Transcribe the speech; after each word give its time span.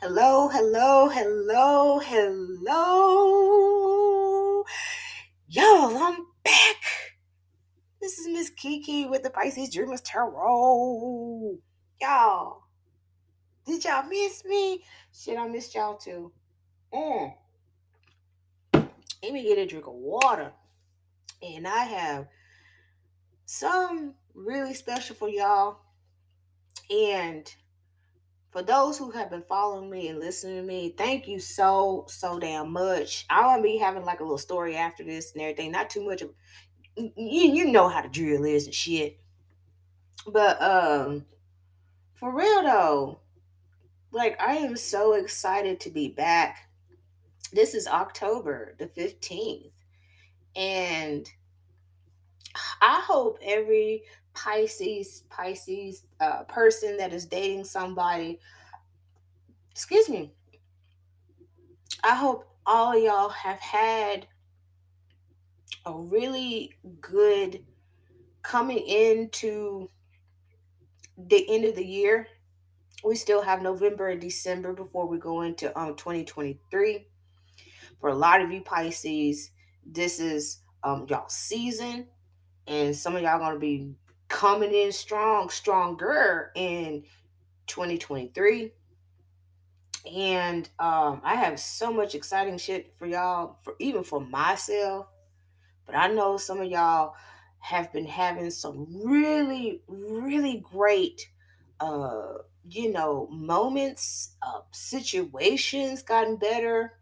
Hello, 0.00 0.46
hello, 0.46 1.08
hello, 1.08 1.98
hello. 1.98 2.74
Y'all, 5.48 5.96
I'm 5.96 6.24
back. 6.44 6.76
This 8.00 8.16
is 8.20 8.28
Miss 8.28 8.50
Kiki 8.50 9.06
with 9.06 9.24
the 9.24 9.30
Pisces 9.30 9.74
Dreamers 9.74 10.00
Tarot. 10.02 11.58
Y'all, 12.00 12.62
did 13.66 13.84
y'all 13.84 14.08
miss 14.08 14.44
me? 14.44 14.84
Shit, 15.12 15.36
I 15.36 15.48
missed 15.48 15.74
y'all 15.74 15.96
too. 15.96 16.30
Mm. 16.94 17.34
Let 18.74 19.32
me 19.32 19.42
get 19.42 19.58
a 19.58 19.66
drink 19.66 19.88
of 19.88 19.94
water. 19.94 20.52
And 21.42 21.66
I 21.66 21.82
have 21.82 22.28
some 23.46 24.14
really 24.32 24.74
special 24.74 25.16
for 25.16 25.28
y'all. 25.28 25.80
And 26.88 27.52
for 28.50 28.62
those 28.62 28.96
who 28.96 29.10
have 29.10 29.30
been 29.30 29.42
following 29.42 29.90
me 29.90 30.08
and 30.08 30.18
listening 30.18 30.56
to 30.56 30.62
me, 30.62 30.94
thank 30.96 31.28
you 31.28 31.38
so, 31.38 32.06
so 32.08 32.38
damn 32.38 32.72
much. 32.72 33.26
I 33.28 33.44
want 33.44 33.58
to 33.58 33.62
be 33.62 33.76
having 33.76 34.04
like 34.04 34.20
a 34.20 34.24
little 34.24 34.38
story 34.38 34.76
after 34.76 35.04
this 35.04 35.32
and 35.32 35.42
everything. 35.42 35.70
Not 35.70 35.90
too 35.90 36.04
much 36.04 36.22
of 36.22 36.30
you, 36.96 37.12
you 37.16 37.66
know 37.66 37.88
how 37.88 38.02
the 38.02 38.08
drill 38.08 38.44
is 38.44 38.66
and 38.66 38.74
shit. 38.74 39.18
But 40.26 40.60
um 40.60 41.26
for 42.14 42.34
real 42.34 42.62
though, 42.62 43.20
like 44.10 44.40
I 44.40 44.56
am 44.56 44.76
so 44.76 45.14
excited 45.14 45.78
to 45.80 45.90
be 45.90 46.08
back. 46.08 46.68
This 47.52 47.74
is 47.74 47.86
October 47.86 48.74
the 48.78 48.86
15th. 48.86 49.70
And 50.56 51.30
I 52.80 53.00
hope 53.06 53.38
every 53.42 54.02
Pisces, 54.38 55.24
Pisces 55.30 56.06
uh, 56.20 56.44
person 56.44 56.96
that 56.98 57.12
is 57.12 57.26
dating 57.26 57.64
somebody, 57.64 58.38
excuse 59.72 60.08
me, 60.08 60.32
I 62.04 62.14
hope 62.14 62.48
all 62.64 62.96
y'all 62.96 63.30
have 63.30 63.58
had 63.58 64.28
a 65.86 65.92
really 65.92 66.72
good 67.00 67.64
coming 68.42 68.78
into 68.78 69.90
the 71.16 71.44
end 71.52 71.64
of 71.64 71.74
the 71.74 71.84
year. 71.84 72.28
We 73.02 73.16
still 73.16 73.42
have 73.42 73.60
November 73.60 74.08
and 74.08 74.20
December 74.20 74.72
before 74.72 75.08
we 75.08 75.18
go 75.18 75.42
into 75.42 75.76
um 75.76 75.96
2023. 75.96 77.08
For 78.00 78.10
a 78.10 78.14
lot 78.14 78.40
of 78.40 78.52
you 78.52 78.60
Pisces, 78.60 79.50
this 79.84 80.20
is 80.20 80.62
um 80.84 81.06
y'all 81.08 81.28
season 81.28 82.06
and 82.68 82.94
some 82.94 83.16
of 83.16 83.22
y'all 83.22 83.40
gonna 83.40 83.58
be 83.58 83.94
coming 84.28 84.72
in 84.72 84.92
strong, 84.92 85.50
stronger 85.50 86.52
in 86.54 87.04
2023. 87.66 88.72
And 90.14 90.68
um, 90.78 91.20
I 91.24 91.34
have 91.34 91.58
so 91.58 91.92
much 91.92 92.14
exciting 92.14 92.58
shit 92.58 92.94
for 92.96 93.06
y'all, 93.06 93.58
for 93.62 93.74
even 93.78 94.04
for 94.04 94.20
myself. 94.20 95.06
But 95.86 95.96
I 95.96 96.08
know 96.08 96.36
some 96.36 96.60
of 96.60 96.70
y'all 96.70 97.14
have 97.60 97.92
been 97.92 98.06
having 98.06 98.50
some 98.50 98.86
really, 99.04 99.82
really 99.88 100.58
great 100.58 101.28
uh, 101.80 102.34
you 102.68 102.92
know, 102.92 103.28
moments, 103.30 104.36
uh, 104.42 104.60
situations 104.72 106.02
gotten 106.02 106.36
better 106.36 106.97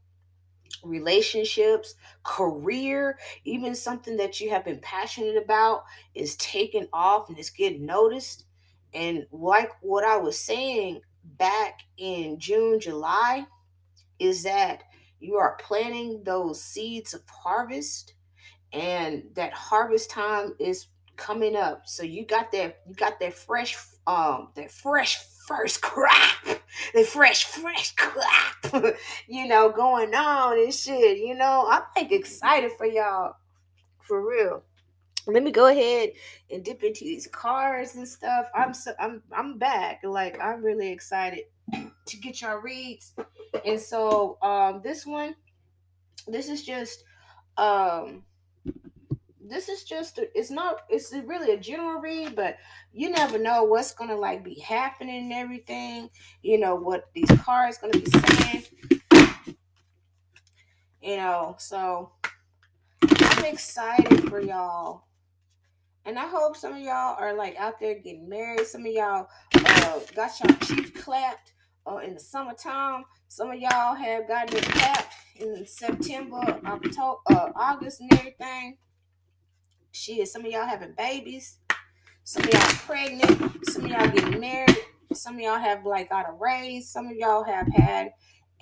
relationships, 0.84 1.94
career, 2.22 3.19
even 3.44 3.74
something 3.74 4.16
that 4.16 4.41
you 4.41 4.50
have 4.50 4.64
been 4.64 4.80
passionate 4.80 5.36
about 5.36 5.84
is 6.14 6.36
taking 6.36 6.88
off 6.92 7.28
and 7.28 7.38
it's 7.38 7.50
getting 7.50 7.86
noticed. 7.86 8.44
And 8.94 9.27
like 9.32 9.70
what 9.82 10.04
I 10.04 10.16
was 10.16 10.38
saying 10.38 11.00
back 11.38 11.80
in 11.98 12.38
June, 12.38 12.80
July, 12.80 13.47
is 14.19 14.42
that 14.44 14.82
you 15.20 15.36
are 15.36 15.56
planting 15.60 16.22
those 16.24 16.62
seeds 16.62 17.14
of 17.14 17.22
harvest 17.28 18.14
and 18.72 19.24
that 19.34 19.53
harvest 19.53 20.10
time 20.10 20.54
is 20.58 20.87
coming 21.16 21.56
up. 21.56 21.87
So 21.87 22.03
you 22.03 22.26
got 22.26 22.53
that 22.53 22.81
you 22.87 22.94
got 22.94 23.19
that 23.20 23.34
fresh 23.34 23.76
um 24.06 24.48
that 24.54 24.70
fresh 24.70 25.19
first 25.47 25.81
crop, 25.82 26.56
the 26.94 27.04
fresh 27.04 27.44
fresh 27.44 27.94
clap, 27.94 28.97
you 29.28 29.47
know, 29.47 29.70
going 29.70 30.14
on 30.14 30.59
and 30.59 30.72
shit. 30.72 31.19
You 31.19 31.34
know, 31.34 31.66
I'm 31.69 31.82
like 31.97 32.12
excited 32.12 32.72
for 32.72 32.87
y'all, 32.87 33.34
for 34.00 34.26
real. 34.26 34.62
Let 35.26 35.42
me 35.42 35.50
go 35.50 35.66
ahead 35.66 36.12
and 36.50 36.64
dip 36.64 36.84
into 36.84 37.04
these 37.04 37.26
cards 37.26 37.97
and 37.97 38.06
stuff. 38.06 38.47
I'm 38.54 38.72
so 38.72 38.92
I'm 39.00 39.22
I'm 39.32 39.59
back. 39.59 40.00
Like 40.04 40.41
I'm 40.41 40.62
really 40.62 40.92
excited 40.92 41.44
to 41.72 42.16
get 42.19 42.41
y'all 42.41 42.59
reads. 42.59 43.12
And 43.64 43.81
so 43.81 44.38
um 44.41 44.81
this 44.84 45.04
one, 45.04 45.34
this 46.28 46.48
is 46.48 46.64
just 46.64 47.03
um 47.56 48.22
this 49.48 49.68
is 49.68 49.84
just 49.84 50.18
a, 50.18 50.28
it's 50.38 50.50
not 50.50 50.80
it's 50.88 51.12
really 51.24 51.52
a 51.52 51.58
general 51.58 52.00
read 52.00 52.34
but 52.34 52.56
you 52.92 53.10
never 53.10 53.38
know 53.38 53.64
what's 53.64 53.92
gonna 53.92 54.16
like 54.16 54.44
be 54.44 54.58
happening 54.60 55.24
and 55.24 55.32
everything 55.32 56.08
you 56.42 56.58
know 56.58 56.74
what 56.74 57.04
these 57.14 57.30
cards 57.42 57.78
gonna 57.78 57.98
be 57.98 58.06
saying. 58.06 58.64
You 61.00 61.16
know 61.18 61.54
so 61.58 62.12
i'm 63.02 63.44
excited 63.44 64.28
for 64.28 64.40
y'all. 64.40 65.04
And 66.04 66.18
i 66.18 66.26
hope 66.26 66.56
some 66.56 66.72
of 66.72 66.80
y'all 66.80 67.16
are 67.18 67.34
like 67.34 67.56
out 67.56 67.78
there 67.78 67.94
getting 67.94 68.28
married. 68.28 68.66
Some 68.66 68.86
of 68.86 68.92
y'all 68.92 69.28
uh, 69.54 70.00
got 70.14 70.32
y'all 70.40 70.56
cheeks 70.66 71.02
clapped 71.02 71.52
uh, 71.86 71.98
in 71.98 72.14
the 72.14 72.20
summertime. 72.20 73.04
Some 73.28 73.50
of 73.50 73.58
y'all 73.60 73.94
have 73.94 74.26
gotten 74.26 74.56
it 74.56 74.64
clapped 74.64 75.12
in 75.38 75.66
september 75.66 76.40
october 76.64 77.18
uh, 77.30 77.50
august 77.54 78.00
and 78.00 78.12
everything 78.14 78.76
Shit, 79.96 80.28
some 80.28 80.44
of 80.44 80.52
y'all 80.52 80.66
having 80.66 80.92
babies. 80.92 81.56
Some 82.22 82.44
of 82.44 82.52
y'all 82.52 82.60
pregnant. 82.84 83.66
Some 83.66 83.86
of 83.86 83.90
y'all 83.90 84.08
getting 84.08 84.38
married. 84.38 84.76
Some 85.14 85.36
of 85.36 85.40
y'all 85.40 85.58
have 85.58 85.86
like 85.86 86.10
got 86.10 86.28
a 86.28 86.32
raise. 86.32 86.90
Some 86.90 87.06
of 87.06 87.16
y'all 87.16 87.42
have 87.42 87.66
had 87.74 88.10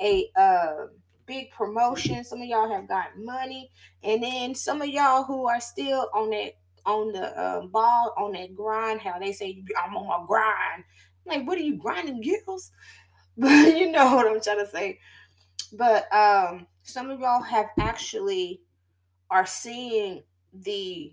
a 0.01 0.31
uh, 0.37 0.87
big 1.27 1.51
promotion. 1.51 2.23
Some 2.23 2.41
of 2.41 2.47
y'all 2.47 2.71
have 2.71 2.87
gotten 2.87 3.25
money, 3.25 3.73
and 4.05 4.23
then 4.23 4.55
some 4.55 4.81
of 4.81 4.89
y'all 4.89 5.25
who 5.25 5.49
are 5.49 5.61
still 5.61 6.09
on 6.15 6.31
that 6.31 6.53
on 6.87 7.11
the 7.11 7.37
uh, 7.37 7.67
ball 7.67 8.15
on 8.17 8.33
that 8.35 8.55
grind. 8.55 9.01
How 9.01 9.19
they 9.19 9.33
say 9.33 9.61
I'm 9.85 9.97
on 9.97 10.07
my 10.07 10.25
grind. 10.29 10.85
like, 11.27 11.45
what 11.49 11.59
are 11.59 11.63
you 11.63 11.77
grinding, 11.77 12.23
girls? 12.23 12.71
But 13.37 13.77
you 13.77 13.91
know 13.91 14.15
what 14.15 14.29
I'm 14.29 14.41
trying 14.41 14.65
to 14.65 14.71
say. 14.71 15.01
But 15.73 16.07
um, 16.15 16.69
some 16.85 17.11
of 17.11 17.19
y'all 17.19 17.43
have 17.43 17.67
actually 17.81 18.61
are 19.29 19.45
seeing 19.45 20.23
the 20.53 21.13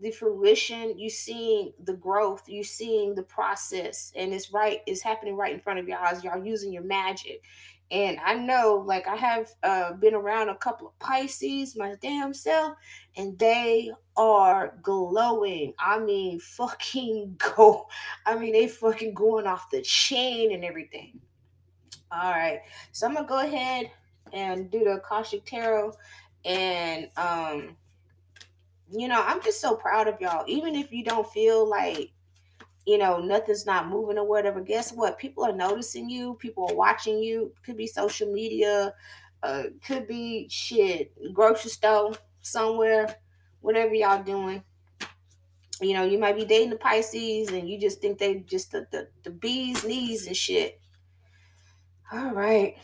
the 0.00 0.10
fruition, 0.10 0.98
you 0.98 1.08
seeing 1.08 1.72
the 1.84 1.94
growth, 1.94 2.48
you 2.48 2.62
seeing 2.62 3.14
the 3.14 3.22
process, 3.22 4.12
and 4.14 4.34
it's 4.34 4.52
right, 4.52 4.80
it's 4.86 5.02
happening 5.02 5.36
right 5.36 5.54
in 5.54 5.60
front 5.60 5.78
of 5.78 5.88
y'all 5.88 6.04
as 6.04 6.22
y'all 6.22 6.44
using 6.44 6.72
your 6.72 6.82
magic. 6.82 7.42
And 7.90 8.18
I 8.24 8.34
know, 8.34 8.82
like, 8.84 9.06
I 9.06 9.14
have 9.14 9.54
uh, 9.62 9.92
been 9.92 10.14
around 10.14 10.48
a 10.48 10.56
couple 10.56 10.88
of 10.88 10.98
Pisces, 10.98 11.76
my 11.76 11.94
damn 12.02 12.34
self, 12.34 12.76
and 13.16 13.38
they 13.38 13.92
are 14.16 14.74
glowing. 14.82 15.72
I 15.78 16.00
mean, 16.00 16.40
fucking 16.56 17.38
go. 17.56 17.86
I 18.24 18.36
mean, 18.36 18.52
they 18.52 18.66
fucking 18.66 19.14
going 19.14 19.46
off 19.46 19.70
the 19.70 19.82
chain 19.82 20.52
and 20.52 20.64
everything. 20.64 21.20
All 22.10 22.32
right. 22.32 22.60
So 22.92 23.06
I'm 23.06 23.16
to 23.16 23.24
go 23.24 23.40
ahead 23.40 23.90
and 24.32 24.70
do 24.70 24.80
the 24.84 24.94
Akashic 24.94 25.44
Tarot. 25.44 25.92
And, 26.44 27.08
um, 27.16 27.76
you 28.90 29.08
know, 29.08 29.22
I'm 29.24 29.42
just 29.42 29.60
so 29.60 29.74
proud 29.74 30.08
of 30.08 30.20
y'all. 30.20 30.44
Even 30.46 30.74
if 30.74 30.92
you 30.92 31.04
don't 31.04 31.28
feel 31.30 31.68
like, 31.68 32.10
you 32.86 32.98
know, 32.98 33.18
nothing's 33.18 33.66
not 33.66 33.88
moving 33.88 34.18
or 34.18 34.26
whatever, 34.26 34.60
guess 34.60 34.92
what? 34.92 35.18
People 35.18 35.44
are 35.44 35.52
noticing 35.52 36.08
you, 36.08 36.34
people 36.34 36.68
are 36.70 36.74
watching 36.76 37.20
you. 37.20 37.52
Could 37.64 37.76
be 37.76 37.86
social 37.86 38.32
media, 38.32 38.94
uh, 39.42 39.64
could 39.84 40.06
be 40.06 40.48
shit, 40.48 41.12
grocery 41.32 41.70
store 41.70 42.14
somewhere, 42.42 43.16
whatever 43.60 43.94
y'all 43.94 44.22
doing. 44.22 44.62
You 45.80 45.92
know, 45.92 46.04
you 46.04 46.18
might 46.18 46.36
be 46.36 46.44
dating 46.44 46.70
the 46.70 46.76
Pisces 46.76 47.48
and 47.48 47.68
you 47.68 47.78
just 47.78 48.00
think 48.00 48.18
they 48.18 48.36
just 48.36 48.72
the, 48.72 48.86
the, 48.92 49.08
the 49.24 49.30
bees 49.30 49.84
knees 49.84 50.26
and 50.26 50.36
shit. 50.36 50.80
All 52.12 52.30
right. 52.30 52.76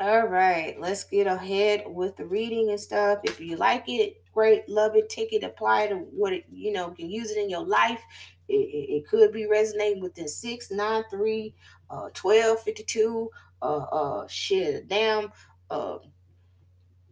All 0.00 0.28
right, 0.28 0.78
let's 0.78 1.02
get 1.02 1.26
ahead 1.26 1.82
with 1.86 2.16
the 2.16 2.24
reading 2.24 2.70
and 2.70 2.78
stuff. 2.78 3.18
If 3.24 3.40
you 3.40 3.56
like 3.56 3.88
it, 3.88 4.22
great, 4.32 4.68
love 4.68 4.94
it, 4.94 5.08
take 5.08 5.32
it, 5.32 5.42
apply 5.42 5.82
it 5.82 5.88
to 5.88 5.96
what 5.96 6.32
it, 6.32 6.44
you 6.52 6.72
know, 6.72 6.90
can 6.90 7.10
use 7.10 7.32
it 7.32 7.38
in 7.38 7.50
your 7.50 7.64
life. 7.64 8.00
It, 8.48 8.52
it, 8.52 8.94
it 8.94 9.08
could 9.08 9.32
be 9.32 9.46
resonating 9.46 10.00
within 10.00 10.28
6, 10.28 10.70
9, 10.70 11.04
3, 11.10 11.54
uh, 11.90 12.10
12, 12.14 12.62
52, 12.62 13.30
uh, 13.60 13.64
uh, 13.64 14.26
shit, 14.28 14.86
damn, 14.86 15.32
uh, 15.68 15.98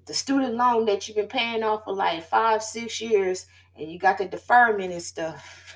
the 0.04 0.14
student 0.14 0.54
loan 0.54 0.86
that 0.86 1.08
you've 1.08 1.16
been 1.16 1.26
paying 1.26 1.64
off 1.64 1.82
for 1.84 1.92
like 1.92 2.22
five, 2.22 2.62
six 2.62 3.00
years, 3.00 3.46
and 3.74 3.90
you 3.90 3.98
got 3.98 4.18
the 4.18 4.26
deferment 4.26 4.92
and 4.92 5.02
stuff. 5.02 5.74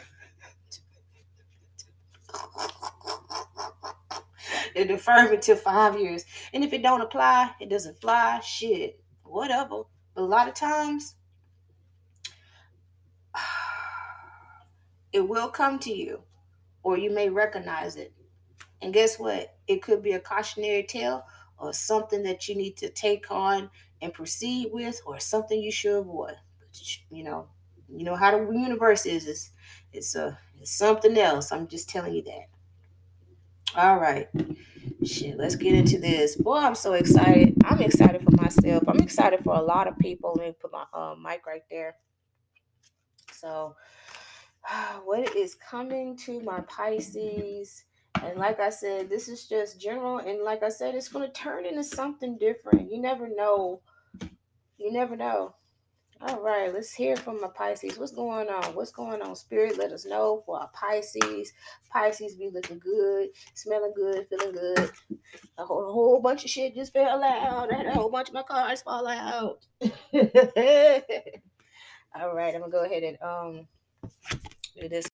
they 4.74 4.84
defer 4.84 5.32
it 5.32 5.42
to 5.42 5.56
five 5.56 5.98
years. 5.98 6.24
And 6.52 6.64
if 6.64 6.72
it 6.72 6.82
don't 6.82 7.00
apply, 7.00 7.52
it 7.60 7.68
doesn't 7.68 8.00
fly. 8.00 8.40
Shit, 8.40 9.00
whatever. 9.22 9.82
But 10.14 10.22
a 10.22 10.24
lot 10.24 10.48
of 10.48 10.54
times, 10.54 11.16
it 15.12 15.28
will 15.28 15.48
come 15.48 15.78
to 15.80 15.92
you, 15.92 16.22
or 16.82 16.98
you 16.98 17.10
may 17.10 17.28
recognize 17.28 17.96
it. 17.96 18.12
And 18.82 18.94
guess 18.94 19.18
what? 19.18 19.54
It 19.66 19.82
could 19.82 20.02
be 20.02 20.12
a 20.12 20.20
cautionary 20.20 20.84
tale 20.84 21.24
or 21.58 21.72
something 21.72 22.22
that 22.22 22.48
you 22.48 22.56
need 22.56 22.76
to 22.78 22.88
take 22.88 23.30
on 23.30 23.70
and 24.00 24.14
proceed 24.14 24.70
with, 24.72 25.00
or 25.04 25.20
something 25.20 25.60
you 25.60 25.70
should 25.70 25.98
avoid. 25.98 26.34
You 27.10 27.24
know, 27.24 27.48
you 27.88 28.04
know 28.04 28.16
how 28.16 28.30
the 28.30 28.50
universe 28.52 29.04
is. 29.04 29.26
It's 29.26 29.50
it's 29.92 30.14
a 30.14 30.38
it's 30.58 30.70
something 30.70 31.16
else. 31.18 31.52
I'm 31.52 31.68
just 31.68 31.88
telling 31.88 32.14
you 32.14 32.22
that. 32.22 32.49
All 33.76 33.98
right. 33.98 34.28
Shit, 35.04 35.38
let's 35.38 35.54
get 35.54 35.74
into 35.74 35.98
this. 35.98 36.34
Boy, 36.34 36.56
I'm 36.56 36.74
so 36.74 36.94
excited. 36.94 37.56
I'm 37.64 37.80
excited 37.80 38.22
for 38.22 38.32
myself. 38.32 38.82
I'm 38.88 38.98
excited 38.98 39.44
for 39.44 39.54
a 39.54 39.62
lot 39.62 39.86
of 39.86 39.96
people. 39.98 40.34
Let 40.36 40.46
me 40.48 40.54
put 40.60 40.72
my 40.72 40.84
uh, 40.92 41.14
mic 41.14 41.46
right 41.46 41.62
there. 41.70 41.94
So, 43.32 43.76
what 45.04 45.36
is 45.36 45.54
coming 45.54 46.16
to 46.18 46.40
my 46.40 46.60
Pisces? 46.62 47.84
And 48.22 48.38
like 48.38 48.58
I 48.58 48.70
said, 48.70 49.08
this 49.08 49.28
is 49.28 49.46
just 49.46 49.80
general. 49.80 50.18
And 50.18 50.42
like 50.42 50.64
I 50.64 50.68
said, 50.68 50.96
it's 50.96 51.08
going 51.08 51.26
to 51.26 51.32
turn 51.32 51.64
into 51.64 51.84
something 51.84 52.38
different. 52.38 52.90
You 52.90 53.00
never 53.00 53.28
know. 53.28 53.82
You 54.78 54.92
never 54.92 55.14
know. 55.14 55.54
All 56.22 56.42
right, 56.42 56.72
let's 56.72 56.92
hear 56.92 57.16
from 57.16 57.40
my 57.40 57.48
Pisces. 57.48 57.98
What's 57.98 58.12
going 58.12 58.48
on? 58.50 58.74
What's 58.74 58.90
going 58.90 59.22
on? 59.22 59.34
Spirit, 59.34 59.78
let 59.78 59.90
us 59.90 60.04
know 60.04 60.42
for 60.44 60.60
our 60.60 60.68
Pisces. 60.74 61.50
Pisces 61.90 62.34
be 62.34 62.50
looking 62.52 62.78
good, 62.78 63.30
smelling 63.54 63.94
good, 63.96 64.26
feeling 64.28 64.52
good. 64.52 64.90
A 65.56 65.64
whole, 65.64 65.88
a 65.88 65.92
whole 65.92 66.20
bunch 66.20 66.44
of 66.44 66.50
shit 66.50 66.74
just 66.74 66.92
fell 66.92 67.24
out. 67.24 67.72
I 67.72 67.76
had 67.76 67.86
a 67.86 67.94
whole 67.94 68.10
bunch 68.10 68.28
of 68.28 68.34
my 68.34 68.42
cards 68.42 68.82
fall 68.82 69.06
out. 69.06 69.64
All 72.14 72.34
right, 72.34 72.54
I'm 72.54 72.60
gonna 72.60 72.70
go 72.70 72.84
ahead 72.84 73.02
and 73.02 73.16
um 73.22 73.66
do 74.78 74.90
this. 74.90 75.08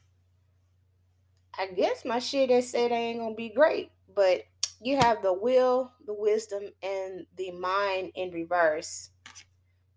I 1.57 1.69
guess 1.69 2.05
my 2.05 2.19
shit 2.19 2.49
that 2.49 2.65
said 2.65 2.91
ain't 2.91 3.21
gonna 3.21 3.37
be 3.37 3.51
great, 3.51 3.93
but 4.13 4.43
you 4.81 4.97
have 4.97 5.23
the 5.23 5.33
will, 5.33 5.93
the 6.05 6.15
wisdom, 6.15 6.65
and 6.83 7.27
the 7.37 7.53
mind 7.53 8.11
in 8.17 8.33
reverse. 8.33 9.11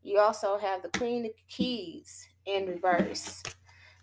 You 0.09 0.17
also 0.17 0.57
have 0.57 0.81
the 0.81 0.89
Queen 0.89 1.25
of 1.25 1.31
Keys 1.47 2.27
in 2.47 2.65
reverse. 2.65 3.43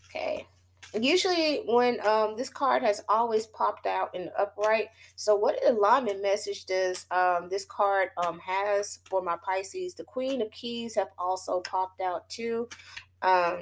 Okay. 0.06 0.47
Usually, 0.94 1.64
when 1.67 1.99
um, 2.06 2.37
this 2.37 2.49
card 2.49 2.85
has 2.85 3.03
always 3.08 3.49
popped 3.49 3.87
out 3.87 4.14
in 4.14 4.26
the 4.26 4.41
upright. 4.41 4.87
So, 5.17 5.35
what 5.35 5.58
alignment 5.67 6.23
message 6.23 6.64
does 6.64 7.06
um, 7.11 7.49
this 7.50 7.64
card 7.64 8.11
um, 8.25 8.38
has 8.38 9.00
for 9.11 9.20
my 9.20 9.37
Pisces? 9.44 9.94
The 9.94 10.05
Queen 10.05 10.41
of 10.43 10.50
Keys 10.53 10.94
have 10.94 11.08
also 11.19 11.58
popped 11.61 12.00
out 12.00 12.29
too. 12.29 12.69
Um, 13.23 13.58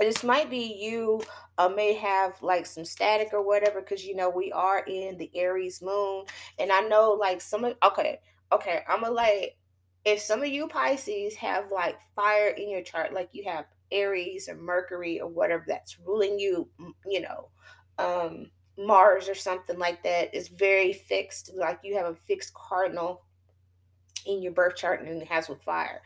this 0.00 0.24
might 0.24 0.50
be 0.50 0.76
you 0.80 1.22
uh, 1.56 1.68
may 1.68 1.92
have 1.92 2.34
like 2.42 2.66
some 2.66 2.84
static 2.84 3.28
or 3.32 3.46
whatever 3.46 3.80
because 3.80 4.04
you 4.04 4.16
know 4.16 4.28
we 4.28 4.50
are 4.50 4.80
in 4.80 5.18
the 5.18 5.30
aries 5.34 5.82
moon 5.82 6.24
and 6.58 6.72
i 6.72 6.80
know 6.80 7.10
like 7.12 7.42
some 7.42 7.62
of 7.62 7.76
okay 7.84 8.18
okay 8.50 8.80
i'm 8.88 9.02
gonna 9.02 9.12
like 9.12 9.56
if 10.04 10.20
some 10.20 10.42
of 10.42 10.48
you 10.48 10.66
Pisces 10.66 11.34
have 11.36 11.70
like 11.70 11.98
fire 12.14 12.48
in 12.48 12.68
your 12.68 12.82
chart, 12.82 13.12
like 13.12 13.28
you 13.32 13.44
have 13.44 13.66
Aries 13.90 14.48
or 14.48 14.56
Mercury 14.56 15.20
or 15.20 15.28
whatever 15.28 15.64
that's 15.66 15.98
ruling 16.04 16.38
you, 16.38 16.68
you 17.06 17.20
know, 17.20 17.48
um, 17.98 18.50
Mars 18.78 19.28
or 19.28 19.34
something 19.34 19.78
like 19.78 20.02
that 20.02 20.34
is 20.34 20.48
very 20.48 20.92
fixed, 20.92 21.52
like 21.54 21.78
you 21.84 21.96
have 21.96 22.06
a 22.06 22.14
fixed 22.14 22.54
cardinal 22.54 23.22
in 24.26 24.42
your 24.42 24.52
birth 24.52 24.76
chart 24.76 25.02
and 25.02 25.22
it 25.22 25.28
has 25.28 25.48
with 25.48 25.62
fire. 25.62 26.00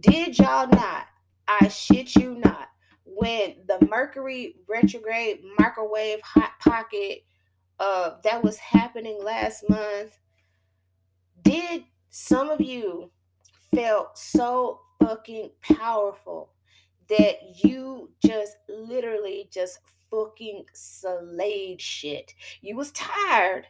Did 0.00 0.38
y'all 0.38 0.68
not? 0.68 1.06
I 1.48 1.68
shit 1.68 2.14
you 2.16 2.36
not. 2.36 2.68
When 3.04 3.56
the 3.66 3.86
Mercury 3.86 4.56
retrograde 4.68 5.40
microwave 5.58 6.20
hot 6.22 6.52
pocket 6.60 7.24
uh 7.80 8.12
that 8.22 8.42
was 8.42 8.56
happening 8.56 9.18
last 9.22 9.68
month, 9.68 10.16
did 11.42 11.84
some 12.10 12.48
of 12.48 12.60
you 12.60 13.10
felt 13.74 14.16
so 14.16 14.80
fucking 15.00 15.50
powerful 15.62 16.50
that 17.08 17.64
you 17.64 18.10
just 18.24 18.56
literally 18.68 19.48
just 19.52 19.78
fucking 20.10 20.64
slayed 20.72 21.80
shit. 21.80 22.34
You 22.62 22.76
was 22.76 22.92
tired, 22.92 23.66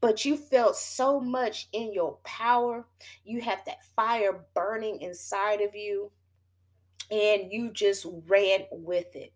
but 0.00 0.24
you 0.24 0.36
felt 0.36 0.76
so 0.76 1.20
much 1.20 1.68
in 1.72 1.92
your 1.92 2.18
power. 2.24 2.86
You 3.24 3.40
have 3.40 3.64
that 3.66 3.84
fire 3.96 4.44
burning 4.54 5.00
inside 5.00 5.60
of 5.60 5.74
you, 5.74 6.12
and 7.10 7.50
you 7.50 7.70
just 7.72 8.06
ran 8.26 8.66
with 8.70 9.16
it. 9.16 9.32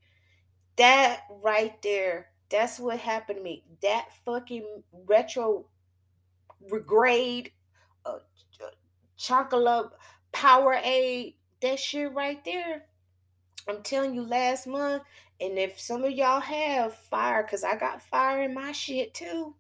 That 0.77 1.23
right 1.43 1.81
there, 1.83 2.29
that's 2.51 2.79
what 2.79 2.99
happened 2.99 3.39
to 3.39 3.43
me. 3.43 3.65
That 3.83 4.09
fucking 4.25 4.83
retro 5.07 5.67
regrade 6.71 7.51
chocolate 9.23 9.93
power, 10.33 10.75
Powerade, 10.75 11.35
that 11.61 11.79
shit 11.79 12.13
right 12.13 12.45
there. 12.45 12.85
I'm 13.69 13.83
telling 13.83 14.15
you, 14.15 14.23
last 14.23 14.67
month, 14.67 15.05
and 15.41 15.59
if 15.59 15.79
some 15.81 16.03
of 16.03 16.11
y'all 16.11 16.41
have 16.41 16.95
fire, 16.95 17.43
because 17.45 17.63
I 17.63 17.77
got 17.77 18.03
fire 18.03 18.43
in 18.43 18.53
my 18.53 18.73
shit 18.73 19.15
too, 19.15 19.55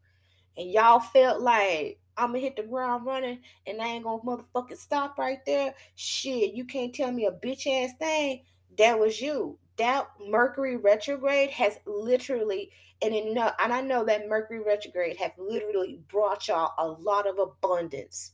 and 0.56 0.70
y'all 0.70 0.99
felt 0.99 1.41
like 1.41 2.00
I'm 2.17 2.29
gonna 2.29 2.41
hit 2.41 2.56
the 2.56 2.64
ground 2.64 3.06
running 3.06 3.38
and 3.67 3.81
I 3.81 3.87
ain't 3.87 4.05
gonna 4.05 4.23
motherfucking 4.23 4.76
stop 4.76 5.17
right 5.17 5.44
there, 5.47 5.75
shit, 5.94 6.55
you 6.55 6.64
can't 6.64 6.94
tell 6.94 7.12
me 7.12 7.26
a 7.26 7.32
bitch 7.32 7.67
ass 7.67 7.93
thing. 7.99 8.43
That 8.79 8.99
was 8.99 9.20
you. 9.20 9.59
That 9.76 10.09
Mercury 10.29 10.76
retrograde 10.76 11.50
has 11.50 11.79
literally, 11.87 12.70
and 13.00 13.14
enough, 13.14 13.55
and 13.61 13.73
I 13.73 13.81
know 13.81 14.05
that 14.05 14.29
Mercury 14.29 14.61
retrograde 14.61 15.17
have 15.19 15.32
literally 15.38 16.00
brought 16.09 16.49
y'all 16.49 16.75
a 16.79 16.87
lot 17.00 17.29
of 17.29 17.38
abundance 17.38 18.32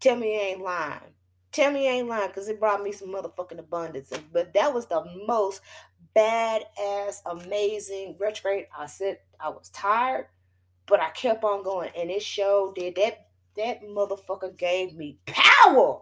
Tell 0.00 0.16
me 0.16 0.34
you 0.34 0.40
ain't 0.40 0.62
lying. 0.62 1.14
Tell 1.50 1.72
me 1.72 1.86
you 1.86 1.90
ain't 1.90 2.08
lying 2.08 2.28
because 2.28 2.48
it 2.48 2.60
brought 2.60 2.82
me 2.82 2.92
some 2.92 3.08
motherfucking 3.08 3.58
abundance. 3.58 4.12
But 4.32 4.54
that 4.54 4.72
was 4.72 4.86
the 4.86 5.04
most 5.26 5.60
badass, 6.14 7.22
amazing 7.26 8.16
retrograde. 8.18 8.66
I 8.76 8.86
said 8.86 9.18
I 9.40 9.48
was 9.48 9.68
tired, 9.70 10.26
but 10.86 11.00
I 11.00 11.10
kept 11.10 11.44
on 11.44 11.62
going. 11.62 11.90
And 11.96 12.10
it 12.10 12.22
showed 12.22 12.74
did 12.74 12.96
that 12.96 13.26
that 13.56 13.82
motherfucker 13.82 14.56
gave 14.56 14.94
me 14.94 15.18
power. 15.26 16.00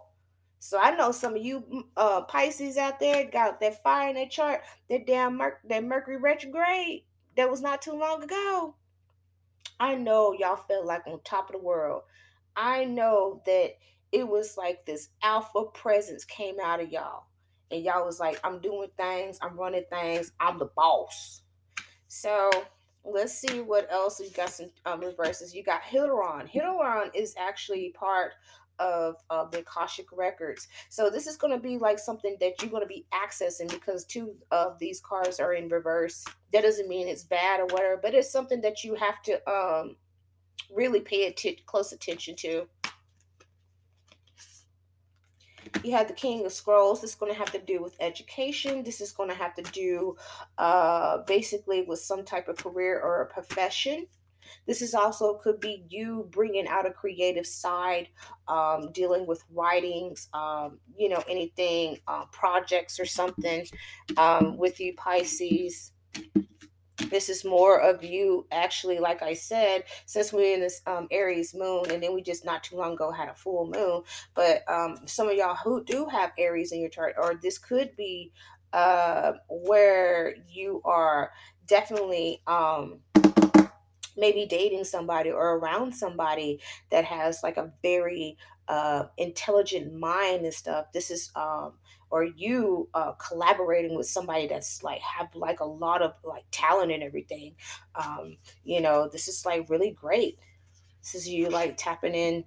So 0.59 0.79
I 0.79 0.95
know 0.95 1.11
some 1.11 1.35
of 1.35 1.43
you 1.43 1.61
mm, 1.61 1.83
uh, 1.95 2.21
Pisces 2.21 2.77
out 2.77 2.99
there 2.99 3.29
got 3.29 3.59
that 3.61 3.81
fire 3.81 4.09
in 4.09 4.15
their 4.15 4.27
chart, 4.27 4.61
that 4.89 5.07
damn 5.07 5.37
Mer- 5.37 5.59
that 5.69 5.83
Mercury 5.83 6.17
retrograde 6.17 7.03
that 7.35 7.49
was 7.49 7.61
not 7.61 7.81
too 7.81 7.93
long 7.93 8.23
ago. 8.23 8.75
I 9.79 9.95
know 9.95 10.33
y'all 10.33 10.55
felt 10.55 10.85
like 10.85 11.05
on 11.05 11.19
top 11.23 11.49
of 11.49 11.53
the 11.53 11.63
world. 11.63 12.01
I 12.57 12.85
know 12.85 13.41
that 13.45 13.75
it 14.11 14.27
was 14.27 14.57
like 14.57 14.85
this 14.85 15.09
alpha 15.21 15.65
presence 15.73 16.25
came 16.25 16.55
out 16.61 16.81
of 16.81 16.91
y'all. 16.91 17.25
And 17.69 17.83
y'all 17.83 18.05
was 18.05 18.19
like, 18.19 18.39
I'm 18.43 18.59
doing 18.59 18.89
things, 18.97 19.37
I'm 19.41 19.57
running 19.57 19.83
things, 19.89 20.31
I'm 20.39 20.57
the 20.57 20.69
boss. 20.75 21.41
So 22.07 22.49
let's 23.03 23.33
see 23.33 23.59
what 23.59 23.91
else 23.91 24.19
we 24.19 24.29
got 24.31 24.49
some 24.49 24.71
um, 24.85 25.01
reverses. 25.01 25.53
You 25.53 25.63
got 25.63 25.83
Hilarion. 25.83 26.47
Hilarion 26.47 27.11
is 27.13 27.35
actually 27.37 27.93
part 27.97 28.33
of 28.79 29.15
uh, 29.29 29.45
the 29.45 29.59
Akashic 29.59 30.05
records. 30.13 30.67
So 30.89 31.09
this 31.09 31.27
is 31.27 31.35
going 31.35 31.53
to 31.53 31.59
be 31.59 31.77
like 31.77 31.99
something 31.99 32.37
that 32.39 32.61
you're 32.61 32.71
going 32.71 32.83
to 32.83 32.87
be 32.87 33.05
accessing 33.13 33.69
because 33.69 34.05
two 34.05 34.35
of 34.51 34.79
these 34.79 35.01
cards 35.01 35.39
are 35.39 35.53
in 35.53 35.67
reverse. 35.67 36.23
That 36.53 36.63
doesn't 36.63 36.87
mean 36.87 37.07
it's 37.07 37.23
bad 37.23 37.59
or 37.59 37.65
whatever, 37.65 37.99
but 38.01 38.13
it's 38.13 38.31
something 38.31 38.61
that 38.61 38.83
you 38.83 38.95
have 38.95 39.21
to 39.23 39.49
um 39.49 39.95
really 40.73 41.01
pay 41.01 41.27
att- 41.27 41.65
close 41.65 41.91
attention 41.91 42.35
to. 42.37 42.67
You 45.83 45.91
have 45.91 46.07
the 46.07 46.13
King 46.13 46.45
of 46.45 46.53
Scrolls. 46.53 47.01
This 47.01 47.11
is 47.11 47.15
going 47.15 47.31
to 47.31 47.37
have 47.37 47.51
to 47.51 47.59
do 47.59 47.81
with 47.81 47.95
education. 47.99 48.83
This 48.83 49.01
is 49.01 49.11
going 49.11 49.29
to 49.29 49.35
have 49.35 49.53
to 49.55 49.63
do 49.63 50.15
uh, 50.57 51.19
basically 51.27 51.81
with 51.81 51.99
some 51.99 52.23
type 52.23 52.47
of 52.47 52.57
career 52.57 52.99
or 52.99 53.21
a 53.21 53.25
profession. 53.25 54.07
This 54.65 54.81
is 54.81 54.93
also 54.93 55.35
could 55.35 55.59
be 55.59 55.85
you 55.89 56.29
bringing 56.31 56.67
out 56.67 56.85
a 56.85 56.91
creative 56.91 57.45
side, 57.45 58.07
um, 58.47 58.91
dealing 58.93 59.27
with 59.27 59.43
writings, 59.53 60.29
um, 60.33 60.79
you 60.97 61.09
know, 61.09 61.21
anything, 61.29 61.99
uh, 62.07 62.25
projects 62.31 62.97
or 62.97 63.05
something 63.05 63.67
um, 64.15 64.57
with 64.57 64.79
you, 64.79 64.95
Pisces 64.95 65.91
this 67.09 67.29
is 67.29 67.45
more 67.45 67.79
of 67.79 68.03
you 68.03 68.45
actually 68.51 68.99
like 68.99 69.21
i 69.21 69.33
said 69.33 69.83
since 70.05 70.33
we're 70.33 70.53
in 70.53 70.59
this 70.59 70.81
um, 70.87 71.07
aries 71.11 71.53
moon 71.53 71.91
and 71.91 72.01
then 72.01 72.13
we 72.13 72.21
just 72.21 72.43
not 72.43 72.63
too 72.63 72.75
long 72.75 72.93
ago 72.93 73.11
had 73.11 73.29
a 73.29 73.35
full 73.35 73.69
moon 73.73 74.01
but 74.33 74.63
um, 74.67 74.97
some 75.05 75.29
of 75.29 75.35
y'all 75.35 75.55
who 75.55 75.83
do 75.83 76.07
have 76.07 76.31
aries 76.37 76.71
in 76.71 76.79
your 76.79 76.89
chart 76.89 77.15
or 77.17 77.35
this 77.35 77.57
could 77.57 77.95
be 77.95 78.31
uh, 78.73 79.33
where 79.47 80.35
you 80.49 80.81
are 80.83 81.31
definitely 81.67 82.41
um, 82.47 82.99
maybe 84.17 84.45
dating 84.45 84.83
somebody 84.83 85.29
or 85.29 85.57
around 85.57 85.93
somebody 85.93 86.59
that 86.89 87.05
has 87.05 87.43
like 87.43 87.57
a 87.57 87.71
very 87.81 88.37
uh, 88.67 89.05
intelligent 89.17 89.93
mind 89.93 90.43
and 90.43 90.53
stuff. 90.53 90.91
This 90.91 91.11
is 91.11 91.31
um, 91.35 91.73
or 92.09 92.23
you 92.23 92.89
uh, 92.93 93.13
collaborating 93.13 93.95
with 93.95 94.07
somebody 94.07 94.47
that's 94.47 94.83
like 94.83 95.01
have 95.01 95.33
like 95.35 95.59
a 95.59 95.65
lot 95.65 96.01
of 96.01 96.13
like 96.23 96.45
talent 96.51 96.91
and 96.91 97.03
everything. 97.03 97.55
Um, 97.95 98.37
you 98.63 98.81
know, 98.81 99.09
this 99.09 99.27
is 99.27 99.45
like 99.45 99.69
really 99.69 99.91
great. 99.91 100.39
This 101.01 101.15
is 101.15 101.29
you 101.29 101.49
like 101.49 101.77
tapping 101.77 102.15
in. 102.15 102.45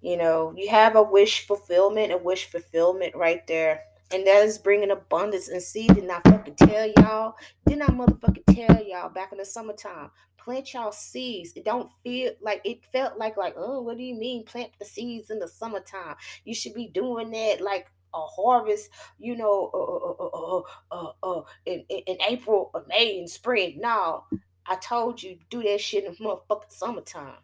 You 0.00 0.16
know, 0.16 0.54
you 0.56 0.68
have 0.68 0.94
a 0.94 1.02
wish 1.02 1.46
fulfillment, 1.46 2.12
a 2.12 2.16
wish 2.16 2.48
fulfillment 2.50 3.16
right 3.16 3.44
there 3.48 3.82
and 4.10 4.26
that 4.26 4.44
is 4.44 4.58
bringing 4.58 4.90
abundance. 4.90 5.48
And 5.48 5.62
see, 5.62 5.86
did 5.86 6.04
not 6.04 6.24
fucking 6.24 6.54
tell 6.54 6.86
y'all? 6.98 7.36
Did 7.66 7.78
not 7.78 7.90
motherfucking 7.90 8.54
tell 8.54 8.82
y'all 8.82 9.10
back 9.10 9.32
in 9.32 9.38
the 9.38 9.44
summertime? 9.44 10.10
Plant 10.38 10.72
y'all 10.72 10.92
seeds. 10.92 11.52
It 11.56 11.64
don't 11.64 11.90
feel 12.02 12.32
like 12.40 12.62
it 12.64 12.84
felt 12.92 13.18
like 13.18 13.36
like 13.36 13.54
oh, 13.56 13.82
what 13.82 13.96
do 13.96 14.02
you 14.02 14.14
mean 14.14 14.44
plant 14.44 14.70
the 14.78 14.84
seeds 14.84 15.30
in 15.30 15.38
the 15.38 15.48
summertime? 15.48 16.16
You 16.44 16.54
should 16.54 16.74
be 16.74 16.88
doing 16.88 17.30
that 17.30 17.60
like 17.60 17.90
a 18.14 18.20
harvest, 18.20 18.90
you 19.18 19.36
know, 19.36 19.70
uh, 19.72 20.24
uh, 20.24 20.62
uh, 20.90 21.12
uh, 21.22 21.42
in, 21.66 21.84
in, 21.88 22.18
April 22.28 22.70
or 22.74 22.84
May 22.88 23.18
and 23.18 23.30
spring. 23.30 23.78
No, 23.80 24.24
I 24.66 24.76
told 24.76 25.22
you 25.22 25.38
do 25.50 25.62
that 25.62 25.80
shit 25.80 26.04
in 26.04 26.12
the 26.12 26.18
motherfucking 26.50 26.70
summertime. 26.70 27.38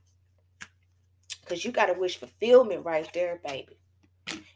Cause 1.46 1.62
you 1.62 1.72
got 1.72 1.86
to 1.86 1.92
wish 1.92 2.16
fulfillment 2.16 2.86
right 2.86 3.08
there, 3.12 3.40
baby. 3.46 3.78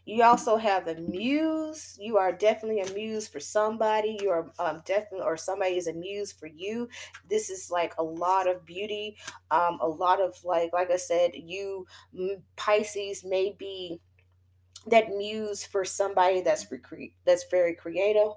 You 0.08 0.22
also 0.22 0.56
have 0.56 0.86
the 0.86 0.94
muse. 0.94 1.98
You 2.00 2.16
are 2.16 2.32
definitely 2.32 2.80
a 2.80 2.94
muse 2.94 3.28
for 3.28 3.40
somebody. 3.40 4.18
You 4.22 4.30
are 4.30 4.50
um, 4.58 4.80
definitely, 4.86 5.20
or 5.20 5.36
somebody 5.36 5.76
is 5.76 5.86
a 5.86 5.92
muse 5.92 6.32
for 6.32 6.46
you. 6.46 6.88
This 7.28 7.50
is 7.50 7.70
like 7.70 7.92
a 7.98 8.02
lot 8.02 8.48
of 8.48 8.64
beauty, 8.64 9.18
um, 9.50 9.78
a 9.82 9.86
lot 9.86 10.18
of 10.18 10.42
like, 10.44 10.72
like 10.72 10.90
I 10.90 10.96
said, 10.96 11.32
you 11.34 11.86
Pisces 12.56 13.22
may 13.22 13.54
be 13.58 14.00
that 14.86 15.10
muse 15.10 15.64
for 15.64 15.84
somebody 15.84 16.40
that's 16.40 16.66
cre- 16.82 17.14
that's 17.24 17.44
very 17.50 17.74
creative. 17.74 18.32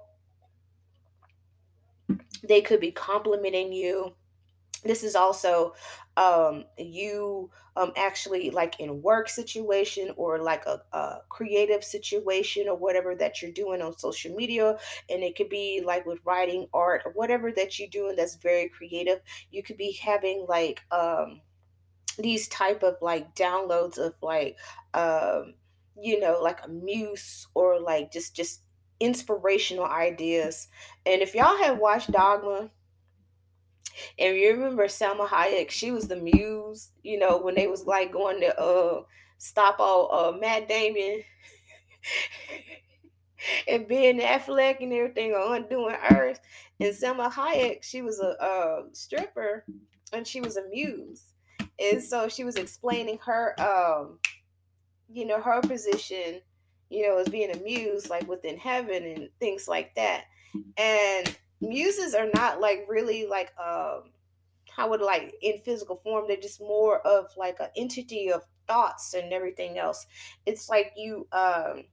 They 2.42 2.60
could 2.60 2.80
be 2.80 2.90
complimenting 2.90 3.72
you. 3.72 4.14
This 4.84 5.04
is 5.04 5.14
also 5.14 5.74
um, 6.16 6.64
you 6.76 7.50
um, 7.76 7.92
actually 7.96 8.50
like 8.50 8.80
in 8.80 9.00
work 9.00 9.28
situation 9.28 10.12
or 10.16 10.38
like 10.42 10.66
a, 10.66 10.82
a, 10.92 11.18
creative 11.28 11.82
situation 11.82 12.68
or 12.68 12.76
whatever 12.76 13.14
that 13.14 13.40
you're 13.40 13.52
doing 13.52 13.80
on 13.80 13.96
social 13.96 14.34
media. 14.34 14.76
And 15.08 15.22
it 15.22 15.36
could 15.36 15.48
be 15.48 15.82
like 15.84 16.04
with 16.04 16.18
writing 16.24 16.66
art 16.74 17.02
or 17.04 17.12
whatever 17.12 17.50
that 17.52 17.78
you're 17.78 17.88
doing 17.88 18.16
that's 18.16 18.36
very 18.36 18.68
creative. 18.68 19.20
You 19.50 19.62
could 19.62 19.78
be 19.78 19.92
having 19.92 20.44
like 20.48 20.82
um, 20.90 21.40
these 22.18 22.48
type 22.48 22.82
of 22.82 22.96
like 23.00 23.34
downloads 23.34 23.98
of 23.98 24.14
like 24.20 24.58
um, 24.92 25.54
you 26.00 26.18
know 26.20 26.38
like 26.40 26.64
a 26.64 26.68
muse 26.68 27.46
or 27.54 27.80
like 27.80 28.12
just 28.12 28.34
just 28.34 28.62
inspirational 29.00 29.84
ideas 29.84 30.68
and 31.04 31.22
if 31.22 31.34
y'all 31.34 31.56
have 31.58 31.78
watched 31.78 32.10
dogma 32.10 32.70
and 34.18 34.36
you 34.36 34.52
remember 34.52 34.86
Salma 34.86 35.26
Hayek, 35.26 35.70
she 35.70 35.90
was 35.90 36.08
the 36.08 36.16
muse, 36.16 36.90
you 37.02 37.18
know, 37.18 37.38
when 37.38 37.54
they 37.54 37.66
was 37.66 37.84
like 37.84 38.12
going 38.12 38.40
to 38.40 38.58
uh 38.58 39.02
stop 39.38 39.76
all 39.78 40.12
uh 40.12 40.36
Matt 40.36 40.68
Damon 40.68 41.22
and 43.68 43.88
Ben 43.88 44.20
Affleck 44.20 44.82
and 44.82 44.92
everything 44.92 45.32
on 45.32 45.62
Undoing 45.62 45.96
Earth. 46.10 46.40
And 46.80 46.94
Salma 46.94 47.30
Hayek, 47.30 47.82
she 47.82 48.02
was 48.02 48.20
a 48.20 48.42
uh, 48.42 48.82
stripper 48.92 49.64
and 50.12 50.26
she 50.26 50.40
was 50.40 50.56
a 50.56 50.68
muse. 50.68 51.32
And 51.78 52.02
so 52.02 52.28
she 52.28 52.44
was 52.44 52.56
explaining 52.56 53.18
her 53.24 53.60
um 53.60 54.18
you 55.12 55.26
know, 55.26 55.40
her 55.40 55.60
position, 55.60 56.40
you 56.90 57.08
know, 57.08 57.18
as 57.18 57.28
being 57.28 57.50
a 57.50 57.58
muse, 57.58 58.10
like 58.10 58.26
within 58.28 58.56
heaven 58.56 59.04
and 59.04 59.28
things 59.40 59.68
like 59.68 59.94
that. 59.94 60.24
And 60.76 61.36
muses 61.60 62.14
are 62.14 62.28
not 62.34 62.60
like 62.60 62.84
really 62.88 63.26
like 63.26 63.52
um 63.58 64.10
how 64.68 64.90
would 64.90 65.00
like 65.00 65.34
in 65.42 65.58
physical 65.58 66.00
form 66.02 66.24
they're 66.26 66.36
just 66.36 66.60
more 66.60 66.98
of 67.06 67.26
like 67.36 67.60
an 67.60 67.68
entity 67.76 68.32
of 68.32 68.42
thoughts 68.66 69.14
and 69.14 69.32
everything 69.32 69.78
else. 69.78 70.06
It's 70.46 70.68
like 70.68 70.92
you 70.96 71.26
um 71.32 71.84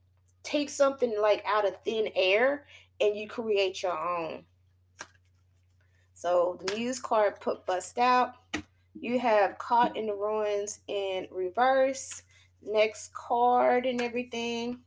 take 0.42 0.70
something 0.70 1.14
like 1.20 1.44
out 1.46 1.66
of 1.66 1.76
thin 1.84 2.10
air 2.14 2.66
and 3.00 3.16
you 3.16 3.28
create 3.28 3.82
your 3.82 3.98
own. 3.98 4.44
So 6.14 6.58
the 6.64 6.76
muse 6.76 7.00
card 7.00 7.40
put 7.40 7.64
bust 7.66 7.98
out. 7.98 8.34
You 8.98 9.18
have 9.18 9.58
caught 9.58 9.96
in 9.96 10.06
the 10.06 10.14
ruins 10.14 10.80
in 10.88 11.26
reverse 11.30 12.22
next 12.62 13.12
card 13.14 13.86
and 13.86 14.00
everything 14.00 14.80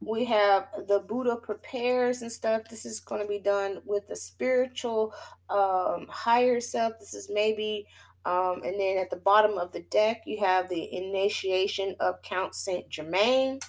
we 0.00 0.24
have 0.24 0.68
the 0.88 1.00
Buddha 1.00 1.36
prepares 1.36 2.22
and 2.22 2.32
stuff. 2.32 2.62
This 2.68 2.86
is 2.86 3.00
going 3.00 3.20
to 3.20 3.28
be 3.28 3.38
done 3.38 3.82
with 3.84 4.08
the 4.08 4.16
spiritual 4.16 5.14
um, 5.50 6.06
higher 6.08 6.60
self. 6.60 6.94
This 6.98 7.14
is 7.14 7.30
maybe, 7.32 7.86
um, 8.24 8.62
and 8.64 8.80
then 8.80 8.96
at 8.98 9.10
the 9.10 9.16
bottom 9.16 9.58
of 9.58 9.72
the 9.72 9.80
deck, 9.80 10.22
you 10.26 10.38
have 10.40 10.68
the 10.68 10.94
initiation 10.94 11.96
of 12.00 12.22
Count 12.22 12.54
Saint 12.54 12.88
Germain. 12.88 13.60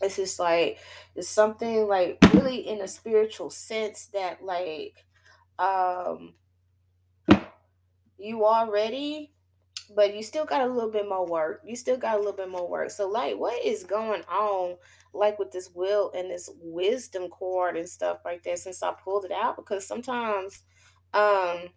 This 0.00 0.18
is 0.18 0.38
like 0.38 0.78
it's 1.14 1.28
something 1.28 1.86
like 1.86 2.18
really 2.32 2.66
in 2.66 2.80
a 2.80 2.88
spiritual 2.88 3.50
sense 3.50 4.06
that 4.14 4.42
like 4.42 5.04
um 5.58 6.32
you 8.16 8.46
already 8.46 9.34
but 9.94 10.14
you 10.14 10.22
still 10.22 10.44
got 10.44 10.62
a 10.62 10.72
little 10.72 10.90
bit 10.90 11.08
more 11.08 11.26
work. 11.26 11.62
You 11.64 11.74
still 11.74 11.96
got 11.96 12.14
a 12.14 12.18
little 12.18 12.32
bit 12.32 12.48
more 12.48 12.68
work. 12.68 12.90
So, 12.90 13.08
like, 13.08 13.36
what 13.36 13.64
is 13.64 13.84
going 13.84 14.22
on, 14.22 14.76
like 15.12 15.38
with 15.38 15.50
this 15.50 15.70
will 15.74 16.12
and 16.14 16.30
this 16.30 16.48
wisdom 16.60 17.28
cord 17.28 17.76
and 17.76 17.88
stuff 17.88 18.18
like 18.24 18.42
that 18.44 18.58
since 18.58 18.82
I 18.82 18.92
pulled 18.92 19.24
it 19.24 19.32
out? 19.32 19.56
Because 19.56 19.86
sometimes, 19.86 20.62
um, 21.12 21.68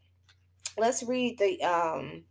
let's 0.78 1.04
read 1.04 1.40
the, 1.40 1.62
um, 1.64 2.24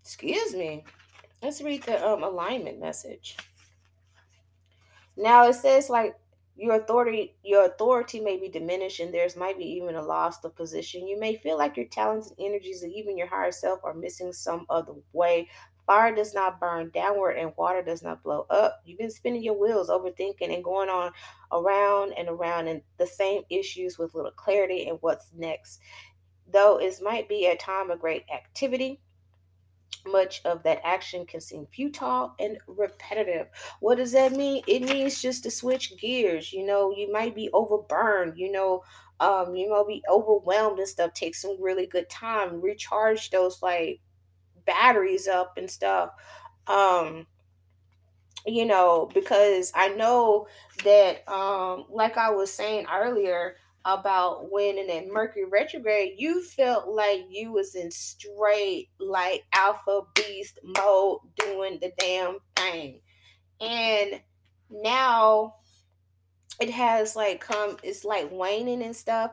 excuse 0.00 0.54
me, 0.54 0.84
let's 1.42 1.60
read 1.60 1.82
the 1.82 2.06
um, 2.06 2.22
alignment 2.22 2.80
message. 2.80 3.36
Now, 5.16 5.46
it 5.48 5.54
says, 5.54 5.90
like, 5.90 6.14
your 6.56 6.74
authority 6.76 7.34
your 7.42 7.64
authority 7.64 8.20
may 8.20 8.36
be 8.36 8.48
diminished 8.48 9.00
and 9.00 9.12
there's 9.12 9.36
might 9.36 9.58
be 9.58 9.64
even 9.64 9.94
a 9.94 10.02
loss 10.02 10.44
of 10.44 10.54
position. 10.54 11.06
You 11.06 11.18
may 11.18 11.36
feel 11.36 11.56
like 11.56 11.76
your 11.76 11.86
talents 11.86 12.28
and 12.28 12.36
energies 12.38 12.82
and 12.82 12.92
even 12.92 13.16
your 13.16 13.26
higher 13.26 13.52
self 13.52 13.80
are 13.84 13.94
missing 13.94 14.32
some 14.32 14.66
other 14.68 14.92
way. 15.12 15.48
Fire 15.86 16.14
does 16.14 16.32
not 16.32 16.60
burn 16.60 16.90
downward 16.90 17.32
and 17.32 17.52
water 17.56 17.82
does 17.82 18.02
not 18.02 18.22
blow 18.22 18.46
up. 18.50 18.80
You've 18.84 18.98
been 18.98 19.10
spinning 19.10 19.42
your 19.42 19.58
wheels 19.58 19.88
overthinking 19.88 20.54
and 20.54 20.62
going 20.62 20.88
on 20.88 21.12
around 21.50 22.12
and 22.12 22.28
around 22.28 22.68
and 22.68 22.82
the 22.98 23.06
same 23.06 23.42
issues 23.50 23.98
with 23.98 24.14
little 24.14 24.30
clarity 24.30 24.88
and 24.88 24.98
what's 25.00 25.28
next. 25.34 25.80
Though 26.52 26.78
it 26.78 26.94
might 27.02 27.28
be 27.28 27.46
a 27.46 27.56
time 27.56 27.90
of 27.90 28.00
great 28.00 28.24
activity 28.32 29.00
much 30.06 30.42
of 30.44 30.62
that 30.64 30.80
action 30.84 31.24
can 31.26 31.40
seem 31.40 31.66
futile 31.66 32.34
and 32.38 32.58
repetitive. 32.66 33.46
What 33.80 33.96
does 33.96 34.12
that 34.12 34.32
mean? 34.32 34.62
It 34.66 34.82
means 34.82 35.22
just 35.22 35.44
to 35.44 35.50
switch 35.50 35.96
gears. 35.98 36.52
You 36.52 36.66
know, 36.66 36.92
you 36.96 37.12
might 37.12 37.34
be 37.34 37.50
overburned, 37.52 38.36
you 38.36 38.50
know, 38.50 38.82
um, 39.20 39.54
you 39.54 39.70
might 39.70 39.86
be 39.86 40.02
overwhelmed 40.10 40.78
and 40.78 40.88
stuff. 40.88 41.14
Take 41.14 41.34
some 41.34 41.62
really 41.62 41.86
good 41.86 42.10
time, 42.10 42.60
recharge 42.60 43.30
those 43.30 43.62
like 43.62 44.00
batteries 44.66 45.28
up 45.28 45.56
and 45.56 45.70
stuff. 45.70 46.10
Um, 46.66 47.26
you 48.46 48.64
know, 48.64 49.08
because 49.14 49.70
I 49.74 49.88
know 49.90 50.48
that 50.84 51.28
um, 51.28 51.86
like 51.90 52.16
I 52.16 52.30
was 52.30 52.52
saying 52.52 52.86
earlier, 52.92 53.56
about 53.84 54.50
when 54.50 54.78
in 54.78 54.86
that 54.86 55.12
Mercury 55.12 55.44
retrograde, 55.44 56.14
you 56.16 56.42
felt 56.42 56.88
like 56.88 57.24
you 57.28 57.52
was 57.52 57.74
in 57.74 57.90
straight 57.90 58.88
like 58.98 59.42
alpha 59.52 60.02
beast 60.14 60.58
mode 60.62 61.18
doing 61.36 61.78
the 61.80 61.92
damn 61.98 62.38
thing. 62.56 63.00
And 63.60 64.20
now 64.70 65.54
it 66.60 66.70
has 66.70 67.16
like 67.16 67.40
come 67.40 67.76
it's 67.82 68.04
like 68.04 68.28
waning 68.30 68.82
and 68.82 68.94
stuff 68.94 69.32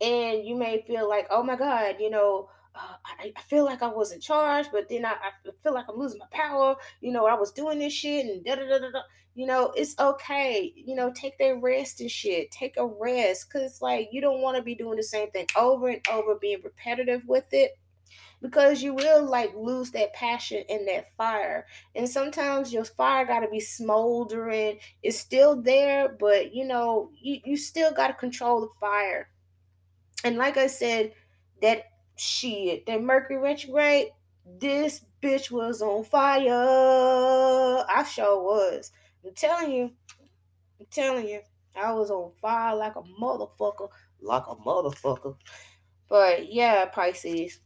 and 0.00 0.44
you 0.44 0.56
may 0.56 0.82
feel 0.86 1.08
like 1.08 1.26
oh 1.30 1.42
my 1.42 1.56
god 1.56 1.96
you 1.98 2.10
know 2.10 2.48
uh, 2.80 2.94
I, 3.04 3.32
I, 3.36 3.42
feel 3.42 3.64
like 3.64 3.82
I 3.82 3.88
was 3.88 4.12
in 4.12 4.20
charge, 4.20 4.66
but 4.72 4.88
then 4.88 5.04
I, 5.04 5.10
I, 5.10 5.50
feel 5.62 5.74
like 5.74 5.86
I'm 5.88 5.98
losing 5.98 6.18
my 6.18 6.26
power. 6.30 6.76
You 7.00 7.12
know, 7.12 7.26
I 7.26 7.34
was 7.34 7.52
doing 7.52 7.78
this 7.78 7.92
shit 7.92 8.26
and 8.26 8.44
da 8.44 8.54
da 8.56 8.66
da 8.66 8.78
da. 8.78 9.00
You 9.34 9.46
know, 9.46 9.72
it's 9.76 9.98
okay. 9.98 10.72
You 10.74 10.94
know, 10.96 11.12
take 11.12 11.38
that 11.38 11.60
rest 11.62 12.00
and 12.00 12.10
shit. 12.10 12.50
Take 12.50 12.76
a 12.76 12.86
rest, 12.86 13.52
cause 13.52 13.80
like 13.82 14.08
you 14.12 14.20
don't 14.20 14.40
want 14.42 14.56
to 14.56 14.62
be 14.62 14.74
doing 14.74 14.96
the 14.96 15.02
same 15.02 15.30
thing 15.30 15.46
over 15.56 15.88
and 15.88 16.00
over, 16.10 16.34
being 16.34 16.60
repetitive 16.64 17.22
with 17.26 17.46
it. 17.52 17.72
because 18.42 18.82
you 18.82 18.94
will 18.94 19.24
like 19.24 19.52
lose 19.54 19.90
that 19.92 20.12
passion 20.14 20.64
and 20.70 20.88
that 20.88 21.12
fire. 21.16 21.66
And 21.94 22.08
sometimes 22.08 22.72
your 22.72 22.84
fire 22.84 23.26
got 23.26 23.40
to 23.40 23.48
be 23.48 23.60
smoldering. 23.60 24.78
It's 25.02 25.18
still 25.18 25.60
there, 25.60 26.16
but 26.18 26.54
you 26.54 26.66
know, 26.66 27.10
you, 27.20 27.40
you 27.44 27.56
still 27.56 27.92
got 27.92 28.08
to 28.08 28.14
control 28.14 28.62
the 28.62 28.68
fire. 28.80 29.28
And 30.24 30.36
like 30.36 30.56
I 30.56 30.66
said, 30.66 31.12
that 31.62 31.89
shit, 32.20 32.86
that 32.86 33.02
Mercury 33.02 33.38
retrograde, 33.38 34.08
this 34.44 35.02
bitch 35.22 35.50
was 35.50 35.80
on 35.80 36.04
fire. 36.04 36.48
I 37.88 38.04
sure 38.04 38.42
was. 38.42 38.92
I'm 39.24 39.34
telling 39.34 39.72
you, 39.72 39.90
I'm 40.78 40.86
telling 40.90 41.28
you, 41.28 41.40
I 41.76 41.92
was 41.92 42.10
on 42.10 42.32
fire 42.40 42.76
like 42.76 42.96
a 42.96 43.02
motherfucker, 43.20 43.88
like 44.20 44.44
a 44.48 44.54
motherfucker. 44.56 45.36
But 46.08 46.52
yeah, 46.52 46.86
Pisces, 46.86 47.60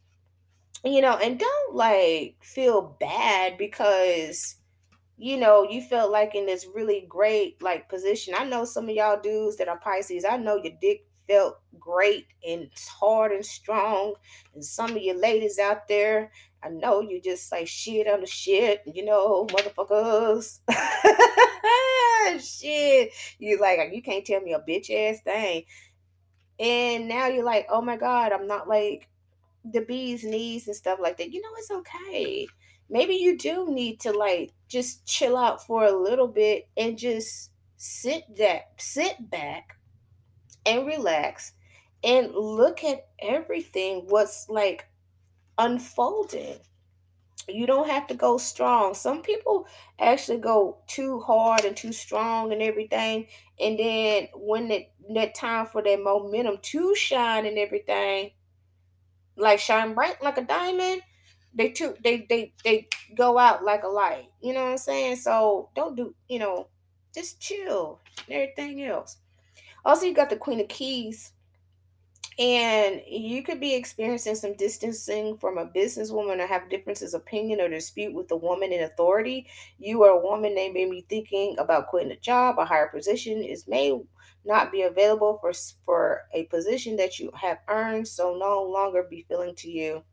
you 0.83 1.01
know, 1.01 1.17
and 1.17 1.39
don't 1.39 1.75
like 1.75 2.37
feel 2.41 2.95
bad 2.99 3.57
because 3.57 4.55
you 5.17 5.37
know 5.37 5.67
you 5.69 5.81
felt 5.81 6.11
like 6.11 6.35
in 6.35 6.45
this 6.45 6.67
really 6.73 7.05
great 7.09 7.61
like 7.61 7.89
position. 7.89 8.35
I 8.37 8.45
know 8.45 8.65
some 8.65 8.89
of 8.89 8.95
y'all 8.95 9.19
dudes 9.19 9.57
that 9.57 9.67
are 9.67 9.79
Pisces. 9.79 10.25
I 10.25 10.37
know 10.37 10.57
your 10.57 10.73
dick 10.79 11.07
felt 11.27 11.59
great 11.79 12.27
and 12.47 12.69
hard 12.99 13.31
and 13.31 13.45
strong, 13.45 14.15
and 14.53 14.63
some 14.63 14.91
of 14.91 15.01
you 15.01 15.19
ladies 15.19 15.59
out 15.59 15.87
there. 15.87 16.31
I 16.63 16.69
know 16.69 17.01
you 17.01 17.21
just 17.21 17.51
like 17.51 17.67
shit 17.67 18.07
on 18.07 18.21
the 18.21 18.27
shit, 18.27 18.81
you 18.91 19.05
know, 19.05 19.45
motherfuckers. 19.47 20.59
shit. 22.41 23.11
You 23.39 23.59
like 23.59 23.79
you 23.93 24.01
can't 24.01 24.25
tell 24.25 24.41
me 24.41 24.53
a 24.53 24.59
bitch 24.59 24.89
ass 24.89 25.21
thing. 25.21 25.65
And 26.59 27.07
now 27.07 27.27
you're 27.27 27.43
like, 27.43 27.67
oh 27.69 27.81
my 27.81 27.97
God, 27.97 28.31
I'm 28.31 28.47
not 28.47 28.67
like 28.67 29.09
the 29.63 29.81
bee's 29.81 30.23
knees 30.23 30.67
and 30.67 30.75
stuff 30.75 30.99
like 31.01 31.17
that. 31.17 31.31
You 31.31 31.41
know, 31.41 31.49
it's 31.57 31.71
okay. 31.71 32.47
Maybe 32.89 33.15
you 33.15 33.37
do 33.37 33.71
need 33.71 33.99
to 34.01 34.11
like 34.11 34.53
just 34.67 35.05
chill 35.05 35.37
out 35.37 35.65
for 35.65 35.85
a 35.85 35.91
little 35.95 36.27
bit 36.27 36.67
and 36.77 36.97
just 36.97 37.51
sit 37.77 38.23
that 38.37 38.71
sit 38.77 39.29
back 39.29 39.77
and 40.65 40.85
relax 40.85 41.53
and 42.03 42.31
look 42.33 42.83
at 42.83 43.07
everything 43.19 44.05
what's 44.07 44.49
like 44.49 44.87
unfolding 45.57 46.59
you 47.47 47.67
don't 47.67 47.89
have 47.89 48.07
to 48.07 48.15
go 48.15 48.37
strong. 48.37 48.93
Some 48.93 49.21
people 49.21 49.67
actually 49.99 50.39
go 50.39 50.77
too 50.87 51.19
hard 51.19 51.65
and 51.65 51.75
too 51.75 51.91
strong 51.91 52.51
and 52.51 52.61
everything. 52.61 53.27
And 53.59 53.77
then 53.77 54.27
when 54.35 54.71
it 54.71 54.91
that 55.13 55.35
time 55.35 55.67
for 55.67 55.83
that 55.83 56.01
momentum 56.01 56.57
to 56.59 56.95
shine 56.95 57.45
and 57.45 57.57
everything, 57.57 58.31
like 59.37 59.59
shine 59.59 59.93
bright 59.93 60.21
like 60.23 60.37
a 60.37 60.43
diamond, 60.43 61.01
they 61.53 61.69
too 61.69 61.95
they 62.03 62.25
they 62.27 62.53
they 62.63 62.87
go 63.15 63.37
out 63.37 63.63
like 63.63 63.83
a 63.83 63.87
light. 63.87 64.29
You 64.41 64.53
know 64.53 64.63
what 64.63 64.71
I'm 64.71 64.77
saying? 64.77 65.17
So 65.17 65.69
don't 65.75 65.95
do, 65.95 66.15
you 66.27 66.39
know, 66.39 66.67
just 67.13 67.39
chill 67.39 67.99
and 68.27 68.35
everything 68.35 68.83
else. 68.83 69.17
Also, 69.85 70.05
you 70.05 70.13
got 70.13 70.29
the 70.29 70.35
Queen 70.35 70.59
of 70.59 70.67
Keys 70.67 71.31
and 72.37 73.01
you 73.07 73.43
could 73.43 73.61
be 73.61 73.75
experiencing 73.75 74.35
some 74.35 74.55
distancing 74.55 75.37
from 75.37 75.57
a 75.57 75.67
businesswoman 75.67 76.43
or 76.43 76.47
have 76.47 76.69
differences 76.69 77.13
opinion 77.13 77.61
or 77.61 77.69
dispute 77.69 78.13
with 78.13 78.29
a 78.31 78.35
woman 78.35 78.73
in 78.73 78.83
authority. 78.83 79.47
You 79.79 80.03
are 80.03 80.09
a 80.09 80.19
woman 80.19 80.53
may 80.53 80.69
be 80.69 81.05
thinking 81.07 81.55
about 81.59 81.87
quitting 81.87 82.11
a 82.11 82.19
job, 82.19 82.59
a 82.59 82.65
higher 82.65 82.87
position 82.87 83.41
is 83.41 83.67
may 83.67 83.97
not 84.43 84.71
be 84.71 84.81
available 84.81 85.37
for 85.39 85.53
for 85.85 86.23
a 86.33 86.43
position 86.45 86.97
that 86.97 87.19
you 87.19 87.31
have 87.35 87.59
earned, 87.69 88.07
so 88.07 88.35
no 88.35 88.63
longer 88.63 89.03
be 89.09 89.25
feeling 89.29 89.55
to 89.55 89.69
you. 89.69 90.03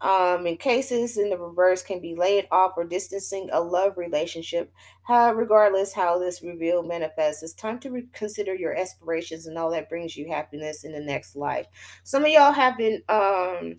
Um, 0.00 0.46
in 0.46 0.58
cases 0.58 1.16
in 1.16 1.30
the 1.30 1.38
reverse 1.38 1.82
can 1.82 2.00
be 2.00 2.14
laid 2.14 2.46
off 2.50 2.72
or 2.76 2.84
distancing 2.84 3.48
a 3.52 3.60
love 3.60 3.96
relationship. 3.96 4.72
How, 5.02 5.32
regardless 5.32 5.92
how 5.94 6.18
this 6.18 6.42
reveal 6.42 6.82
manifests, 6.82 7.42
it's 7.42 7.54
time 7.54 7.78
to 7.80 7.90
reconsider 7.90 8.54
your 8.54 8.76
aspirations 8.76 9.46
and 9.46 9.56
all 9.56 9.70
that 9.70 9.88
brings 9.88 10.16
you 10.16 10.28
happiness 10.28 10.84
in 10.84 10.92
the 10.92 11.00
next 11.00 11.34
life. 11.34 11.66
Some 12.04 12.24
of 12.24 12.28
y'all 12.28 12.52
have 12.52 12.76
been 12.76 13.02
um 13.08 13.76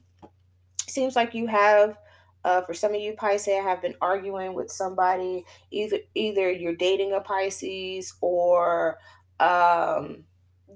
seems 0.87 1.15
like 1.15 1.33
you 1.33 1.47
have 1.47 1.97
uh, 2.43 2.61
for 2.61 2.73
some 2.73 2.93
of 2.95 3.01
you 3.01 3.13
Pisces 3.13 3.61
have 3.61 3.81
been 3.81 3.95
arguing 3.99 4.53
with 4.53 4.71
somebody 4.71 5.43
either 5.69 5.97
either 6.15 6.49
you're 6.49 6.75
dating 6.75 7.13
a 7.13 7.19
Pisces 7.19 8.13
or 8.21 8.97
um 9.39 10.23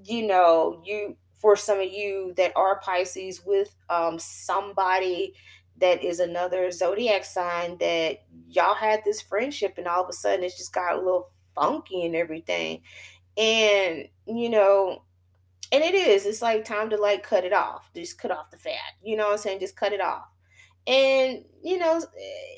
you 0.04 0.26
know 0.26 0.82
you 0.84 1.16
for 1.42 1.56
some 1.56 1.80
of 1.80 1.92
you 1.92 2.32
that 2.36 2.52
are 2.54 2.78
Pisces 2.78 3.44
with 3.44 3.74
um, 3.90 4.16
somebody 4.16 5.34
that 5.78 6.04
is 6.04 6.20
another 6.20 6.70
zodiac 6.70 7.24
sign 7.24 7.76
that 7.78 8.22
y'all 8.48 8.76
had 8.76 9.02
this 9.04 9.20
friendship 9.20 9.74
and 9.76 9.88
all 9.88 10.04
of 10.04 10.08
a 10.08 10.12
sudden 10.12 10.44
it's 10.44 10.56
just 10.56 10.72
got 10.72 10.94
a 10.94 10.98
little 10.98 11.30
funky 11.56 12.06
and 12.06 12.14
everything. 12.14 12.80
And, 13.36 14.06
you 14.26 14.50
know, 14.50 15.02
and 15.72 15.82
it 15.82 15.96
is, 15.96 16.26
it's 16.26 16.42
like 16.42 16.64
time 16.64 16.90
to 16.90 16.96
like 16.96 17.24
cut 17.24 17.44
it 17.44 17.52
off. 17.52 17.90
Just 17.92 18.18
cut 18.18 18.30
off 18.30 18.52
the 18.52 18.56
fat. 18.56 18.94
You 19.02 19.16
know 19.16 19.24
what 19.24 19.32
I'm 19.32 19.38
saying? 19.38 19.58
Just 19.58 19.74
cut 19.76 19.92
it 19.92 20.00
off. 20.00 20.28
And, 20.86 21.44
you 21.64 21.78
know, 21.78 22.00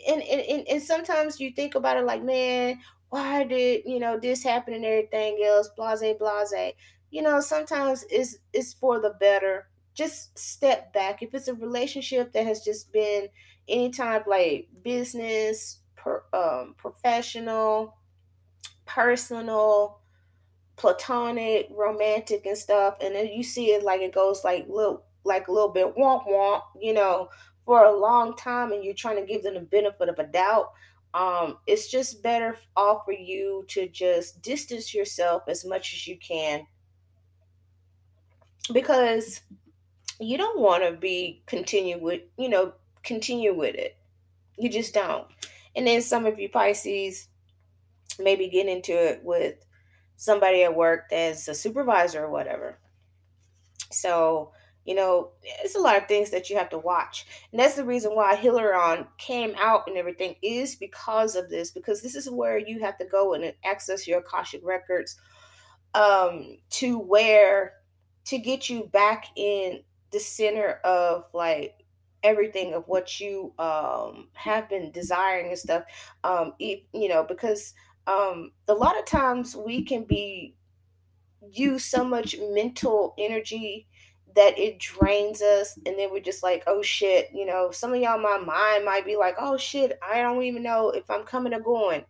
and, 0.09 0.23
and, 0.23 0.69
and 0.69 0.83
sometimes 0.83 1.41
you 1.41 1.53
think 1.53 1.75
about 1.75 1.97
it 1.97 2.05
like, 2.05 2.23
man, 2.23 2.81
why 3.09 3.45
did, 3.45 3.83
you 3.87 4.01
know, 4.01 4.19
this 4.19 4.43
happen 4.43 4.75
and 4.75 4.85
everything 4.85 5.43
else, 5.47 5.71
blase, 5.77 6.03
blase 6.19 6.75
you 7.15 7.23
know, 7.23 7.39
sometimes 7.39 8.05
it's 8.11 8.39
it's 8.53 8.73
for 8.73 8.99
the 8.99 9.11
better. 9.21 9.69
Just 9.95 10.37
step 10.37 10.93
back. 10.93 11.23
If 11.23 11.33
it's 11.33 11.47
a 11.47 11.55
relationship 11.55 12.33
that 12.33 12.45
has 12.45 12.65
just 12.65 12.93
been 12.93 13.29
any 13.69 13.91
type 13.91 14.27
like 14.27 14.67
business, 14.83 15.79
per, 15.95 16.25
um, 16.33 16.75
professional, 16.77 17.97
personal, 18.85 20.01
platonic, 20.75 21.69
romantic, 21.71 22.47
and 22.47 22.59
stuff, 22.59 22.97
and 23.01 23.15
then 23.15 23.29
you 23.29 23.45
see 23.45 23.67
it 23.67 23.85
like 23.85 24.01
it 24.01 24.13
goes 24.13 24.43
like 24.43 24.67
little 24.69 25.05
like 25.23 25.47
a 25.47 25.53
little 25.53 25.71
bit 25.73 25.95
womp 25.95 26.27
womp, 26.27 26.63
you 26.81 26.95
know, 26.95 27.29
for 27.65 27.85
a 27.85 27.97
long 27.97 28.35
time, 28.37 28.73
and 28.73 28.83
you're 28.83 28.93
trying 28.93 29.25
to 29.25 29.33
give 29.33 29.45
them 29.45 29.55
the 29.55 29.61
benefit 29.61 30.09
of 30.09 30.19
a 30.19 30.27
doubt. 30.27 30.73
Um, 31.15 31.59
it's 31.69 31.89
just 31.89 32.25
better 32.25 32.57
off 32.75 33.05
for 33.05 33.13
you 33.13 33.65
to 33.69 33.87
just 33.87 34.43
distance 34.43 34.93
yourself 34.93 35.45
as 35.47 35.65
much 35.65 35.95
as 35.95 36.09
you 36.09 36.19
can 36.19 36.67
because 38.73 39.41
you 40.21 40.39
don't 40.39 40.61
want 40.61 40.85
to 40.85 40.93
be 40.93 41.43
continue 41.47 41.99
with 41.99 42.23
you 42.39 42.49
know 42.49 42.73
continue 43.03 43.55
with 43.55 43.75
it. 43.75 43.97
You 44.59 44.71
just 44.71 44.95
don't. 44.95 45.27
And 45.77 45.87
then 45.87 46.01
some 46.01 46.27
of 46.27 46.39
you 46.39 46.49
pisces 46.49 47.29
maybe 48.19 48.49
get 48.49 48.69
into 48.69 48.93
it 48.93 49.23
with 49.25 49.57
somebody 50.17 50.63
at 50.63 50.77
work 50.77 51.11
that's 51.11 51.49
a 51.49 51.55
supervisor 51.55 52.25
or 52.25 52.31
whatever. 52.31 52.79
So 53.91 54.53
you 54.85 54.95
know 54.95 55.31
it's 55.63 55.75
a 55.75 55.81
lot 55.81 55.97
of 55.97 56.07
things 56.07 56.31
that 56.31 56.49
you 56.49 56.57
have 56.57 56.71
to 56.71 56.79
watch. 56.79 57.27
And 57.51 57.61
that's 57.61 57.75
the 57.75 57.85
reason 57.85 58.15
why 58.15 58.37
Hilarion 58.37 59.07
came 59.19 59.55
out 59.59 59.89
and 59.89 59.97
everything 59.97 60.37
is 60.43 60.77
because 60.77 61.35
of 61.37 61.51
this 61.51 61.71
because 61.71 62.03
this 62.03 62.15
is 62.15 62.31
where 62.31 62.59
you 62.59 62.81
have 62.81 62.99
to 62.99 63.05
go 63.05 63.35
and 63.35 63.53
access 63.65 64.07
your 64.07 64.21
akashic 64.21 64.61
records 64.65 65.17
um 65.95 66.57
to 66.71 66.99
where 66.99 67.75
to 68.25 68.39
get 68.39 68.69
you 68.69 68.85
back 68.93 69.27
in 69.37 69.81
the 70.11 70.21
center 70.21 70.81
of 70.85 71.25
like 71.33 71.85
everything 72.23 72.73
of 72.73 72.85
what 72.87 73.21
you 73.21 73.53
um 73.59 74.29
have 74.33 74.69
been 74.69 74.91
desiring 74.93 75.49
and 75.49 75.59
stuff 75.59 75.83
um 76.23 76.55
you 76.59 77.09
know 77.09 77.23
because 77.23 77.75
um 78.07 78.51
a 78.69 78.73
lot 78.73 78.99
of 78.99 79.05
times 79.05 79.55
we 79.55 79.85
can 79.85 80.05
be 80.05 80.55
use 81.51 81.85
so 81.85 82.03
much 82.03 82.37
mental 82.53 83.15
energy 83.19 83.87
that 84.35 84.59
it 84.59 84.79
drains 84.79 85.43
us 85.43 85.79
and 85.85 85.99
then 85.99 86.11
we're 86.11 86.21
just 86.21 86.43
like 86.43 86.63
oh 86.67 86.81
shit 86.81 87.29
you 87.35 87.45
know 87.45 87.71
some 87.71 87.93
of 87.93 88.01
y'all 88.01 88.19
my 88.19 88.39
mind 88.39 88.85
might 88.85 89.05
be 89.05 89.17
like 89.17 89.35
oh 89.39 89.57
shit 89.57 89.99
i 90.03 90.23
don't 90.23 90.43
even 90.43 90.63
know 90.63 90.91
if 90.91 91.09
i'm 91.11 91.25
coming 91.25 91.53
or 91.53 91.61
going. 91.61 92.05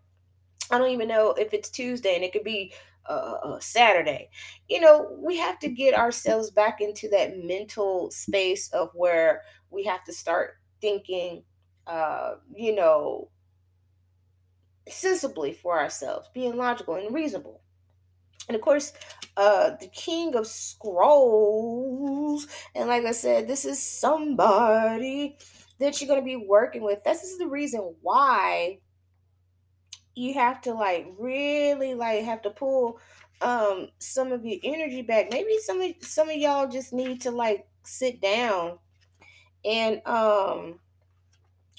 I 0.71 0.79
don't 0.79 0.91
even 0.91 1.09
know 1.09 1.33
if 1.33 1.53
it's 1.53 1.69
tuesday 1.69 2.15
and 2.15 2.25
it 2.25 2.33
could 2.33 2.45
be 2.45 2.73
uh, 3.07 3.59
Saturday. 3.61 4.31
You 4.69 4.81
know, 4.81 5.17
we 5.21 5.37
have 5.39 5.59
to 5.61 5.69
get 5.69 5.95
ourselves 5.95 6.51
back 6.51 6.81
into 6.81 7.09
that 7.11 7.43
mental 7.43 8.11
space 8.11 8.71
of 8.73 8.91
where 8.95 9.43
we 9.71 9.85
have 9.85 10.05
to 10.05 10.13
start 10.13 10.57
thinking, 10.81 11.45
uh, 11.87 12.35
you 12.55 12.75
know, 12.75 13.31
sensibly 14.89 15.53
for 15.53 15.79
ourselves, 15.79 16.29
being 16.35 16.57
logical 16.57 16.95
and 16.95 17.15
reasonable. 17.15 17.61
And 18.49 18.55
of 18.55 18.61
course, 18.61 18.93
uh, 19.37 19.71
the 19.81 19.89
king 19.89 20.35
of 20.35 20.47
scrolls. 20.47 22.47
And 22.75 22.89
like 22.89 23.05
I 23.05 23.13
said, 23.13 23.49
this 23.49 23.65
is 23.65 23.83
somebody 23.83 25.39
that 25.81 26.01
you're 26.01 26.09
going 26.09 26.21
to 26.21 26.25
be 26.25 26.37
working 26.37 26.83
with. 26.83 27.03
This 27.05 27.23
is 27.23 27.39
the 27.39 27.49
reason 27.49 27.95
why 28.03 28.81
you 30.15 30.35
have 30.35 30.61
to 30.63 30.73
like 30.73 31.07
really 31.19 31.95
like 31.95 32.25
have 32.25 32.43
to 32.43 32.51
pull 32.51 33.01
um 33.41 33.89
some 33.99 34.33
of 34.33 34.45
your 34.45 34.59
energy 34.63 35.03
back. 35.03 35.31
Maybe 35.31 35.59
some 35.59 35.81
of 35.81 35.93
some 36.01 36.29
of 36.29 36.37
y'all 36.37 36.69
just 36.69 36.93
need 36.93 37.23
to 37.23 37.31
like 37.31 37.67
sit 37.83 38.21
down 38.21 38.79
and 39.65 40.01
um 40.07 40.79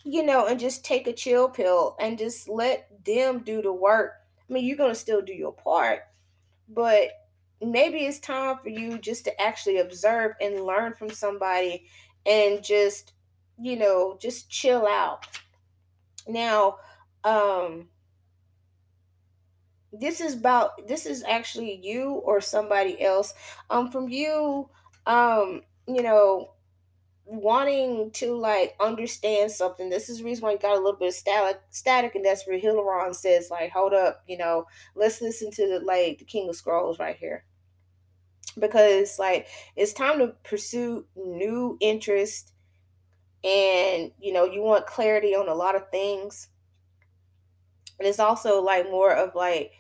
you 0.04 0.24
know 0.24 0.48
and 0.48 0.60
just 0.60 0.86
take 0.86 1.08
a 1.08 1.14
chill 1.14 1.50
pill 1.50 1.96
and 2.00 2.18
just 2.18 2.48
let 2.50 2.90
them 3.06 3.40
do 3.40 3.62
the 3.62 3.74
work. 3.74 4.14
I 4.50 4.54
mean 4.54 4.66
you're 4.66 4.78
going 4.78 4.92
to 4.92 5.00
still 5.00 5.22
do 5.22 5.34
your 5.34 5.54
part 5.54 6.02
but 6.70 7.10
maybe 7.62 8.00
it's 8.00 8.20
time 8.20 8.58
for 8.62 8.70
you 8.70 8.98
just 8.98 9.26
to 9.26 9.42
actually 9.42 9.78
observe 9.78 10.34
and 10.42 10.66
learn 10.66 10.94
from 10.94 11.10
somebody 11.10 11.86
and 12.26 12.64
just 12.64 13.14
you 13.60 13.78
know 13.78 14.18
just 14.20 14.50
chill 14.50 14.86
out. 14.86 15.26
Now 16.28 16.78
um 17.24 17.88
this 20.00 20.22
is 20.22 20.36
about 20.36 20.88
this 20.88 21.06
is 21.06 21.24
actually 21.24 21.80
you 21.84 22.12
or 22.26 22.42
somebody 22.42 23.02
else 23.02 23.34
um 23.70 23.92
from 23.92 24.10
you 24.10 24.70
um 25.06 25.62
you 25.88 26.02
know 26.02 26.52
wanting 27.26 28.12
to 28.12 28.36
like 28.36 28.76
understand 28.80 29.52
something. 29.52 29.90
This 29.90 30.10
is 30.10 30.20
the 30.20 30.26
reason 30.26 30.44
why 30.44 30.52
you 30.52 30.60
got 30.60 30.78
a 30.78 30.82
little 30.82 31.00
bit 31.00 31.10
of 31.10 31.14
static 31.14 31.60
static 31.72 32.16
and 32.16 32.24
that's 32.24 32.46
where 32.48 32.60
Hilarion 32.60 33.14
says 33.14 33.50
like 33.50 33.72
hold 33.72 33.94
up 33.94 34.24
you 34.28 34.38
know 34.38 34.68
let's 34.96 35.22
listen 35.22 35.52
to 35.52 35.68
the 35.68 35.80
like 35.80 36.20
the 36.20 36.26
king 36.26 36.48
of 36.50 36.56
scrolls 36.56 37.00
right 37.00 37.16
here. 37.16 37.44
Because 38.60 39.20
like 39.20 39.48
it's 39.76 39.94
time 39.94 40.20
to 40.20 40.36
pursue 40.44 41.06
new 41.16 41.78
interest 41.82 42.54
and 43.44 44.12
you 44.20 44.32
know 44.32 44.46
you 44.46 44.62
want 44.62 44.86
clarity 44.86 45.36
on 45.36 45.50
a 45.50 45.56
lot 45.56 45.76
of 45.76 45.90
things. 45.90 46.50
And 47.98 48.08
it's 48.08 48.20
also 48.20 48.62
like 48.62 48.86
more 48.92 49.14
of 49.14 49.36
like 49.36 49.72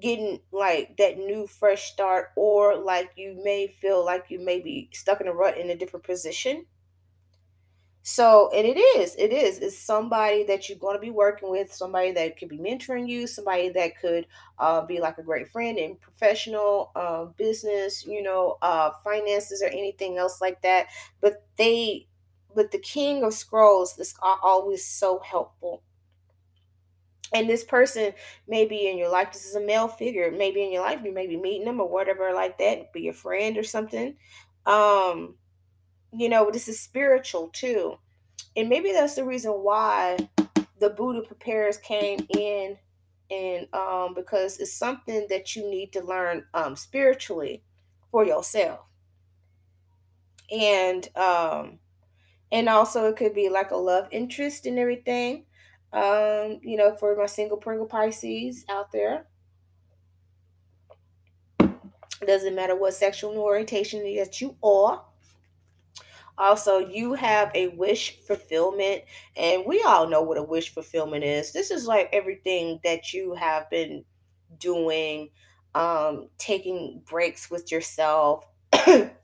getting 0.00 0.40
like 0.52 0.96
that 0.98 1.18
new 1.18 1.46
fresh 1.46 1.92
start 1.92 2.30
or 2.36 2.76
like 2.76 3.12
you 3.16 3.40
may 3.42 3.66
feel 3.66 4.04
like 4.04 4.26
you 4.28 4.38
may 4.38 4.60
be 4.60 4.88
stuck 4.92 5.20
in 5.20 5.26
a 5.28 5.32
rut 5.32 5.58
in 5.58 5.70
a 5.70 5.76
different 5.76 6.04
position. 6.04 6.66
So 8.02 8.50
and 8.54 8.66
it 8.66 8.78
is 8.78 9.14
it 9.16 9.30
is 9.30 9.58
it's 9.58 9.78
somebody 9.78 10.42
that 10.44 10.68
you're 10.68 10.78
going 10.78 10.96
to 10.96 11.00
be 11.00 11.10
working 11.10 11.50
with 11.50 11.72
somebody 11.72 12.12
that 12.12 12.38
could 12.38 12.48
be 12.48 12.56
mentoring 12.58 13.06
you 13.08 13.26
somebody 13.26 13.68
that 13.70 13.98
could 14.00 14.26
uh, 14.58 14.80
be 14.86 15.00
like 15.00 15.18
a 15.18 15.22
great 15.22 15.48
friend 15.52 15.78
in 15.78 15.96
professional 15.96 16.92
uh, 16.96 17.26
business 17.36 18.06
you 18.06 18.22
know 18.22 18.56
uh, 18.62 18.90
finances 19.04 19.62
or 19.62 19.66
anything 19.68 20.16
else 20.16 20.40
like 20.40 20.62
that. 20.62 20.86
But 21.20 21.44
they 21.56 22.06
but 22.54 22.70
the 22.70 22.78
king 22.78 23.22
of 23.22 23.34
scrolls 23.34 23.98
is 23.98 24.14
always 24.22 24.84
so 24.84 25.18
helpful 25.20 25.82
and 27.32 27.48
this 27.48 27.64
person 27.64 28.12
may 28.48 28.66
be 28.66 28.88
in 28.88 28.98
your 28.98 29.10
life 29.10 29.32
this 29.32 29.46
is 29.46 29.54
a 29.54 29.60
male 29.60 29.88
figure 29.88 30.30
maybe 30.30 30.62
in 30.62 30.72
your 30.72 30.82
life 30.82 31.00
you 31.04 31.12
may 31.12 31.26
be 31.26 31.36
meeting 31.36 31.64
them 31.64 31.80
or 31.80 31.88
whatever 31.88 32.32
like 32.32 32.58
that 32.58 32.92
be 32.92 33.08
a 33.08 33.12
friend 33.12 33.56
or 33.56 33.62
something. 33.62 34.14
Um 34.66 35.34
you 36.12 36.28
know 36.28 36.50
this 36.50 36.68
is 36.68 36.80
spiritual 36.80 37.48
too. 37.48 37.96
And 38.56 38.68
maybe 38.68 38.92
that's 38.92 39.14
the 39.14 39.24
reason 39.24 39.52
why 39.52 40.16
the 40.80 40.90
buddha 40.90 41.22
preparers 41.22 41.76
came 41.78 42.26
in 42.36 42.76
and 43.30 43.68
um 43.72 44.14
because 44.14 44.58
it's 44.58 44.72
something 44.72 45.26
that 45.28 45.54
you 45.54 45.70
need 45.70 45.92
to 45.92 46.02
learn 46.02 46.44
um 46.54 46.74
spiritually 46.74 47.62
for 48.10 48.24
yourself. 48.24 48.80
And 50.50 51.08
um 51.16 51.78
and 52.52 52.68
also 52.68 53.06
it 53.06 53.16
could 53.16 53.34
be 53.34 53.48
like 53.48 53.70
a 53.70 53.76
love 53.76 54.08
interest 54.10 54.66
and 54.66 54.78
everything 54.78 55.44
um 55.92 56.60
you 56.62 56.76
know 56.76 56.94
for 56.94 57.16
my 57.16 57.26
single 57.26 57.56
pringle 57.56 57.86
pisces 57.86 58.64
out 58.68 58.92
there. 58.92 59.26
Doesn't 62.26 62.54
matter 62.54 62.76
what 62.76 62.94
sexual 62.94 63.36
orientation 63.38 64.02
that 64.16 64.40
you 64.40 64.56
are. 64.62 65.02
Also 66.36 66.78
you 66.78 67.14
have 67.14 67.50
a 67.54 67.68
wish 67.68 68.18
fulfillment 68.26 69.02
and 69.36 69.64
we 69.66 69.82
all 69.82 70.08
know 70.08 70.22
what 70.22 70.38
a 70.38 70.42
wish 70.42 70.72
fulfillment 70.72 71.24
is. 71.24 71.52
This 71.52 71.70
is 71.70 71.86
like 71.86 72.08
everything 72.12 72.80
that 72.84 73.12
you 73.12 73.34
have 73.34 73.68
been 73.70 74.04
doing 74.58 75.30
um 75.74 76.28
taking 76.38 77.00
breaks 77.08 77.50
with 77.50 77.70
yourself 77.70 78.44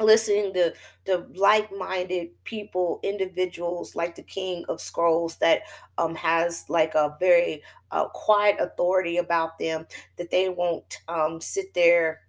listening 0.00 0.52
to 0.54 0.72
the 1.04 1.26
like-minded 1.34 2.28
people 2.44 3.00
individuals 3.02 3.96
like 3.96 4.14
the 4.14 4.22
king 4.22 4.64
of 4.68 4.80
scrolls 4.80 5.36
that 5.36 5.62
um 5.98 6.14
has 6.14 6.64
like 6.68 6.94
a 6.94 7.16
very 7.18 7.62
uh, 7.90 8.06
quiet 8.08 8.56
authority 8.60 9.16
about 9.16 9.58
them 9.58 9.86
that 10.16 10.30
they 10.30 10.48
won't 10.48 10.98
um 11.08 11.40
sit 11.40 11.72
there 11.74 12.20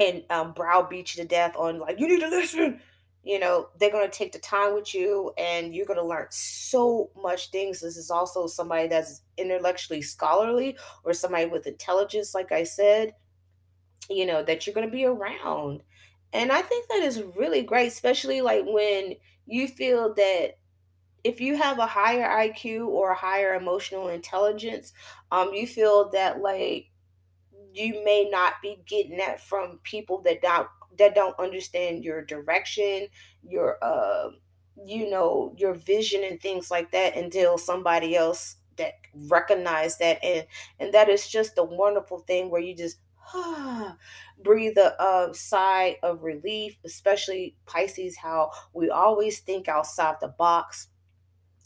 and 0.00 0.22
um 0.30 0.52
browbeat 0.52 1.16
you 1.16 1.22
to 1.22 1.28
death 1.28 1.54
on 1.56 1.78
like 1.78 1.98
you 1.98 2.08
need 2.08 2.20
to 2.20 2.28
listen. 2.28 2.80
You 3.22 3.40
know 3.40 3.70
they're 3.80 3.90
going 3.90 4.08
to 4.08 4.16
take 4.16 4.30
the 4.32 4.38
time 4.38 4.74
with 4.74 4.94
you 4.94 5.32
and 5.36 5.74
you're 5.74 5.86
going 5.86 5.98
to 5.98 6.06
learn 6.06 6.28
so 6.30 7.10
much 7.20 7.50
things. 7.50 7.80
This 7.80 7.96
is 7.96 8.08
also 8.08 8.46
somebody 8.46 8.86
that's 8.86 9.22
intellectually 9.36 10.00
scholarly 10.00 10.78
or 11.02 11.12
somebody 11.12 11.46
with 11.46 11.66
intelligence 11.66 12.34
like 12.34 12.52
i 12.52 12.62
said 12.62 13.12
you 14.08 14.26
know 14.26 14.42
that 14.42 14.66
you're 14.66 14.74
going 14.74 14.86
to 14.86 14.92
be 14.92 15.04
around 15.04 15.82
and 16.36 16.52
i 16.52 16.62
think 16.62 16.88
that 16.88 17.02
is 17.02 17.22
really 17.36 17.62
great 17.62 17.88
especially 17.88 18.40
like 18.40 18.64
when 18.66 19.14
you 19.46 19.68
feel 19.68 20.14
that 20.14 20.58
if 21.24 21.40
you 21.40 21.56
have 21.56 21.78
a 21.78 21.86
higher 21.86 22.28
iq 22.48 22.86
or 22.86 23.12
a 23.12 23.16
higher 23.16 23.54
emotional 23.54 24.08
intelligence 24.08 24.92
um 25.32 25.52
you 25.54 25.66
feel 25.66 26.10
that 26.10 26.40
like 26.40 26.90
you 27.72 28.02
may 28.04 28.28
not 28.30 28.54
be 28.62 28.78
getting 28.86 29.18
that 29.18 29.40
from 29.40 29.78
people 29.82 30.22
that 30.22 30.40
don't 30.42 30.68
that 30.98 31.14
don't 31.14 31.38
understand 31.38 32.04
your 32.04 32.24
direction 32.24 33.08
your 33.42 33.78
uh 33.82 34.30
you 34.84 35.08
know 35.10 35.54
your 35.56 35.74
vision 35.74 36.22
and 36.24 36.40
things 36.40 36.70
like 36.70 36.90
that 36.92 37.16
until 37.16 37.58
somebody 37.58 38.16
else 38.16 38.56
that 38.76 38.94
recognize 39.14 39.98
that. 39.98 40.22
And 40.22 40.46
and 40.78 40.92
that 40.94 41.08
is 41.08 41.28
just 41.28 41.58
a 41.58 41.64
wonderful 41.64 42.20
thing 42.20 42.50
where 42.50 42.60
you 42.60 42.74
just 42.74 42.98
breathe 44.42 44.76
a 44.78 45.28
sigh 45.32 45.98
of 46.02 46.22
relief 46.22 46.76
especially 46.84 47.56
pisces 47.66 48.16
how 48.16 48.50
we 48.72 48.90
always 48.90 49.40
think 49.40 49.68
outside 49.68 50.16
the 50.20 50.28
box. 50.28 50.88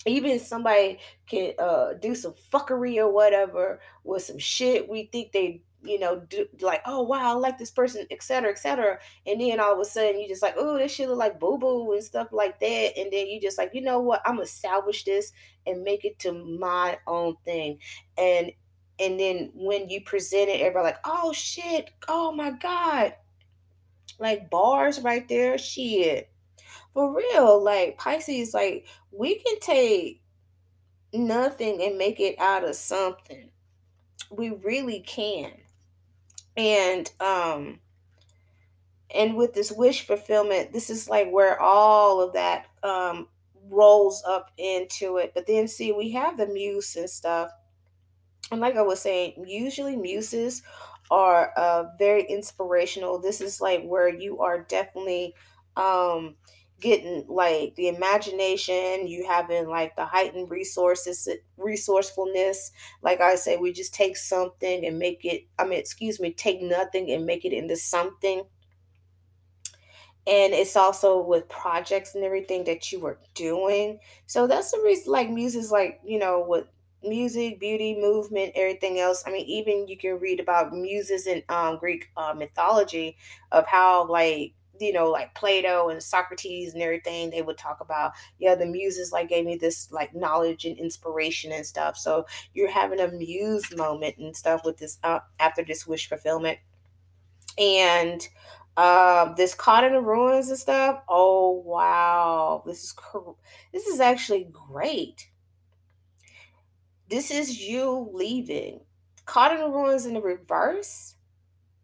Even 0.07 0.39
somebody 0.39 0.99
can 1.27 1.53
uh 1.59 1.93
do 1.95 2.15
some 2.15 2.35
fuckery 2.53 2.97
or 2.97 3.13
whatever 3.13 3.81
with 4.05 4.23
some 4.23 4.39
shit 4.39 4.89
we 4.89 5.05
think 5.13 5.33
they 5.33 5.63
you 5.83 5.99
know 5.99 6.21
do 6.29 6.47
like 6.61 6.83
oh 6.85 7.03
wow 7.03 7.31
i 7.31 7.33
like 7.33 7.59
this 7.59 7.71
person 7.71 8.07
etc 8.11 8.51
etc 8.51 8.99
and 9.27 9.41
then 9.41 9.59
all 9.61 9.73
of 9.73 9.79
a 9.81 9.85
sudden 9.85 10.21
you 10.21 10.29
just 10.29 10.43
like 10.43 10.55
oh 10.59 10.77
this 10.77 10.93
shit 10.93 11.09
look 11.09 11.19
like 11.19 11.41
boo 11.41 11.59
boo 11.59 11.93
and 11.93 12.05
stuff 12.05 12.29
like 12.33 12.59
that. 12.61 12.99
And 12.99 13.13
then 13.13 13.27
you 13.29 13.41
just 13.41 13.59
like 13.59 13.71
you 13.75 13.83
know 13.83 14.01
what? 14.01 14.23
I'm 14.25 14.37
gonna 14.37 14.47
salvage 14.47 15.05
this 15.05 15.33
and 15.67 15.83
make 15.83 16.05
it 16.05 16.19
to 16.21 16.33
my 16.33 16.99
own 17.07 17.37
thing. 17.45 17.79
And 18.17 18.53
and 19.01 19.19
then 19.19 19.51
when 19.55 19.89
you 19.89 20.01
present 20.03 20.49
it 20.49 20.61
everybody 20.61 20.85
like 20.85 21.01
oh 21.05 21.33
shit 21.33 21.91
oh 22.09 22.31
my 22.31 22.51
god 22.51 23.15
like 24.19 24.51
bars 24.51 25.01
right 25.01 25.29
there 25.29 25.57
shit 25.57 26.31
for 26.93 27.17
real 27.17 27.63
like 27.63 27.97
pisces 27.99 28.53
like 28.53 28.87
we 29.11 29.37
can 29.37 29.59
take 29.61 30.21
nothing 31.13 31.83
and 31.83 31.99
make 31.99 32.21
it 32.21 32.39
out 32.39 32.65
of 32.65 32.77
something. 32.77 33.51
We 34.31 34.51
really 34.51 35.01
can. 35.01 35.53
And 36.57 37.11
um 37.21 37.81
and 39.13 39.37
with 39.37 39.55
this 39.55 39.73
wish 39.73 40.07
fulfillment, 40.07 40.73
this 40.73 40.89
is 40.89 41.09
like 41.09 41.31
where 41.31 41.61
all 41.61 42.21
of 42.21 42.33
that 42.35 42.67
um 42.83 43.29
rolls 43.69 44.23
up 44.27 44.51
into 44.57 45.17
it. 45.19 45.33
But 45.35 45.47
then 45.47 45.69
see 45.69 45.93
we 45.93 46.11
have 46.13 46.37
the 46.37 46.47
muse 46.47 46.97
and 46.97 47.11
stuff 47.11 47.51
and 48.51 48.61
like 48.61 48.77
I 48.77 48.83
was 48.83 49.01
saying, 49.01 49.45
usually 49.47 49.97
muses 49.97 50.63
are 51.11 51.53
uh, 51.57 51.85
very 51.99 52.25
inspirational. 52.25 53.19
This 53.19 53.41
is 53.41 53.61
like 53.61 53.85
where 53.85 54.09
you 54.09 54.41
are 54.41 54.61
definitely 54.63 55.35
um, 55.77 56.37
getting 56.81 57.27
like 57.29 57.75
the 57.77 57.89
imagination, 57.89 59.07
you 59.07 59.27
having 59.27 59.69
like 59.69 59.97
the 59.97 60.05
heightened 60.05 60.51
resources, 60.51 61.29
resourcefulness. 61.57 62.73
Like 63.03 63.21
I 63.21 63.37
say, 63.37 63.57
we 63.57 63.73
just 63.73 63.95
take 63.95 64.17
something 64.17 64.85
and 64.85 64.99
make 64.99 65.25
it, 65.25 65.45
I 65.59 65.65
mean, 65.65 65.79
excuse 65.79 66.21
me, 66.21 66.33
take 66.33 66.63
nothing 66.63 67.11
and 67.11 67.27
make 67.27 67.45
it 67.45 67.53
into 67.53 67.77
something 67.77 68.45
and 70.27 70.53
it's 70.53 70.77
also 70.77 71.21
with 71.21 71.49
projects 71.49 72.15
and 72.15 72.25
everything 72.25 72.65
that 72.65 72.93
you 72.93 73.01
were 73.01 73.19
doing. 73.35 73.99
So 74.27 74.47
that's 74.47 74.71
the 74.71 74.81
reason, 74.85 75.13
like, 75.13 75.31
music 75.31 75.61
is 75.61 75.73
like, 75.73 76.01
you 76.05 76.19
know, 76.19 76.45
with 76.47 76.67
music, 77.03 77.61
beauty, 77.61 77.99
movement, 78.01 78.53
everything 78.55 79.01
else. 79.01 79.25
I 79.27 79.31
mean, 79.31 79.47
even 79.47 79.89
you 79.89 79.97
can 79.97 80.19
read 80.19 80.41
about 80.41 80.73
muses 80.73 81.27
in 81.27 81.43
um, 81.49 81.79
Greek 81.79 82.11
uh, 82.17 82.35
mythology 82.35 83.17
of 83.53 83.67
how, 83.67 84.07
like, 84.07 84.55
you 84.81 84.93
know, 84.93 85.11
like 85.11 85.35
Plato 85.35 85.91
and 85.91 86.03
Socrates 86.03 86.73
and 86.73 86.83
everything, 86.83 87.31
they 87.31 87.43
would 87.43 87.59
talk 87.59 87.81
about, 87.81 88.13
yeah, 88.39 88.55
the 88.55 88.67
muses 88.67 89.13
like 89.13 89.29
gave 89.29 89.45
me 89.45 89.57
this 89.57 89.93
like 89.93 90.15
knowledge 90.15 90.65
and 90.65 90.79
inspiration 90.79 91.53
and 91.53 91.67
stuff. 91.67 91.99
So 91.99 92.27
you're 92.55 92.71
having 92.71 93.01
a 93.01 93.09
muse 93.09 93.77
moment 93.77 94.17
and 94.19 94.35
stuff 94.35 94.63
with 94.65 94.79
this 94.79 94.99
uh, 95.05 95.21
after 95.39 95.63
this 95.63 95.87
wish 95.87 96.09
fulfillment. 96.09 96.59
And 97.59 98.27
Um, 98.79 99.35
this 99.37 99.55
caught 99.55 99.85
in 99.85 99.93
the 99.95 100.01
ruins 100.01 100.51
and 100.51 100.59
stuff. 100.59 101.03
Oh 101.09 101.53
wow, 101.67 102.65
this 102.67 102.85
is 102.85 102.97
this 103.73 103.87
is 103.89 104.01
actually 104.01 104.47
great. 104.53 105.30
This 107.11 107.33
is 107.33 107.61
you 107.61 108.09
leaving. 108.13 108.83
Caught 109.25 109.55
in 109.55 109.59
the 109.59 109.69
ruins 109.69 110.07
in 110.07 110.15
the 110.15 110.21
reverse. 110.21 111.17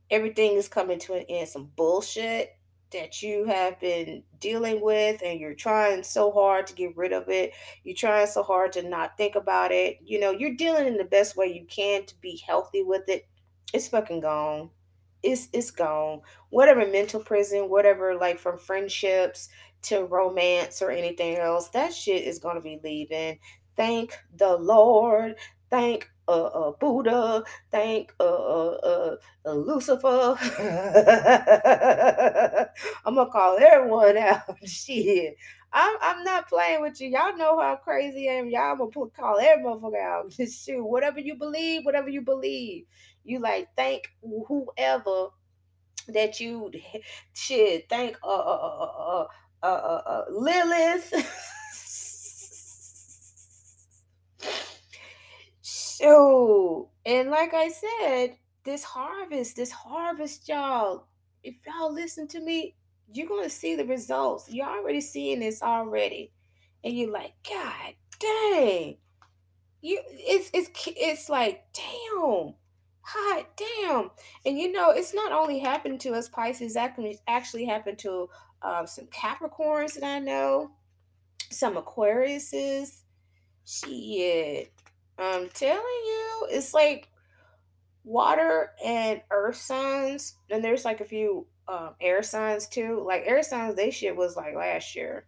Everything 0.08 0.52
is 0.52 0.68
coming 0.68 1.00
to 1.00 1.14
an 1.14 1.24
end. 1.28 1.48
Some 1.48 1.72
bullshit 1.74 2.56
that 2.92 3.22
you 3.22 3.44
have 3.44 3.80
been 3.80 4.22
dealing 4.38 4.80
with 4.80 5.20
and 5.24 5.40
you're 5.40 5.54
trying 5.54 6.04
so 6.04 6.30
hard 6.30 6.68
to 6.68 6.74
get 6.74 6.96
rid 6.96 7.12
of 7.12 7.28
it. 7.28 7.54
You're 7.82 7.96
trying 7.96 8.28
so 8.28 8.44
hard 8.44 8.70
to 8.74 8.88
not 8.88 9.16
think 9.16 9.34
about 9.34 9.72
it. 9.72 9.98
You 10.04 10.20
know, 10.20 10.30
you're 10.30 10.54
dealing 10.54 10.86
in 10.86 10.96
the 10.96 11.02
best 11.02 11.36
way 11.36 11.46
you 11.46 11.66
can 11.66 12.06
to 12.06 12.14
be 12.20 12.40
healthy 12.46 12.84
with 12.84 13.08
it. 13.08 13.26
It's 13.74 13.88
fucking 13.88 14.20
gone. 14.20 14.70
It's 15.24 15.48
it's 15.52 15.72
gone. 15.72 16.20
Whatever 16.50 16.86
mental 16.86 17.18
prison, 17.18 17.68
whatever 17.68 18.14
like 18.14 18.38
from 18.38 18.58
friendships 18.58 19.48
to 19.82 20.04
romance 20.04 20.80
or 20.82 20.92
anything 20.92 21.36
else, 21.36 21.68
that 21.70 21.92
shit 21.92 22.22
is 22.22 22.38
gonna 22.38 22.60
be 22.60 22.78
leaving. 22.84 23.40
Thank 23.76 24.18
the 24.36 24.56
Lord. 24.56 25.36
Thank 25.70 26.10
uh, 26.28 26.46
uh 26.46 26.72
Buddha. 26.80 27.44
Thank 27.70 28.14
uh, 28.20 28.24
uh, 28.24 29.16
uh 29.46 29.52
Lucifer. 29.52 30.36
I'm 33.04 33.14
gonna 33.14 33.30
call 33.30 33.58
everyone 33.60 34.16
out. 34.18 34.42
Shit. 34.66 35.36
I'm, 35.72 35.96
I'm 36.00 36.24
not 36.24 36.48
playing 36.48 36.80
with 36.80 37.00
you. 37.00 37.10
Y'all 37.10 37.36
know 37.36 37.58
how 37.60 37.76
crazy 37.76 38.30
I 38.30 38.34
am. 38.34 38.48
Y'all 38.48 38.76
gonna 38.76 38.90
put, 38.90 39.14
call 39.14 39.38
every 39.40 39.64
motherfucker 39.64 40.00
out. 40.02 40.32
Shoot. 40.32 40.84
Whatever 40.84 41.20
you 41.20 41.36
believe, 41.36 41.84
whatever 41.84 42.08
you 42.08 42.22
believe. 42.22 42.86
You 43.24 43.40
like 43.40 43.68
thank 43.76 44.08
whoever 44.22 45.28
that 46.08 46.40
you 46.40 46.70
should 47.34 47.88
thank 47.88 48.16
uh 48.22 48.28
uh 48.28 48.58
uh 48.82 48.84
uh 48.84 49.26
uh, 49.62 49.66
uh, 49.66 50.02
uh 50.06 50.24
Lilith. 50.30 51.12
So 55.98 56.90
and 57.04 57.30
like 57.30 57.54
I 57.54 57.68
said, 57.68 58.36
this 58.64 58.84
harvest, 58.84 59.56
this 59.56 59.70
harvest, 59.70 60.48
y'all, 60.48 61.06
if 61.42 61.54
y'all 61.66 61.92
listen 61.92 62.26
to 62.28 62.40
me, 62.40 62.74
you're 63.12 63.28
gonna 63.28 63.50
see 63.50 63.76
the 63.76 63.84
results. 63.84 64.50
You're 64.50 64.66
already 64.66 65.00
seeing 65.00 65.40
this 65.40 65.62
already. 65.62 66.32
And 66.84 66.96
you're 66.96 67.10
like, 67.10 67.34
God 67.48 67.94
dang. 68.18 68.96
You 69.80 70.00
it's 70.10 70.50
it's 70.52 70.70
it's 70.96 71.28
like, 71.28 71.64
damn 71.72 72.54
hot 73.06 73.46
damn 73.56 74.10
and 74.44 74.58
you 74.58 74.72
know 74.72 74.90
it's 74.90 75.14
not 75.14 75.30
only 75.30 75.60
happened 75.60 76.00
to 76.00 76.12
us 76.12 76.28
pisces 76.28 76.74
that 76.74 76.96
can 76.96 77.12
actually 77.28 77.64
happen 77.64 77.94
to 77.94 78.28
um, 78.62 78.84
some 78.84 79.06
capricorns 79.06 79.94
that 79.94 80.02
i 80.02 80.18
know 80.18 80.72
some 81.52 81.76
aquariuses 81.76 83.02
shit 83.64 84.72
i'm 85.18 85.48
telling 85.50 85.80
you 85.80 86.46
it's 86.50 86.74
like 86.74 87.08
water 88.04 88.70
and 88.84 89.20
earth 89.30 89.56
signs 89.56 90.36
and 90.50 90.62
there's 90.62 90.84
like 90.84 91.00
a 91.00 91.04
few 91.04 91.46
um, 91.68 91.90
air 92.00 92.22
signs 92.22 92.68
too 92.68 93.02
like 93.06 93.24
air 93.26 93.42
signs 93.42 93.74
they 93.74 93.90
shit 93.90 94.16
was 94.16 94.36
like 94.36 94.54
last 94.54 94.94
year 94.94 95.26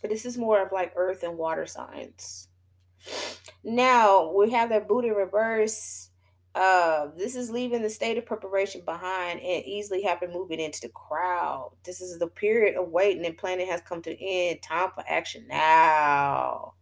but 0.00 0.08
this 0.08 0.24
is 0.24 0.38
more 0.38 0.64
of 0.64 0.72
like 0.72 0.92
earth 0.96 1.22
and 1.22 1.36
water 1.36 1.66
signs 1.66 2.48
now 3.62 4.32
we 4.32 4.50
have 4.50 4.70
that 4.70 4.88
boot 4.88 5.04
in 5.04 5.12
reverse 5.12 6.08
uh, 6.54 7.08
this 7.16 7.34
is 7.34 7.50
leaving 7.50 7.80
the 7.80 7.88
state 7.88 8.18
of 8.18 8.26
preparation 8.26 8.82
behind 8.84 9.40
and 9.40 9.64
easily 9.64 10.02
happen 10.02 10.30
moving 10.32 10.60
into 10.60 10.82
the 10.82 10.88
crowd. 10.90 11.72
This 11.82 12.02
is 12.02 12.18
the 12.18 12.26
period 12.26 12.76
of 12.76 12.90
waiting 12.90 13.24
and 13.24 13.38
planning 13.38 13.68
has 13.68 13.80
come 13.80 14.02
to 14.02 14.10
an 14.10 14.18
end. 14.20 14.62
Time 14.62 14.90
for 14.94 15.02
action 15.08 15.46
now. 15.48 16.74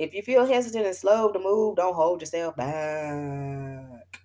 If 0.00 0.14
you 0.14 0.22
feel 0.22 0.46
hesitant 0.46 0.86
and 0.86 0.96
slow 0.96 1.30
to 1.30 1.38
move, 1.38 1.76
don't 1.76 1.94
hold 1.94 2.22
yourself 2.22 2.56
back. 2.56 4.18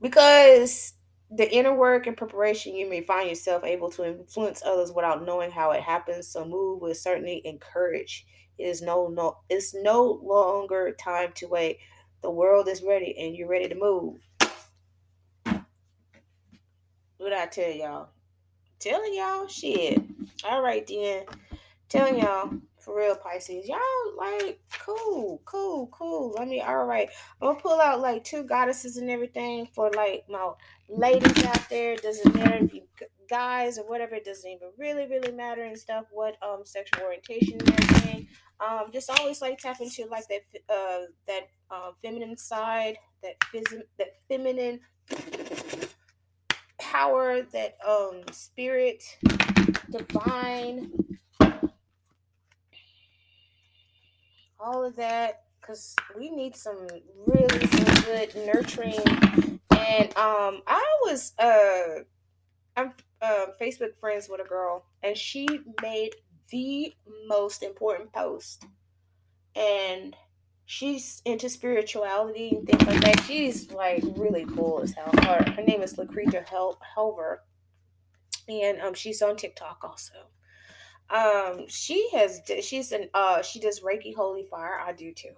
Because 0.00 0.94
the 1.30 1.48
inner 1.48 1.72
work 1.72 2.08
and 2.08 2.16
preparation, 2.16 2.74
you 2.74 2.90
may 2.90 3.00
find 3.02 3.28
yourself 3.28 3.62
able 3.62 3.90
to 3.90 4.04
influence 4.04 4.60
others 4.66 4.90
without 4.90 5.24
knowing 5.24 5.52
how 5.52 5.70
it 5.70 5.82
happens. 5.82 6.26
So 6.26 6.44
move 6.44 6.80
with 6.80 6.96
certainly 6.96 7.42
encourage. 7.44 8.26
It 8.58 8.64
is 8.64 8.82
no 8.82 9.06
no 9.06 9.36
it's 9.48 9.72
no 9.72 10.18
longer 10.20 10.96
time 10.98 11.30
to 11.36 11.46
wait 11.46 11.78
the 12.20 12.30
world 12.32 12.66
is 12.66 12.82
ready 12.82 13.16
and 13.20 13.36
you're 13.36 13.46
ready 13.46 13.68
to 13.68 13.76
move. 13.76 14.16
What 17.18 17.32
I 17.32 17.46
tell 17.46 17.70
y'all? 17.70 18.08
Telling 18.80 19.14
y'all 19.14 19.46
shit. 19.46 20.02
All 20.44 20.60
right 20.60 20.84
then. 20.88 21.26
Telling 21.88 22.18
y'all 22.18 22.50
for 22.88 22.96
real 22.96 23.16
Pisces. 23.16 23.68
Y'all 23.68 23.78
like 24.16 24.60
cool, 24.78 25.42
cool, 25.44 25.88
cool. 25.88 26.34
Let 26.38 26.48
me 26.48 26.62
all 26.62 26.86
right. 26.86 27.08
I'm 27.40 27.48
gonna 27.48 27.60
pull 27.60 27.80
out 27.80 28.00
like 28.00 28.24
two 28.24 28.44
goddesses 28.44 28.96
and 28.96 29.10
everything 29.10 29.68
for 29.74 29.90
like 29.94 30.24
my 30.28 30.52
ladies 30.88 31.44
out 31.44 31.68
there. 31.68 31.96
Doesn't 31.96 32.34
matter 32.34 32.64
if 32.64 32.72
you 32.72 32.82
guys 33.28 33.78
or 33.78 33.86
whatever, 33.86 34.14
it 34.14 34.24
doesn't 34.24 34.50
even 34.50 34.68
really, 34.78 35.06
really 35.06 35.32
matter 35.32 35.64
and 35.64 35.78
stuff 35.78 36.06
what 36.10 36.36
um 36.42 36.62
sexual 36.64 37.04
orientation 37.04 37.58
and 37.60 37.72
everything. 37.72 38.28
Um, 38.60 38.86
just 38.90 39.10
always 39.10 39.42
like 39.42 39.58
tap 39.58 39.80
into 39.80 40.06
like 40.06 40.24
that 40.28 40.40
uh 40.74 41.04
that 41.26 41.42
uh, 41.70 41.90
feminine 42.02 42.38
side, 42.38 42.96
that 43.22 43.38
phys- 43.40 43.82
that 43.98 44.14
feminine 44.28 44.80
power, 46.80 47.42
that 47.42 47.76
um 47.86 48.22
spirit, 48.32 49.04
divine, 49.90 50.90
all 54.60 54.84
of 54.84 54.96
that, 54.96 55.42
because 55.60 55.94
we 56.16 56.30
need 56.30 56.56
some 56.56 56.86
really 57.26 57.66
some 57.66 58.04
good 58.04 58.34
nurturing. 58.46 59.00
And 59.70 60.16
um, 60.16 60.62
I 60.66 60.84
was 61.02 61.32
uh, 61.38 62.02
I'm 62.76 62.92
uh, 63.20 63.46
Facebook 63.60 63.96
friends 63.98 64.28
with 64.28 64.40
a 64.40 64.48
girl, 64.48 64.84
and 65.02 65.16
she 65.16 65.46
made 65.82 66.14
the 66.50 66.94
most 67.26 67.62
important 67.62 68.12
post, 68.12 68.64
and 69.54 70.16
she's 70.66 71.22
into 71.24 71.48
spirituality 71.48 72.50
and 72.50 72.66
things 72.66 72.86
like 72.86 73.00
that. 73.00 73.22
She's 73.24 73.70
like 73.70 74.02
really 74.16 74.44
cool 74.44 74.80
as 74.82 74.92
hell. 74.92 75.10
Her, 75.24 75.50
her 75.52 75.62
name 75.62 75.82
is 75.82 75.98
Lucretia 75.98 76.44
Hel- 76.48 76.78
Helver, 76.96 77.38
and 78.48 78.80
um, 78.80 78.94
she's 78.94 79.22
on 79.22 79.36
TikTok 79.36 79.78
also. 79.82 80.14
Um, 81.10 81.66
she 81.68 82.08
has 82.12 82.42
she's 82.60 82.92
an 82.92 83.08
uh 83.14 83.42
she 83.42 83.60
does 83.60 83.80
Reiki 83.80 84.14
Holy 84.14 84.44
Fire. 84.44 84.78
I 84.78 84.92
do 84.92 85.12
too, 85.12 85.34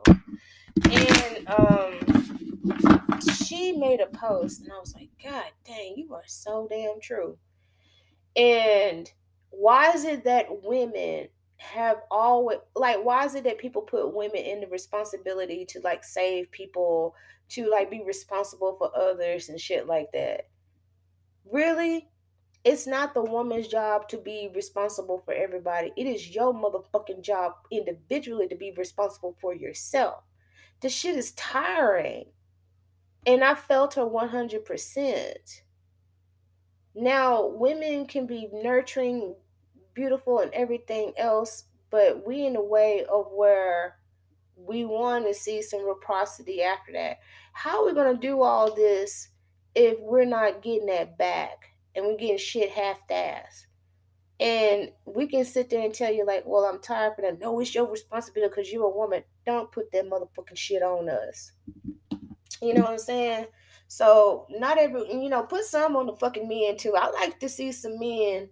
and 0.91 1.49
um, 1.49 3.21
she 3.47 3.73
made 3.73 4.01
a 4.01 4.07
post, 4.07 4.63
and 4.63 4.73
I 4.73 4.79
was 4.79 4.95
like, 4.95 5.11
God 5.23 5.45
dang, 5.65 5.95
you 5.97 6.13
are 6.15 6.25
so 6.27 6.67
damn 6.69 7.01
true. 7.01 7.39
And 8.35 9.11
why 9.51 9.93
is 9.93 10.05
it 10.05 10.25
that 10.25 10.63
women 10.63 11.29
have 11.59 11.99
always 12.11 12.59
like 12.75 13.05
why 13.05 13.25
is 13.27 13.35
it 13.35 13.45
that 13.45 13.59
people 13.59 13.83
put 13.83 14.15
women 14.15 14.41
in 14.41 14.61
the 14.61 14.67
responsibility 14.69 15.67
to 15.67 15.79
like 15.81 16.03
save 16.03 16.51
people 16.51 17.15
to 17.51 17.69
like 17.69 17.91
be 17.91 18.03
responsible 18.03 18.77
for 18.79 18.91
others 18.97 19.51
and 19.51 19.61
shit 19.61 19.87
like 19.87 20.11
that 20.13 20.49
really 21.53 22.09
it's 22.65 22.87
not 22.87 23.15
the 23.15 23.23
woman's 23.23 23.69
job 23.69 24.09
to 24.09 24.19
be 24.19 24.51
responsible 24.55 25.23
for 25.25 25.33
everybody. 25.33 25.93
It 25.97 26.07
is 26.07 26.35
your 26.35 26.53
motherfucking 26.53 27.23
job 27.23 27.55
individually 27.71 28.49
to 28.49 28.57
be 28.57 28.73
responsible 28.77 29.37
for 29.41 29.55
yourself. 29.55 30.25
This 30.81 30.95
shit 30.95 31.17
is 31.17 31.33
tiring. 31.33 32.27
And 33.27 33.45
i 33.45 33.55
felt 33.55 33.95
her 33.95 34.03
100% 34.03 35.63
now 36.95 37.47
women 37.47 38.07
can 38.07 38.27
be 38.27 38.49
nurturing 38.53 39.35
beautiful 39.95 40.41
and 40.41 40.53
everything 40.53 41.13
else, 41.17 41.65
but 41.91 42.27
we 42.27 42.47
in 42.47 42.57
a 42.57 42.63
way 42.63 43.05
of 43.11 43.27
where 43.33 43.97
we 44.57 44.85
want 44.85 45.27
to 45.27 45.35
see 45.35 45.63
some 45.63 45.87
reciprocity 45.87 46.63
after 46.63 46.93
that. 46.93 47.19
How 47.53 47.83
are 47.83 47.87
we 47.87 47.95
gonna 47.95 48.19
do 48.19 48.43
all 48.43 48.75
this 48.75 49.29
if 49.75 49.99
we're 50.01 50.25
not 50.25 50.63
getting 50.63 50.87
that 50.87 51.17
back 51.17 51.70
and 51.95 52.05
we're 52.05 52.17
getting 52.17 52.39
shit 52.39 52.71
half-assed? 52.71 53.67
And 54.41 54.91
we 55.05 55.27
can 55.27 55.45
sit 55.45 55.69
there 55.69 55.83
and 55.85 55.93
tell 55.93 56.13
you 56.13 56.25
like, 56.25 56.45
well, 56.47 56.65
I'm 56.65 56.81
tired 56.81 57.15
for 57.15 57.23
that. 57.23 57.39
No, 57.39 57.61
it's 57.61 57.75
your 57.75 57.91
responsibility 57.91 58.49
because 58.49 58.73
you're 58.73 58.87
a 58.87 58.89
woman. 58.89 59.23
Don't 59.45 59.71
put 59.71 59.93
that 59.93 60.09
motherfucking 60.09 60.57
shit 60.57 60.83
on 60.83 61.11
us. 61.11 61.53
You 62.63 62.75
know 62.75 62.83
what 62.83 62.93
I'm 62.93 62.99
saying? 62.99 63.47
So 63.89 64.47
not 64.51 64.79
every 64.79 65.11
you 65.11 65.29
know, 65.29 65.43
put 65.43 65.65
some 65.65 65.97
on 65.97 66.07
the 66.07 66.15
fucking 66.17 66.49
men 66.49 66.77
too. 66.77 66.95
I 66.97 67.11
like 67.11 67.41
to 67.41 67.49
see 67.49 67.73
some 67.73 67.99
men 67.99 68.49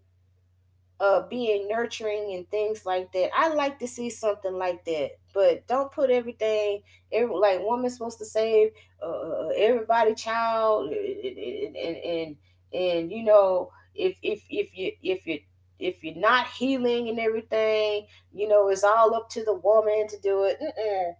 uh 1.00 1.22
being 1.28 1.68
nurturing 1.68 2.34
and 2.34 2.50
things 2.50 2.84
like 2.84 3.12
that. 3.12 3.30
I 3.34 3.48
like 3.54 3.78
to 3.78 3.86
see 3.86 4.10
something 4.10 4.54
like 4.54 4.84
that, 4.86 5.10
but 5.32 5.66
don't 5.68 5.92
put 5.92 6.10
everything 6.10 6.82
every 7.12 7.34
like 7.34 7.60
woman's 7.60 7.94
supposed 7.94 8.18
to 8.18 8.24
save 8.24 8.72
uh, 9.00 9.48
everybody 9.56 10.14
child 10.14 10.92
and, 10.92 11.76
and, 11.76 11.96
and 11.96 12.36
and 12.72 13.10
you 13.10 13.22
know 13.22 13.70
if 13.94 14.16
if 14.22 14.42
if 14.48 14.76
you 14.76 14.92
if 15.02 15.26
you 15.26 15.40
if 15.78 16.02
you're 16.02 16.16
not 16.16 16.48
healing 16.48 17.08
and 17.08 17.18
everything, 17.18 18.06
you 18.32 18.48
know, 18.48 18.68
it's 18.68 18.84
all 18.84 19.14
up 19.14 19.30
to 19.30 19.44
the 19.44 19.54
woman 19.54 20.08
to 20.08 20.18
do 20.20 20.44
it. 20.44 20.58
Mm-mm. 20.60 21.14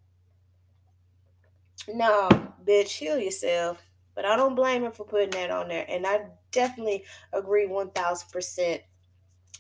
No, 1.95 2.29
bitch, 2.65 2.91
heal 2.91 3.19
yourself. 3.19 3.81
But 4.15 4.25
I 4.25 4.37
don't 4.37 4.57
blame 4.57 4.83
her 4.83 4.91
for 4.91 5.05
putting 5.05 5.31
that 5.31 5.51
on 5.51 5.69
there. 5.69 5.87
And 5.89 6.07
I 6.07 6.23
definitely 6.51 7.05
agree 7.33 7.69
1000%. 7.69 8.81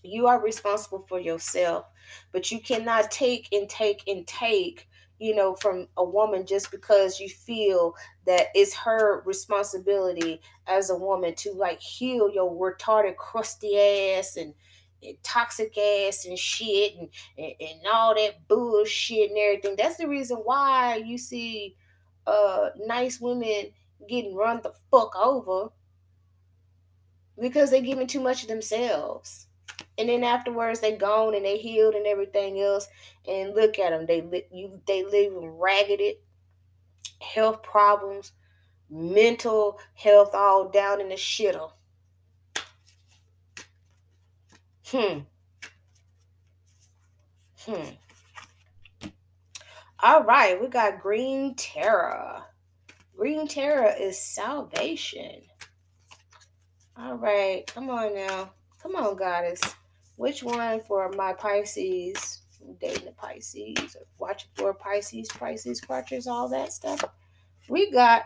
You 0.02 0.26
are 0.26 0.42
responsible 0.42 1.06
for 1.08 1.20
yourself, 1.20 1.86
but 2.32 2.50
you 2.50 2.60
cannot 2.60 3.10
take 3.10 3.48
and 3.52 3.68
take 3.68 4.02
and 4.08 4.26
take, 4.26 4.87
you 5.18 5.34
know, 5.34 5.54
from 5.56 5.88
a 5.96 6.04
woman 6.04 6.46
just 6.46 6.70
because 6.70 7.18
you 7.18 7.28
feel 7.28 7.94
that 8.26 8.46
it's 8.54 8.74
her 8.74 9.22
responsibility 9.24 10.40
as 10.66 10.90
a 10.90 10.96
woman 10.96 11.34
to 11.34 11.52
like 11.52 11.80
heal 11.80 12.30
your 12.30 12.50
retarded, 12.50 13.16
crusty 13.16 13.78
ass 13.78 14.36
and, 14.36 14.54
and 15.02 15.16
toxic 15.22 15.76
ass 15.76 16.24
and 16.24 16.38
shit 16.38 16.94
and, 16.96 17.08
and, 17.36 17.52
and 17.60 17.80
all 17.92 18.14
that 18.14 18.46
bullshit 18.48 19.30
and 19.30 19.38
everything. 19.38 19.76
That's 19.76 19.96
the 19.96 20.08
reason 20.08 20.38
why 20.38 21.02
you 21.04 21.18
see 21.18 21.76
uh 22.26 22.70
nice 22.86 23.20
women 23.20 23.70
getting 24.08 24.34
run 24.34 24.60
the 24.62 24.72
fuck 24.90 25.16
over 25.16 25.70
because 27.40 27.70
they're 27.70 27.80
giving 27.80 28.06
too 28.06 28.20
much 28.20 28.42
of 28.42 28.48
themselves. 28.48 29.47
And 29.98 30.08
then 30.08 30.22
afterwards, 30.22 30.80
they 30.80 30.96
gone 30.96 31.34
and 31.34 31.44
they 31.44 31.58
healed 31.58 31.94
and 31.94 32.06
everything 32.06 32.60
else. 32.60 32.88
And 33.26 33.54
look 33.54 33.78
at 33.78 33.90
them, 33.90 34.06
they 34.06 34.46
you 34.52 34.80
they 34.86 35.04
live 35.04 35.32
ragged, 35.34 36.00
health 37.20 37.62
problems, 37.62 38.32
mental 38.88 39.80
health 39.94 40.34
all 40.34 40.68
down 40.68 41.00
in 41.00 41.08
the 41.08 41.16
shitter. 41.16 41.70
Hmm. 44.86 45.18
Hmm. 47.66 47.90
All 50.00 50.22
right, 50.22 50.60
we 50.60 50.68
got 50.68 51.00
Green 51.00 51.56
Tara. 51.56 52.44
Green 53.16 53.48
Tara 53.48 53.92
is 53.94 54.16
salvation. 54.16 55.42
All 56.96 57.16
right, 57.16 57.66
come 57.66 57.90
on 57.90 58.14
now. 58.14 58.52
Come 58.80 58.94
on, 58.94 59.16
goddess. 59.16 59.60
Which 60.18 60.42
one 60.42 60.80
for 60.80 61.08
my 61.12 61.32
Pisces? 61.32 62.42
Dating 62.80 63.04
the 63.04 63.12
Pisces, 63.12 63.96
watching 64.18 64.50
for 64.56 64.74
Pisces, 64.74 65.28
Pisces, 65.28 65.80
crutches, 65.80 66.26
all 66.26 66.48
that 66.48 66.72
stuff. 66.72 67.04
We 67.68 67.92
got 67.92 68.24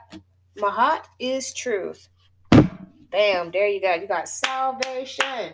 my 0.56 0.70
heart 0.70 1.06
is 1.18 1.52
truth. 1.52 2.08
Bam, 2.50 3.50
there 3.50 3.68
you 3.68 3.82
go. 3.82 3.94
You 3.94 4.08
got 4.08 4.26
salvation 4.26 5.52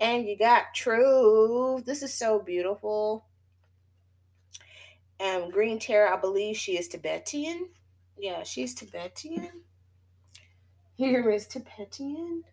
and 0.00 0.26
you 0.26 0.38
got 0.38 0.74
truth. 0.74 1.84
This 1.84 2.02
is 2.02 2.14
so 2.14 2.40
beautiful. 2.40 3.26
And 5.20 5.52
Green 5.52 5.78
Tara, 5.78 6.16
I 6.16 6.18
believe 6.18 6.56
she 6.56 6.78
is 6.78 6.88
Tibetan. 6.88 7.68
Yeah, 8.18 8.44
she's 8.44 8.74
Tibetan. 8.74 9.50
Here 10.96 11.30
is 11.30 11.46
Tibetan. 11.46 12.44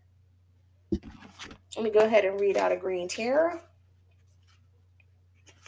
Let 1.76 1.84
me 1.84 1.90
go 1.90 2.00
ahead 2.00 2.24
and 2.24 2.40
read 2.40 2.56
out 2.56 2.72
a 2.72 2.76
Green 2.76 3.08
Tara. 3.08 3.60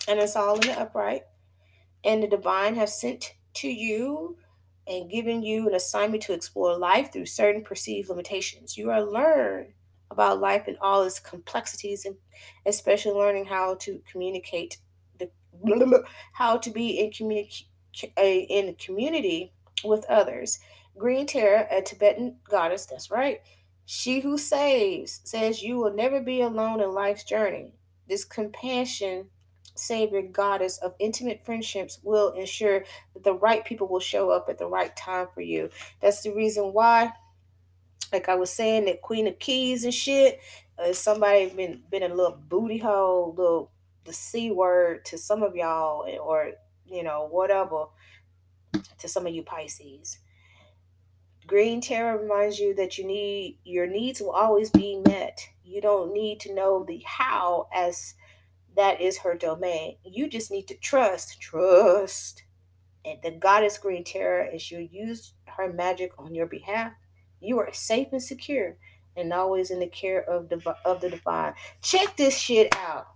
And 0.09 0.19
it's 0.19 0.37
all 0.37 0.55
in 0.55 0.63
the 0.63 0.81
upright. 0.81 1.23
And 2.05 2.23
the 2.23 2.27
divine 2.27 2.75
have 2.77 2.89
sent 2.89 3.35
to 3.55 3.69
you 3.69 4.37
and 4.87 5.11
given 5.11 5.43
you 5.43 5.69
an 5.69 5.75
assignment 5.75 6.23
to 6.25 6.33
explore 6.33 6.77
life 6.77 7.13
through 7.13 7.27
certain 7.27 7.63
perceived 7.63 8.09
limitations. 8.09 8.77
You 8.77 8.91
are 8.91 9.03
learn 9.03 9.75
about 10.11 10.41
life 10.41 10.65
and 10.67 10.77
all 10.81 11.03
its 11.03 11.21
complexities, 11.21 12.05
and 12.05 12.17
especially 12.67 13.13
learning 13.13 13.45
how 13.45 13.77
to 13.77 14.01
communicate 14.11 14.79
the 15.19 15.31
how 16.33 16.57
to 16.57 16.71
be 16.71 16.99
in 16.99 17.13
community 17.13 17.69
in 18.13 18.75
community 18.75 19.53
with 19.85 20.05
others. 20.09 20.59
Green 20.99 21.27
Tara, 21.27 21.67
a 21.71 21.83
Tibetan 21.83 22.37
goddess, 22.49 22.87
that's 22.87 23.11
right. 23.11 23.41
She 23.93 24.21
who 24.21 24.39
saves 24.39 25.21
says 25.25 25.65
you 25.65 25.77
will 25.77 25.93
never 25.93 26.21
be 26.21 26.43
alone 26.43 26.81
in 26.81 26.93
life's 26.93 27.25
journey. 27.25 27.75
This 28.07 28.25
compassion 28.25 29.31
Savior 29.75 30.23
goddess 30.23 30.79
of 30.79 30.95
intimate 31.01 31.45
friendships 31.45 31.99
will 32.05 32.31
ensure 32.35 32.85
that 33.15 33.25
the 33.25 33.35
right 33.35 33.65
people 33.65 33.89
will 33.89 33.99
show 33.99 34.31
up 34.31 34.47
at 34.49 34.59
the 34.59 34.69
right 34.69 34.95
time 34.95 35.27
for 35.35 35.41
you. 35.41 35.71
That's 36.01 36.23
the 36.23 36.33
reason 36.33 36.73
why, 36.73 37.11
like 38.13 38.29
I 38.29 38.37
was 38.37 38.53
saying, 38.53 38.85
that 38.85 39.03
Queen 39.03 39.27
of 39.27 39.41
Keys 39.41 39.83
and 39.83 39.93
shit, 39.93 40.39
uh, 40.79 40.93
somebody 40.93 41.49
been 41.49 41.83
been 41.91 42.05
a 42.05 42.15
little 42.15 42.39
booty 42.49 42.79
hole, 42.79 43.35
little 43.37 43.73
the 44.05 44.13
c 44.13 44.53
word 44.53 45.05
to 45.07 45.19
some 45.19 45.43
of 45.43 45.57
y'all, 45.57 46.09
or 46.23 46.53
you 46.87 47.03
know 47.03 47.27
whatever 47.29 47.87
to 48.99 49.09
some 49.09 49.27
of 49.27 49.35
you 49.35 49.43
Pisces. 49.43 50.21
Green 51.51 51.81
Tara 51.81 52.17
reminds 52.17 52.61
you 52.61 52.77
that 52.77 52.97
you 52.97 53.05
need 53.05 53.59
your 53.65 53.89
needs 53.89 54.21
will 54.21 54.31
always 54.31 54.71
be 54.71 55.03
met. 55.09 55.49
You 55.65 55.81
don't 55.81 56.13
need 56.13 56.39
to 56.43 56.55
know 56.55 56.85
the 56.85 57.03
how 57.05 57.67
as 57.75 58.15
that 58.77 59.01
is 59.01 59.19
her 59.19 59.35
domain. 59.35 59.97
You 60.05 60.29
just 60.29 60.53
need 60.53 60.69
to 60.69 60.77
trust, 60.77 61.41
trust. 61.41 62.45
And 63.05 63.19
the 63.25 63.33
goddess 63.33 63.79
Green 63.79 64.05
Tara, 64.05 64.55
as 64.55 64.63
she 64.63 64.89
use 64.93 65.33
her 65.47 65.73
magic 65.73 66.13
on 66.21 66.37
your 66.37 66.47
behalf, 66.47 66.93
you 67.41 67.59
are 67.59 67.73
safe 67.73 68.13
and 68.13 68.23
secure 68.23 68.77
and 69.17 69.33
always 69.33 69.73
in 69.73 69.81
the 69.81 69.89
care 69.89 70.23
of 70.23 70.51
the, 70.51 70.77
of 70.85 71.01
the 71.01 71.11
divine. 71.11 71.55
Check 71.83 72.17
this 72.17 72.39
shit 72.39 72.77
out. 72.77 73.09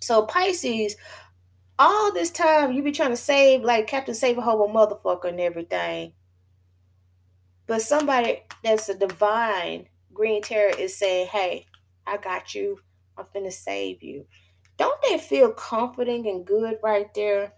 So 0.00 0.26
Pisces, 0.26 0.96
all 1.78 2.12
this 2.12 2.30
time 2.32 2.72
you 2.72 2.82
be 2.82 2.90
trying 2.90 3.10
to 3.10 3.16
save 3.16 3.62
like 3.62 3.86
Captain 3.86 4.16
Save 4.16 4.38
a 4.38 4.40
Whole 4.40 4.68
motherfucker 4.68 5.28
and 5.28 5.38
everything. 5.40 6.14
But 7.72 7.80
somebody 7.80 8.42
that's 8.62 8.90
a 8.90 8.94
divine 8.94 9.86
green 10.12 10.42
Tara 10.42 10.76
is 10.76 10.94
saying, 10.94 11.28
Hey, 11.28 11.64
I 12.06 12.18
got 12.18 12.54
you. 12.54 12.78
I'm 13.16 13.24
finna 13.34 13.50
save 13.50 14.02
you. 14.02 14.26
Don't 14.76 15.00
they 15.00 15.16
feel 15.16 15.50
comforting 15.52 16.28
and 16.28 16.44
good 16.44 16.76
right 16.82 17.08
there? 17.14 17.54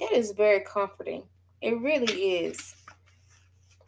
That 0.00 0.10
is 0.10 0.32
very 0.32 0.58
comforting. 0.62 1.22
It 1.62 1.80
really 1.80 2.12
is. 2.46 2.74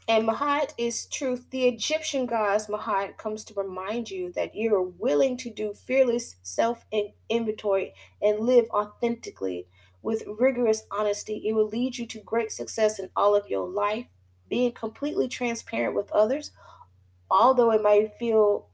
And 0.06 0.28
Ma'at 0.28 0.72
is 0.78 1.06
truth. 1.06 1.50
The 1.50 1.66
Egyptian 1.66 2.26
gods, 2.26 2.68
Ma'at, 2.68 3.16
comes 3.16 3.44
to 3.46 3.54
remind 3.54 4.08
you 4.08 4.30
that 4.34 4.54
you 4.54 4.72
are 4.76 4.84
willing 4.84 5.36
to 5.38 5.50
do 5.50 5.74
fearless 5.74 6.36
self 6.44 6.86
inventory 7.28 7.92
and 8.22 8.38
live 8.38 8.66
authentically 8.70 9.66
with 10.00 10.22
rigorous 10.38 10.84
honesty. 10.92 11.42
It 11.44 11.54
will 11.54 11.66
lead 11.66 11.98
you 11.98 12.06
to 12.06 12.20
great 12.20 12.52
success 12.52 13.00
in 13.00 13.10
all 13.16 13.34
of 13.34 13.48
your 13.48 13.68
life. 13.68 14.06
Being 14.50 14.72
completely 14.72 15.28
transparent 15.28 15.94
with 15.94 16.12
others, 16.12 16.50
although 17.30 17.70
it 17.70 17.82
might 17.82 18.18
feel 18.18 18.66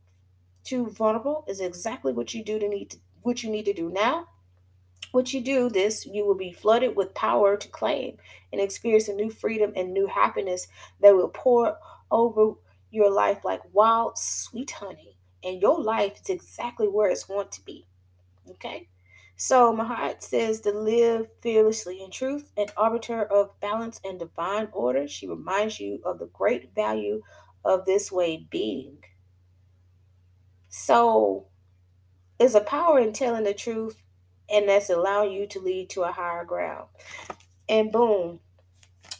too 0.65 0.87
vulnerable, 0.89 1.45
is 1.47 1.61
exactly 1.61 2.13
what 2.13 2.35
you 2.35 2.43
do 2.43 2.59
to 2.59 2.69
need 2.69 2.91
to 2.91 2.99
what 3.23 3.43
you 3.43 3.51
need 3.51 3.67
to 3.67 3.73
do 3.73 3.91
now. 3.91 4.27
What 5.13 5.33
you 5.33 5.41
do 5.41 5.69
this, 5.69 6.07
you 6.07 6.27
will 6.27 6.35
be 6.35 6.53
flooded 6.53 6.97
with 6.97 7.15
power 7.15 7.57
to 7.57 7.69
claim 7.69 8.19
and 8.53 8.61
experience 8.61 9.09
a 9.09 9.15
new 9.15 9.31
freedom 9.31 9.73
and 9.75 9.93
new 9.93 10.07
happiness 10.07 10.69
that 11.01 11.15
will 11.15 11.29
pour 11.29 11.77
over 12.11 12.55
your 12.91 13.11
life 13.11 13.45
like 13.45 13.63
wild, 13.73 14.19
sweet 14.19 14.71
honey. 14.71 15.17
And 15.45 15.61
your 15.63 15.81
life 15.81 16.21
is 16.23 16.31
exactly 16.31 16.89
where 16.89 17.11
it's 17.11 17.29
want 17.29 17.53
to 17.53 17.65
be. 17.65 17.87
Okay? 18.51 18.89
So 19.37 19.71
Ma'at 19.77 20.23
says 20.23 20.61
to 20.63 20.73
live 20.73 21.29
fearlessly 21.43 22.03
in 22.03 22.11
truth, 22.11 22.51
an 22.57 22.69
arbiter 22.75 23.23
of 23.23 23.61
balance 23.61 24.01
and 24.03 24.19
divine 24.19 24.69
order. 24.73 25.07
She 25.07 25.29
reminds 25.29 25.79
you 25.79 26.01
of 26.05 26.19
the 26.19 26.27
great 26.27 26.75
value 26.75 27.21
of 27.63 27.85
this 27.85 28.11
way 28.11 28.47
being. 28.51 29.05
So 30.71 31.49
is 32.39 32.55
a 32.55 32.61
power 32.61 32.99
in 32.99 33.13
telling 33.13 33.45
the 33.45 33.53
truth, 33.53 34.01
and 34.51 34.69
that's 34.69 34.89
allowing 34.89 35.33
you 35.33 35.47
to 35.49 35.61
lead 35.61 35.91
to 35.91 36.03
a 36.03 36.13
higher 36.13 36.45
ground. 36.45 36.87
And 37.69 37.93
boom, 37.93 38.41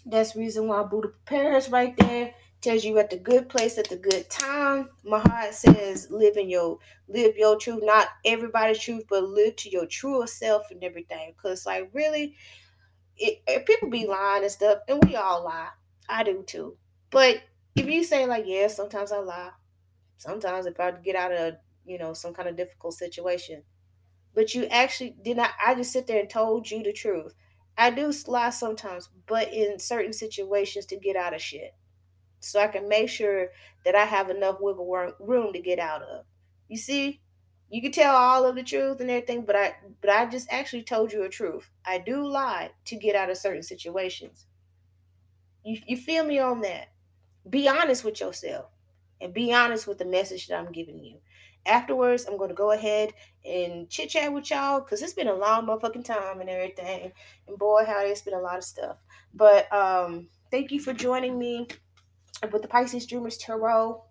that's 0.07 0.35
reason 0.35 0.69
why 0.69 0.83
Buddha 0.83 1.09
prepares 1.09 1.69
right 1.69 1.95
there. 1.99 2.35
Tells 2.67 2.85
you 2.85 2.99
at 2.99 3.11
the 3.11 3.17
good 3.17 3.49
place 3.49 3.79
at 3.79 3.89
the 3.89 3.97
good 3.97 4.29
time. 4.29 4.89
My 5.05 5.21
heart 5.21 5.55
says, 5.55 6.09
live 6.11 6.37
in 6.37 6.51
your 6.51 6.81
live 7.07 7.37
your 7.37 7.57
truth, 7.57 7.81
not 7.85 8.09
everybody's 8.25 8.81
truth, 8.81 9.05
but 9.09 9.23
live 9.23 9.55
to 9.57 9.71
your 9.71 9.87
truest 9.87 10.37
self 10.37 10.73
and 10.73 10.83
everything. 10.83 11.33
Cause 11.41 11.65
like 11.65 11.89
really, 11.93 12.35
it, 13.17 13.41
it, 13.47 13.67
people 13.67 13.89
be 13.89 14.05
lying 14.05 14.43
and 14.43 14.51
stuff, 14.51 14.81
and 14.89 15.05
we 15.05 15.15
all 15.15 15.45
lie. 15.45 15.69
I 16.09 16.25
do 16.25 16.43
too. 16.43 16.77
But 17.11 17.41
if 17.77 17.87
you 17.87 18.03
say 18.03 18.27
like, 18.27 18.47
yeah, 18.49 18.67
sometimes 18.67 19.13
I 19.13 19.19
lie. 19.19 19.51
Sometimes 20.17 20.67
if 20.67 20.81
I 20.81 20.91
get 20.91 21.15
out 21.15 21.33
of 21.33 21.55
you 21.85 21.99
know, 21.99 22.13
some 22.13 22.35
kind 22.35 22.49
of 22.49 22.57
difficult 22.57 22.95
situation. 22.95 23.63
But 24.35 24.55
you 24.55 24.67
actually 24.67 25.15
did 25.23 25.37
not, 25.37 25.51
I 25.65 25.77
just 25.77 25.93
sit 25.93 26.07
there 26.07 26.21
and 26.21 26.29
told 26.29 26.69
you 26.69 26.83
the 26.83 26.93
truth. 26.93 27.33
I 27.79 27.91
do 27.91 28.13
lie 28.27 28.51
sometimes, 28.51 29.09
but 29.27 29.53
in 29.53 29.79
certain 29.79 30.13
situations 30.13 30.87
to 30.87 30.97
get 30.97 31.15
out 31.15 31.33
of 31.33 31.41
shit. 31.41 31.75
So 32.41 32.61
I 32.61 32.69
can 32.69 32.89
make 32.89 33.09
sure 33.09 33.49
that 33.85 33.95
I 33.95 34.05
have 34.05 34.31
enough 34.31 34.59
wiggle 34.61 35.13
room 35.21 35.53
to 35.53 35.61
get 35.61 35.79
out 35.79 36.03
of. 36.03 36.25
You 36.69 36.77
see, 36.77 37.21
you 37.69 37.83
can 37.83 37.93
tell 37.93 38.15
all 38.15 38.45
of 38.45 38.55
the 38.55 38.63
truth 38.63 39.01
and 39.01 39.11
everything, 39.11 39.45
but 39.45 39.57
I 39.57 39.75
but 40.01 40.11
I 40.11 40.27
just 40.27 40.49
actually 40.51 40.83
told 40.83 41.13
you 41.13 41.25
a 41.25 41.29
truth. 41.29 41.71
I 41.85 41.99
do 41.99 42.27
lie 42.27 42.71
to 42.87 42.97
get 42.97 43.17
out 43.17 43.31
of 43.31 43.37
certain 43.37 43.63
situations. 43.63 44.47
You 45.65 45.81
you 45.87 45.97
feel 45.97 46.25
me 46.25 46.39
on 46.39 46.61
that? 46.61 46.89
Be 47.49 47.69
honest 47.69 48.05
with 48.05 48.21
yourself 48.21 48.67
and 49.21 49.35
be 49.35 49.53
honest 49.53 49.87
with 49.87 49.99
the 49.99 50.05
message 50.05 50.47
that 50.47 50.59
I'm 50.59 50.73
giving 50.73 51.03
you. 51.03 51.19
Afterwards, 51.65 52.27
I'm 52.27 52.37
going 52.37 52.51
to 52.51 52.55
go 52.55 52.71
ahead 52.71 53.13
and 53.45 53.91
chit 53.91 54.11
chat 54.11 54.33
with 54.33 54.51
y'all 54.51 54.81
because 54.81 55.03
it's 55.03 55.15
been 55.15 55.27
a 55.27 55.35
long 55.35 55.67
motherfucking 55.67 56.05
time 56.05 56.41
and 56.41 56.49
everything. 56.49 57.11
And 57.49 57.59
boy, 57.59 57.85
how 57.85 58.05
it's 58.05 58.21
been 58.21 58.35
a 58.35 58.41
lot 58.41 58.59
of 58.59 58.65
stuff. 58.65 58.99
But 59.35 59.73
um, 59.73 60.29
thank 60.53 60.71
you 60.71 60.81
for 60.81 60.93
joining 60.93 61.37
me 61.39 61.67
with 62.53 62.63
the 62.63 62.69
Pisces 62.69 63.07
Dreamers 63.07 63.39
Tarot. 63.39 64.03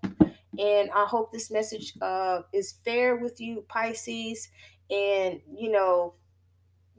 And 0.57 0.89
I 0.91 1.05
hope 1.05 1.31
this 1.31 1.51
message 1.51 1.93
uh, 2.01 2.41
is 2.53 2.75
fair 2.85 3.17
with 3.17 3.41
you, 3.41 3.65
Pisces. 3.67 4.49
And, 4.89 5.41
you 5.57 5.71
know, 5.71 6.15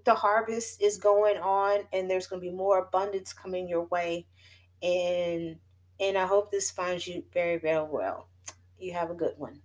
the 0.05 0.15
harvest 0.15 0.81
is 0.81 0.99
going 0.99 1.37
on 1.39 1.81
and 1.93 2.09
there's 2.09 2.27
going 2.27 2.41
to 2.41 2.49
be 2.49 2.55
more 2.55 2.79
abundance 2.79 3.33
coming 3.33 3.69
your 3.69 3.85
way. 3.87 4.27
And 4.83 5.57
and 5.99 6.19
I 6.19 6.27
hope 6.27 6.51
this 6.51 6.71
finds 6.71 7.07
you 7.07 7.25
very, 7.33 7.59
very 7.59 7.85
well. 7.85 8.29
You 8.79 8.93
have 8.93 9.11
a 9.11 9.15
good 9.15 9.35
one. 9.39 9.61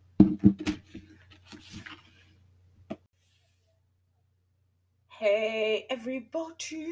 Hey, 5.10 5.86
everybody. 5.90 6.88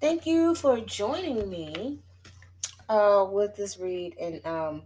Thank 0.00 0.26
you 0.26 0.54
for 0.54 0.78
joining 0.80 1.48
me 1.48 2.00
uh, 2.88 3.26
with 3.30 3.54
this 3.56 3.78
read. 3.78 4.16
And 4.18 4.44
um, 4.46 4.82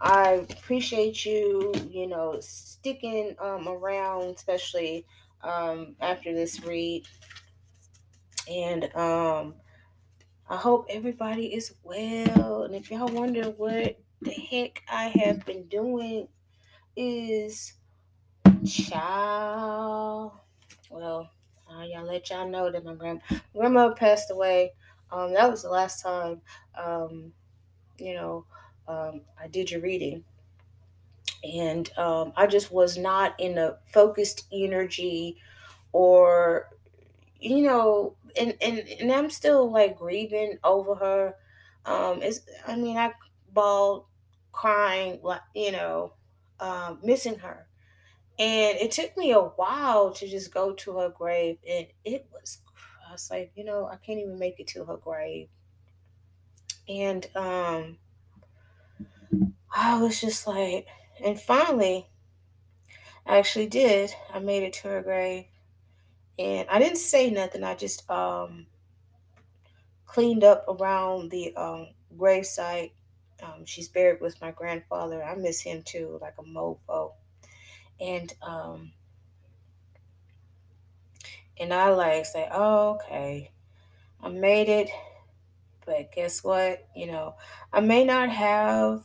I 0.00 0.46
appreciate 0.50 1.24
you, 1.24 1.72
you 1.90 2.06
know, 2.06 2.38
sticking 2.40 3.34
um, 3.38 3.68
around, 3.68 4.34
especially 4.36 5.06
um, 5.42 5.96
after 6.00 6.32
this 6.34 6.62
read. 6.64 7.06
And 8.50 8.84
um, 8.96 9.54
I 10.48 10.56
hope 10.56 10.86
everybody 10.88 11.54
is 11.54 11.74
well. 11.82 12.64
And 12.64 12.74
if 12.74 12.90
y'all 12.90 13.08
wonder 13.08 13.50
what 13.50 13.98
the 14.20 14.32
heck 14.32 14.82
I 14.90 15.08
have 15.08 15.44
been 15.44 15.64
doing, 15.64 16.28
is 16.96 17.74
child. 18.66 20.32
Well, 20.90 21.30
uh, 21.70 21.82
y'all 21.82 22.04
let 22.04 22.30
y'all 22.30 22.48
know 22.48 22.70
that 22.70 22.84
my 22.84 22.94
grand 22.94 23.22
grandma 23.54 23.94
passed 23.94 24.30
away. 24.30 24.72
Um, 25.10 25.34
that 25.34 25.50
was 25.50 25.62
the 25.62 25.70
last 25.70 26.02
time, 26.02 26.40
um, 26.78 27.32
you 28.02 28.14
know, 28.14 28.44
um, 28.88 29.22
I 29.40 29.48
did 29.48 29.70
your 29.70 29.80
reading, 29.80 30.24
and 31.44 31.90
um, 31.98 32.32
I 32.36 32.46
just 32.46 32.72
was 32.72 32.98
not 32.98 33.38
in 33.38 33.58
a 33.58 33.78
focused 33.92 34.46
energy, 34.52 35.38
or 35.92 36.68
you 37.40 37.62
know, 37.62 38.16
and 38.38 38.54
and 38.60 38.78
and 39.00 39.12
I'm 39.12 39.30
still 39.30 39.70
like 39.70 39.98
grieving 39.98 40.58
over 40.64 40.94
her. 40.94 41.36
Um, 41.84 42.22
it's 42.22 42.40
I 42.66 42.76
mean 42.76 42.96
I 42.96 43.12
bawled, 43.52 44.06
crying, 44.52 45.20
like 45.22 45.42
you 45.54 45.72
know, 45.72 46.14
um, 46.60 46.98
missing 47.02 47.38
her, 47.40 47.66
and 48.38 48.78
it 48.78 48.92
took 48.92 49.16
me 49.16 49.32
a 49.32 49.40
while 49.40 50.12
to 50.14 50.28
just 50.28 50.52
go 50.52 50.72
to 50.74 50.98
her 50.98 51.08
grave, 51.10 51.58
and 51.68 51.86
it 52.04 52.26
was 52.32 52.58
I 53.08 53.12
was 53.12 53.30
like, 53.30 53.52
you 53.56 53.64
know, 53.64 53.86
I 53.86 53.96
can't 53.96 54.20
even 54.20 54.38
make 54.38 54.58
it 54.60 54.68
to 54.68 54.84
her 54.84 54.96
grave, 54.96 55.48
and 57.00 57.26
um, 57.36 57.98
I 59.74 60.00
was 60.00 60.20
just 60.20 60.46
like, 60.46 60.86
and 61.20 61.40
finally, 61.40 62.08
I 63.26 63.38
actually 63.38 63.66
did. 63.66 64.14
I 64.32 64.38
made 64.38 64.62
it 64.62 64.72
to 64.74 64.88
her 64.88 65.02
grave, 65.02 65.46
and 66.38 66.68
I 66.70 66.78
didn't 66.80 66.98
say 66.98 67.30
nothing. 67.30 67.64
I 67.64 67.74
just 67.76 68.10
um 68.10 68.66
cleaned 70.06 70.44
up 70.44 70.64
around 70.68 71.30
the 71.30 71.54
um, 71.56 71.88
gravesite. 72.16 72.92
Um, 73.42 73.64
she's 73.64 73.88
buried 73.88 74.20
with 74.20 74.40
my 74.40 74.50
grandfather. 74.52 75.22
I 75.22 75.34
miss 75.34 75.60
him 75.60 75.82
too, 75.82 76.18
like 76.20 76.34
a 76.38 76.42
mofo. 76.42 77.14
And 78.00 78.34
um, 78.42 78.92
and 81.58 81.72
I 81.72 81.90
like 81.90 82.26
say, 82.26 82.48
oh, 82.50 82.96
okay, 82.96 83.52
I 84.20 84.28
made 84.30 84.68
it. 84.68 84.90
But 85.84 86.12
guess 86.12 86.44
what? 86.44 86.86
You 86.94 87.06
know, 87.06 87.34
I 87.72 87.80
may 87.80 88.04
not 88.04 88.30
have, 88.30 89.02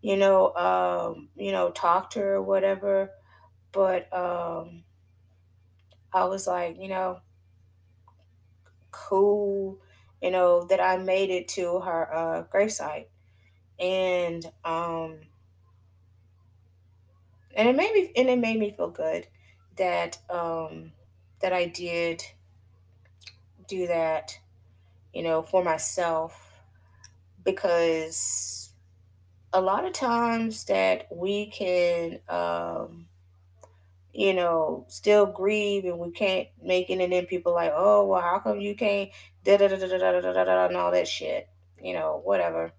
you 0.00 0.16
know, 0.16 0.54
um, 0.54 1.28
you 1.36 1.52
know, 1.52 1.70
talked 1.70 2.14
to 2.14 2.20
her 2.20 2.34
or 2.36 2.42
whatever, 2.42 3.10
but 3.72 4.12
um, 4.12 4.84
I 6.12 6.24
was 6.24 6.46
like, 6.46 6.78
you 6.78 6.88
know, 6.88 7.20
cool, 8.90 9.78
you 10.22 10.30
know, 10.30 10.64
that 10.66 10.80
I 10.80 10.96
made 10.96 11.30
it 11.30 11.48
to 11.48 11.80
her 11.80 12.14
uh, 12.14 12.44
gravesite, 12.44 13.06
and 13.78 14.44
um, 14.64 15.20
and 17.54 17.68
it 17.68 17.76
made 17.76 17.92
me 17.92 18.12
and 18.16 18.28
it 18.28 18.38
made 18.38 18.58
me 18.58 18.70
feel 18.76 18.90
good 18.90 19.26
that 19.76 20.18
um, 20.28 20.92
that 21.40 21.52
I 21.52 21.66
did 21.66 22.22
do 23.68 23.86
that, 23.86 24.38
you 25.12 25.22
know, 25.22 25.42
for 25.42 25.62
myself 25.62 26.62
because 27.44 28.72
a 29.52 29.60
lot 29.60 29.84
of 29.84 29.92
times 29.92 30.64
that 30.64 31.06
we 31.10 31.46
can 31.46 32.20
um, 32.28 33.06
you 34.12 34.34
know, 34.34 34.84
still 34.88 35.26
grieve 35.26 35.84
and 35.84 35.98
we 35.98 36.10
can't 36.10 36.48
make 36.62 36.90
it. 36.90 37.00
And 37.00 37.12
then 37.12 37.26
people 37.26 37.54
like, 37.54 37.72
oh, 37.74 38.06
well, 38.06 38.20
how 38.20 38.40
come 38.40 38.60
you 38.60 38.74
can't, 38.74 39.10
da 39.44 39.56
da 39.56 39.68
da 39.68 39.76
da 39.76 39.86
da 39.86 39.98
da 39.98 40.20
da 40.20 40.32
da 40.32 40.44
da 40.44 40.66
and 40.66 40.76
all 40.76 40.90
that 40.90 41.08
shit. 41.08 41.48
You 41.82 41.94
know, 41.94 42.20
whatever. 42.24 42.72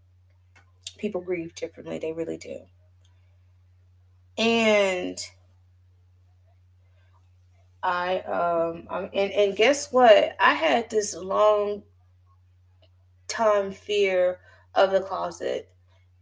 People 0.98 1.22
grieve 1.22 1.56
differently. 1.56 1.98
They 1.98 2.12
really 2.12 2.38
do. 2.38 2.60
And 4.38 5.18
I, 7.82 8.20
um, 8.20 8.88
I'm, 8.90 9.10
and, 9.14 9.32
and 9.32 9.56
guess 9.56 9.92
what? 9.92 10.36
I 10.40 10.54
had 10.54 10.90
this 10.90 11.16
long 11.16 11.84
time 13.32 13.72
fear 13.72 14.40
of 14.76 14.92
the 14.92 15.02
closet. 15.02 15.70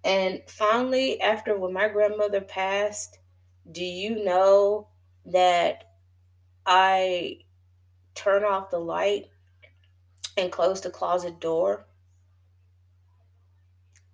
And 0.04 0.42
finally, 0.48 1.20
after 1.20 1.58
when 1.58 1.74
my 1.74 1.90
grandmother 1.90 2.42
passed, 2.42 3.20
do 3.72 3.84
you 3.84 4.24
know 4.24 4.88
that 5.26 5.84
I 6.66 7.40
turn 8.16 8.44
off 8.44 8.70
the 8.70 8.80
light 8.80 9.26
and 10.38 10.52
close 10.52 10.82
the 10.82 10.90
closet 10.90 11.40
door? 11.42 11.86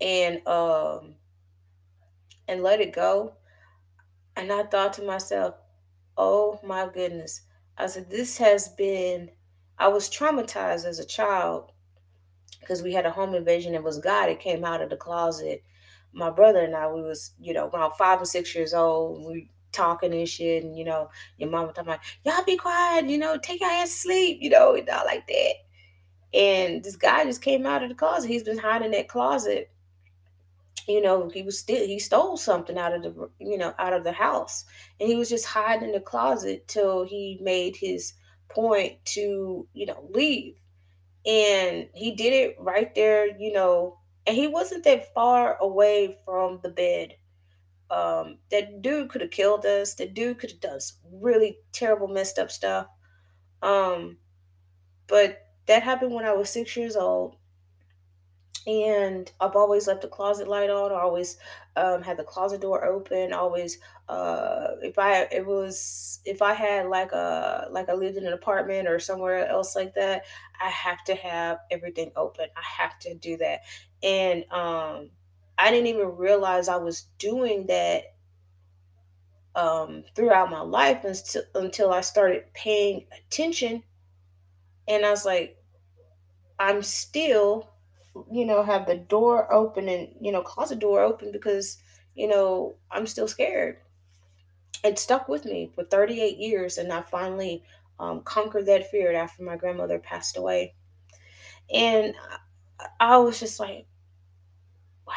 And 0.02 0.46
um 0.48 1.16
and 2.48 2.64
let 2.64 2.82
it 2.82 2.94
go? 2.94 3.34
And 4.36 4.52
i 4.52 4.64
thought 4.64 4.94
to 4.94 5.04
myself 5.04 5.56
oh 6.18 6.60
my 6.64 6.88
goodness. 6.94 7.42
I 7.78 7.88
said 7.88 8.10
this 8.10 8.38
has 8.38 8.70
been 8.70 9.32
i 9.78 9.88
was 9.88 10.10
traumatized 10.10 10.86
as 10.86 11.00
a 11.00 11.06
child 11.06 11.72
because 12.66 12.84
we 12.84 12.94
had 12.94 13.06
a 13.06 13.12
home 13.12 13.36
invasion 13.36 13.76
it 13.76 13.84
was 13.84 14.00
god 14.00 14.30
It 14.30 14.40
came 14.40 14.66
out 14.66 14.82
of 14.82 14.90
the 14.90 14.98
closet 14.98 15.64
my 16.14 16.30
brother 16.30 16.60
and 16.60 16.76
i 16.76 16.92
we 16.92 17.02
was 17.02 17.32
you 17.40 17.54
know 17.54 17.70
around 17.70 17.94
five 17.94 18.22
or 18.22 18.26
six 18.26 18.56
years 18.56 18.74
old 18.74 19.26
we 19.26 19.50
talking 19.76 20.14
and 20.14 20.28
shit, 20.28 20.64
and 20.64 20.78
you 20.78 20.86
know, 20.86 21.10
your 21.38 21.50
mama 21.50 21.68
was 21.68 21.76
talking 21.76 21.90
about, 21.90 22.02
y'all 22.24 22.46
be 22.46 22.58
quiet, 22.58 23.06
you 23.08 23.18
know, 23.18 23.38
take 23.38 23.60
your 23.62 23.70
ass 23.70 23.92
sleep, 23.92 24.40
you 24.42 24.50
know, 24.50 24.76
and 24.76 24.90
all 24.90 25.06
like 25.06 25.28
that. 25.28 25.54
And 26.34 26.84
this 26.84 26.96
guy 26.96 27.26
just 27.26 27.42
came 27.42 27.66
out 27.66 27.84
of 27.84 27.90
the 27.90 27.96
closet. 27.96 28.30
He's 28.30 28.44
been 28.44 28.58
hiding 28.58 28.88
in 28.88 28.92
that 28.92 29.08
closet. 29.08 29.70
You 30.88 31.02
know, 31.02 31.30
he 31.30 31.42
was 31.42 31.58
still 31.60 31.86
he 31.86 32.00
stole 32.00 32.38
something 32.38 32.78
out 32.78 32.94
of 32.94 33.02
the 33.02 33.30
you 33.40 33.58
know 33.58 33.74
out 33.80 33.94
of 33.94 34.04
the 34.04 34.12
house, 34.12 34.66
and 35.00 35.10
he 35.10 35.16
was 35.16 35.30
just 35.30 35.46
hiding 35.46 35.90
in 35.90 35.94
the 35.94 36.00
closet 36.00 36.68
till 36.68 37.04
he 37.04 37.40
made 37.42 37.76
his 37.76 38.14
point 38.50 39.04
to 39.06 39.68
you 39.74 39.86
know 39.88 40.08
leave, 40.12 40.56
and 41.26 41.88
he 41.94 42.16
did 42.16 42.34
it 42.34 42.56
right 42.60 42.94
there, 42.96 43.28
you 43.38 43.54
know, 43.54 44.00
and 44.28 44.36
he 44.36 44.48
wasn't 44.48 44.84
that 44.84 45.14
far 45.14 45.58
away 45.58 46.18
from 46.26 46.60
the 46.64 46.70
bed 46.70 47.16
um, 47.90 48.40
that 48.52 48.82
dude 48.82 49.10
could 49.10 49.22
have 49.22 49.32
killed 49.32 49.66
us. 49.66 49.94
The 49.96 50.08
dude 50.08 50.40
could 50.40 50.52
have 50.52 50.60
done 50.60 50.80
some 50.80 50.98
really 51.12 51.58
terrible, 51.72 52.08
messed 52.08 52.40
up 52.40 52.52
stuff. 52.52 52.88
Um, 53.62 54.18
but 55.08 55.48
that 55.68 55.84
happened 55.84 56.14
when 56.14 56.26
I 56.26 56.34
was 56.34 56.50
six 56.50 56.76
years 56.76 56.96
old. 56.96 57.36
And 58.68 59.32
I've 59.40 59.56
always 59.56 59.88
left 59.88 60.02
the 60.02 60.08
closet 60.08 60.48
light 60.48 60.70
on. 60.70 60.92
I 60.92 60.96
always 60.96 61.38
um, 61.76 62.02
had 62.02 62.18
the 62.18 62.24
closet 62.24 62.62
door 62.62 62.84
open. 62.84 63.34
Always, 63.34 63.80
uh, 64.10 64.70
if 64.82 64.98
I 64.98 65.24
it 65.32 65.46
was 65.46 66.20
if 66.26 66.42
I 66.42 66.54
had 66.54 66.88
like 66.88 67.12
a 67.12 67.68
like 67.72 67.90
I 67.90 67.94
lived 67.94 68.18
in 68.18 68.26
an 68.26 68.34
apartment 68.34 68.88
or 68.88 69.00
somewhere 69.00 69.48
else 69.48 69.76
like 69.76 69.94
that, 69.96 70.26
I 70.60 70.70
have 70.70 71.04
to 71.06 71.16
have 71.16 71.60
everything 71.72 72.12
open. 72.16 72.48
I 72.56 72.84
have 72.84 72.98
to 73.00 73.14
do 73.16 73.38
that, 73.38 73.62
and 74.02 74.44
um, 74.52 75.12
I 75.58 75.72
didn't 75.72 75.88
even 75.88 76.16
realize 76.18 76.68
I 76.68 76.78
was 76.78 77.04
doing 77.20 77.68
that 77.68 78.16
um, 79.56 80.04
throughout 80.16 80.50
my 80.52 80.62
life 80.62 81.04
until 81.06 81.44
until 81.56 81.92
I 81.94 82.02
started 82.02 82.54
paying 82.54 83.06
attention, 83.18 83.84
and 84.88 85.06
I 85.06 85.10
was 85.12 85.26
like, 85.26 85.58
I'm 86.60 86.82
still, 86.84 87.70
you 88.32 88.46
know, 88.46 88.64
have 88.64 88.88
the 88.88 88.96
door 88.98 89.52
open 89.54 89.90
and, 89.90 90.10
you 90.22 90.32
know, 90.32 90.42
closet 90.42 90.80
door 90.80 91.02
open 91.02 91.32
because, 91.32 91.78
you 92.16 92.28
know, 92.28 92.76
I'm 92.92 93.08
still 93.08 93.28
scared. 93.28 93.78
It 94.86 94.98
stuck 94.98 95.28
with 95.28 95.44
me 95.44 95.68
for 95.76 95.84
38 95.84 96.38
years 96.38 96.78
and 96.78 96.94
I 96.94 97.02
finally 97.02 97.66
um, 98.00 98.22
conquered 98.24 98.68
that 98.68 98.90
fear 98.90 99.12
after 99.12 99.44
my 99.44 99.58
grandmother 99.58 100.00
passed 100.00 100.38
away. 100.38 100.76
And 101.74 102.16
I, 103.00 103.18
was 103.20 103.40
just 103.40 103.60
like, 103.60 103.88
wow. 105.08 105.14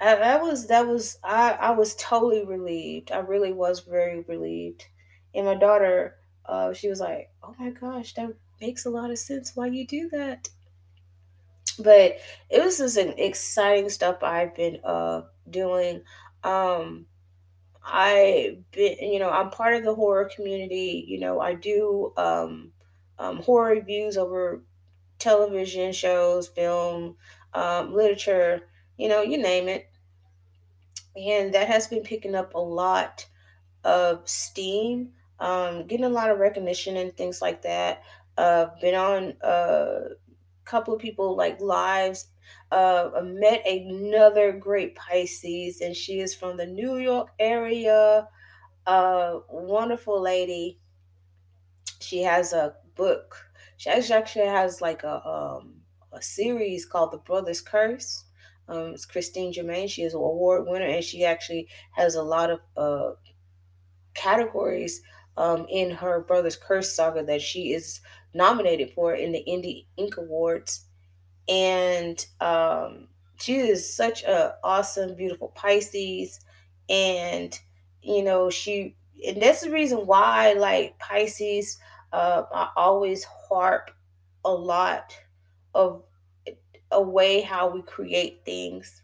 That 0.00 0.40
was, 0.42 0.66
that 0.68 0.86
was, 0.86 1.18
I, 1.24 1.52
I 1.52 1.70
was 1.72 1.94
totally 1.96 2.44
relieved. 2.44 3.10
I 3.10 3.18
really 3.18 3.52
was 3.52 3.80
very 3.80 4.20
relieved. 4.20 4.86
And 5.34 5.46
my 5.46 5.54
daughter, 5.54 6.16
uh, 6.46 6.72
she 6.74 6.88
was 6.88 7.00
like, 7.00 7.30
oh 7.42 7.54
my 7.58 7.70
gosh, 7.70 8.14
that 8.14 8.34
makes 8.60 8.84
a 8.84 8.90
lot 8.90 9.10
of 9.10 9.18
sense 9.18 9.56
why 9.56 9.66
you 9.66 9.86
do 9.86 10.08
that. 10.10 10.48
But 11.78 12.18
it 12.50 12.62
was 12.62 12.78
just 12.78 12.96
an 12.96 13.14
exciting 13.18 13.88
stuff 13.90 14.22
I've 14.22 14.54
been 14.54 14.80
uh 14.84 15.22
doing. 15.50 16.02
Um 16.42 17.06
I 17.84 18.58
been 18.72 18.98
you 19.00 19.18
know, 19.18 19.30
I'm 19.30 19.50
part 19.50 19.74
of 19.74 19.84
the 19.84 19.94
horror 19.94 20.30
community. 20.34 21.04
You 21.08 21.20
know, 21.20 21.40
I 21.40 21.54
do 21.54 22.12
um 22.16 22.72
um 23.18 23.38
horror 23.42 23.72
reviews 23.72 24.16
over 24.16 24.64
television 25.18 25.92
shows, 25.92 26.48
film, 26.48 27.16
um, 27.54 27.94
literature, 27.94 28.68
you 28.98 29.08
know, 29.08 29.22
you 29.22 29.38
name 29.38 29.68
it. 29.68 29.88
And 31.16 31.54
that 31.54 31.68
has 31.68 31.86
been 31.86 32.02
picking 32.02 32.34
up 32.34 32.54
a 32.54 32.58
lot 32.60 33.26
of 33.84 34.28
steam, 34.28 35.12
um, 35.40 35.86
getting 35.86 36.06
a 36.06 36.10
lot 36.10 36.30
of 36.30 36.38
recognition 36.38 36.96
and 36.96 37.16
things 37.16 37.42
like 37.42 37.62
that. 37.62 38.02
Uh, 38.38 38.68
been 38.80 38.94
on 38.96 39.34
uh 39.42 40.10
couple 40.64 40.94
of 40.94 41.00
people 41.00 41.36
like 41.36 41.60
lives. 41.60 42.28
Uh, 42.70 43.10
met 43.22 43.66
another 43.66 44.52
great 44.52 44.94
Pisces, 44.94 45.80
and 45.80 45.96
she 45.96 46.20
is 46.20 46.34
from 46.34 46.56
the 46.56 46.66
New 46.66 46.98
York 46.98 47.28
area. 47.38 48.28
Uh, 48.86 49.38
wonderful 49.48 50.20
lady. 50.20 50.78
She 52.00 52.22
has 52.22 52.52
a 52.52 52.74
book. 52.94 53.36
She 53.76 53.90
actually 53.90 54.16
actually 54.16 54.46
has 54.46 54.80
like 54.80 55.02
a 55.04 55.26
um 55.26 55.80
a 56.12 56.22
series 56.22 56.86
called 56.86 57.12
The 57.12 57.18
Brothers 57.18 57.60
Curse. 57.60 58.24
Um, 58.68 58.92
it's 58.94 59.04
Christine 59.06 59.52
Germain. 59.52 59.88
She 59.88 60.02
is 60.02 60.14
an 60.14 60.20
award 60.20 60.66
winner, 60.66 60.86
and 60.86 61.04
she 61.04 61.24
actually 61.24 61.68
has 61.92 62.14
a 62.14 62.22
lot 62.22 62.50
of 62.50 62.60
uh 62.76 63.12
categories 64.14 65.02
um 65.36 65.66
in 65.68 65.90
her 65.90 66.20
Brothers 66.20 66.56
Curse 66.56 66.94
saga 66.94 67.24
that 67.24 67.42
she 67.42 67.72
is 67.72 68.00
nominated 68.34 68.92
for 68.94 69.14
in 69.14 69.32
the 69.32 69.44
Indie 69.48 69.86
Ink 69.96 70.16
Awards 70.16 70.84
and 71.48 72.24
um, 72.40 73.08
she 73.36 73.56
is 73.56 73.94
such 73.94 74.22
a 74.24 74.56
awesome, 74.62 75.14
beautiful 75.14 75.48
Pisces, 75.54 76.40
and 76.88 77.58
you 78.02 78.22
know 78.22 78.50
she, 78.50 78.96
and 79.26 79.40
that's 79.40 79.62
the 79.62 79.70
reason 79.70 80.06
why 80.06 80.54
like 80.54 80.98
Pisces, 80.98 81.78
uh, 82.12 82.44
I 82.52 82.70
always 82.76 83.24
harp 83.24 83.90
a 84.44 84.52
lot 84.52 85.16
of 85.74 86.02
a 86.90 87.02
way 87.02 87.40
how 87.40 87.68
we 87.68 87.82
create 87.82 88.42
things. 88.44 89.02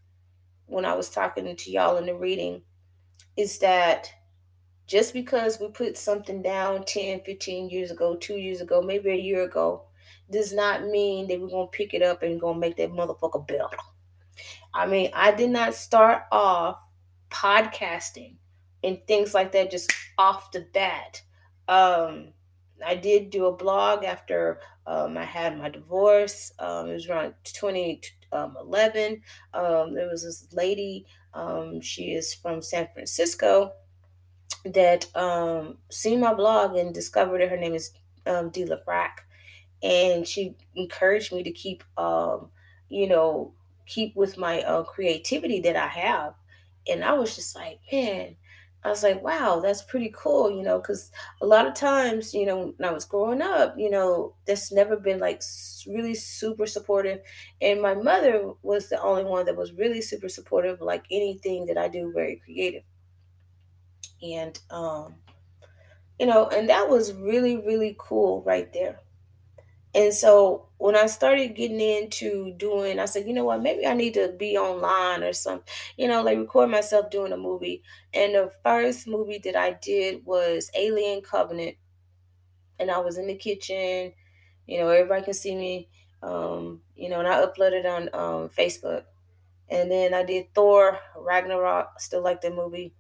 When 0.66 0.84
I 0.84 0.94
was 0.94 1.10
talking 1.10 1.56
to 1.56 1.70
y'all 1.70 1.96
in 1.96 2.06
the 2.06 2.14
reading, 2.14 2.62
is 3.36 3.58
that 3.58 4.10
just 4.90 5.14
because 5.14 5.60
we 5.60 5.68
put 5.68 5.96
something 5.96 6.42
down 6.42 6.84
10, 6.84 7.20
15 7.20 7.70
years 7.70 7.92
ago, 7.92 8.16
two 8.16 8.34
years 8.34 8.60
ago, 8.60 8.82
maybe 8.82 9.10
a 9.10 9.14
year 9.14 9.44
ago, 9.44 9.84
does 10.32 10.52
not 10.52 10.84
mean 10.84 11.28
that 11.28 11.40
we're 11.40 11.46
gonna 11.46 11.68
pick 11.68 11.94
it 11.94 12.02
up 12.02 12.24
and 12.24 12.40
gonna 12.40 12.58
make 12.58 12.76
that 12.76 12.90
motherfucker 12.90 13.46
better. 13.46 13.68
I 14.74 14.88
mean, 14.88 15.10
I 15.14 15.30
did 15.30 15.50
not 15.50 15.74
start 15.74 16.24
off 16.32 16.80
podcasting 17.30 18.34
and 18.82 18.98
things 19.06 19.32
like 19.32 19.52
that 19.52 19.70
just 19.70 19.92
off 20.18 20.50
the 20.50 20.66
bat. 20.74 21.22
Um, 21.68 22.32
I 22.84 22.96
did 22.96 23.30
do 23.30 23.46
a 23.46 23.56
blog 23.56 24.02
after 24.02 24.58
um, 24.88 25.16
I 25.16 25.24
had 25.24 25.56
my 25.56 25.68
divorce. 25.68 26.52
Um, 26.58 26.88
it 26.88 26.94
was 26.94 27.08
around 27.08 27.34
2011. 27.44 29.22
Um, 29.54 29.94
there 29.94 30.08
was 30.08 30.24
this 30.24 30.48
lady, 30.52 31.06
um, 31.32 31.80
she 31.80 32.14
is 32.14 32.34
from 32.34 32.60
San 32.60 32.88
Francisco, 32.92 33.70
that 34.64 35.14
um, 35.16 35.78
seen 35.90 36.20
my 36.20 36.34
blog 36.34 36.76
and 36.76 36.94
discovered 36.94 37.40
it. 37.40 37.50
Her 37.50 37.56
name 37.56 37.74
is 37.74 37.92
um, 38.26 38.50
Dila 38.50 38.84
Frack. 38.84 39.20
And 39.82 40.26
she 40.26 40.56
encouraged 40.74 41.32
me 41.32 41.42
to 41.42 41.50
keep 41.50 41.82
um 41.96 42.50
you 42.90 43.08
know 43.08 43.54
keep 43.86 44.14
with 44.14 44.36
my 44.36 44.60
uh, 44.62 44.82
creativity 44.84 45.60
that 45.60 45.76
i 45.76 45.86
have. 45.86 46.34
And 46.88 47.04
i 47.04 47.12
was 47.12 47.34
just 47.36 47.54
like 47.54 47.80
man 47.92 48.36
i 48.84 48.88
was 48.88 49.02
like 49.02 49.22
wow 49.22 49.60
that's 49.60 49.82
pretty 49.82 50.12
cool 50.16 50.50
you 50.50 50.62
know 50.62 50.78
because 50.78 51.10
a 51.42 51.46
lot 51.46 51.66
of 51.66 51.74
times 51.74 52.32
you 52.32 52.46
know 52.46 52.72
when 52.76 52.88
i 52.88 52.92
was 52.92 53.04
growing 53.04 53.42
up 53.42 53.74
you 53.76 53.90
know 53.90 54.34
that's 54.46 54.72
never 54.72 54.96
been 54.96 55.18
like 55.20 55.42
really 55.86 56.14
super 56.14 56.66
supportive. 56.66 57.20
And 57.60 57.80
my 57.82 57.94
mother 57.94 58.52
was 58.62 58.88
the 58.88 59.00
only 59.00 59.24
one 59.24 59.44
that 59.46 59.56
was 59.56 59.72
really 59.72 60.00
super 60.02 60.28
supportive 60.28 60.80
like 60.80 61.04
anything 61.10 61.66
that 61.66 61.78
i 61.78 61.88
do 61.88 62.12
very 62.14 62.36
creative 62.44 62.82
and 64.22 64.60
um 64.70 65.14
you 66.18 66.26
know 66.26 66.48
and 66.48 66.68
that 66.68 66.88
was 66.88 67.12
really 67.14 67.56
really 67.56 67.96
cool 67.98 68.42
right 68.42 68.72
there 68.72 69.00
And 69.94 70.14
so 70.14 70.68
when 70.78 70.96
I 70.96 71.06
started 71.06 71.56
getting 71.56 71.80
into 71.80 72.54
doing, 72.56 72.98
I 73.00 73.06
said, 73.06 73.26
you 73.26 73.32
know 73.34 73.44
what, 73.44 73.62
maybe 73.62 73.86
I 73.86 73.94
need 73.94 74.14
to 74.14 74.28
be 74.38 74.56
online 74.58 75.22
or 75.24 75.32
something, 75.32 75.66
you 75.96 76.08
know, 76.08 76.22
like 76.22 76.38
record 76.38 76.70
myself 76.70 77.10
doing 77.10 77.32
a 77.32 77.36
movie. 77.36 77.82
And 78.14 78.34
the 78.34 78.52
first 78.64 79.08
movie 79.08 79.38
that 79.44 79.56
I 79.56 79.72
did 79.82 80.24
was 80.26 80.70
Alien 80.76 81.22
Covenant. 81.22 81.76
And 82.78 82.90
I 82.90 82.98
was 82.98 83.18
in 83.18 83.26
the 83.26 83.36
kitchen, 83.36 84.12
you 84.66 84.78
know, 84.80 84.88
everybody 84.88 85.24
can 85.24 85.34
see 85.34 85.54
me, 85.54 85.88
um, 86.22 86.82
you 86.96 87.08
know, 87.08 87.18
and 87.20 87.28
I 87.28 87.44
uploaded 87.44 87.84
on 87.86 88.04
um, 88.14 88.48
Facebook. 88.50 89.04
And 89.70 89.90
then 89.90 90.14
I 90.14 90.24
did 90.24 90.54
Thor 90.54 90.98
Ragnarok, 91.16 92.00
still 92.00 92.22
like 92.22 92.40
the 92.42 92.50
movie. 92.50 92.94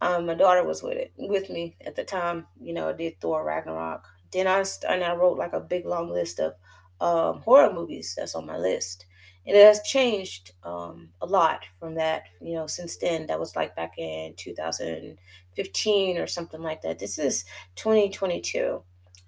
Um, 0.00 0.26
my 0.26 0.34
daughter 0.34 0.64
was 0.64 0.82
with 0.82 0.96
it 0.96 1.12
with 1.16 1.50
me 1.50 1.76
at 1.84 1.94
the 1.96 2.04
time. 2.04 2.46
You 2.60 2.72
know, 2.72 2.88
I 2.88 2.92
did 2.92 3.20
Thor 3.20 3.44
Ragnarok. 3.44 4.06
Then 4.32 4.46
I 4.46 4.64
and 4.88 5.04
I 5.04 5.14
wrote 5.14 5.38
like 5.38 5.52
a 5.52 5.60
big 5.60 5.84
long 5.86 6.10
list 6.10 6.40
of 6.40 6.54
um, 7.00 7.40
horror 7.42 7.72
movies 7.72 8.14
that's 8.16 8.34
on 8.34 8.46
my 8.46 8.56
list, 8.56 9.06
and 9.46 9.56
it 9.56 9.64
has 9.64 9.82
changed 9.82 10.52
um, 10.62 11.10
a 11.20 11.26
lot 11.26 11.64
from 11.78 11.94
that. 11.96 12.24
You 12.40 12.54
know, 12.54 12.66
since 12.66 12.96
then 12.96 13.26
that 13.26 13.40
was 13.40 13.56
like 13.56 13.76
back 13.76 13.98
in 13.98 14.34
2015 14.36 16.18
or 16.18 16.26
something 16.26 16.62
like 16.62 16.82
that. 16.82 16.98
This 16.98 17.18
is 17.18 17.44
2022. 17.76 18.82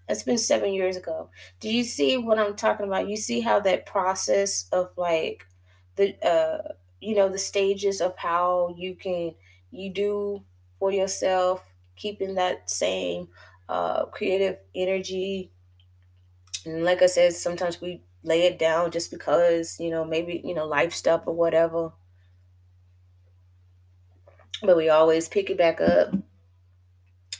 That's 0.09 0.23
been 0.25 0.39
seven 0.39 0.73
years 0.73 0.97
ago. 0.97 1.31
Do 1.61 1.68
you 1.73 1.85
see 1.85 2.16
what 2.16 2.39
I'm 2.39 2.57
talking 2.57 2.87
about? 2.87 3.09
You 3.09 3.16
see 3.16 3.41
how 3.41 3.61
that 3.61 3.87
process 3.87 4.68
of 4.73 4.91
like 4.97 5.47
the 5.97 6.16
uh 6.27 6.73
you 7.01 7.14
know 7.14 7.29
the 7.29 7.39
stages 7.39 8.01
of 8.01 8.16
how 8.16 8.75
you 8.77 8.95
can 8.95 9.35
you 9.70 9.91
do 9.91 10.43
for 10.83 10.91
yourself, 10.91 11.64
keeping 11.95 12.35
that 12.35 12.68
same 12.68 13.28
uh, 13.68 14.05
creative 14.07 14.57
energy. 14.74 15.53
And 16.66 16.83
like 16.83 17.03
I 17.03 17.07
said, 17.07 17.35
sometimes 17.35 17.80
we 17.80 18.03
lay 18.24 18.43
it 18.43 18.59
down 18.59 18.91
just 18.91 19.12
because, 19.12 19.78
you 19.78 19.91
know, 19.91 20.05
maybe, 20.05 20.43
you 20.45 20.57
know, 20.57 20.66
life 20.66 20.93
stuff 20.93 21.22
or 21.26 21.37
whatever. 21.37 21.93
But 24.61 24.76
we 24.76 24.89
always 24.89 25.28
pick 25.28 25.51
it 25.51 25.57
back 25.57 25.80
up. 25.80 26.14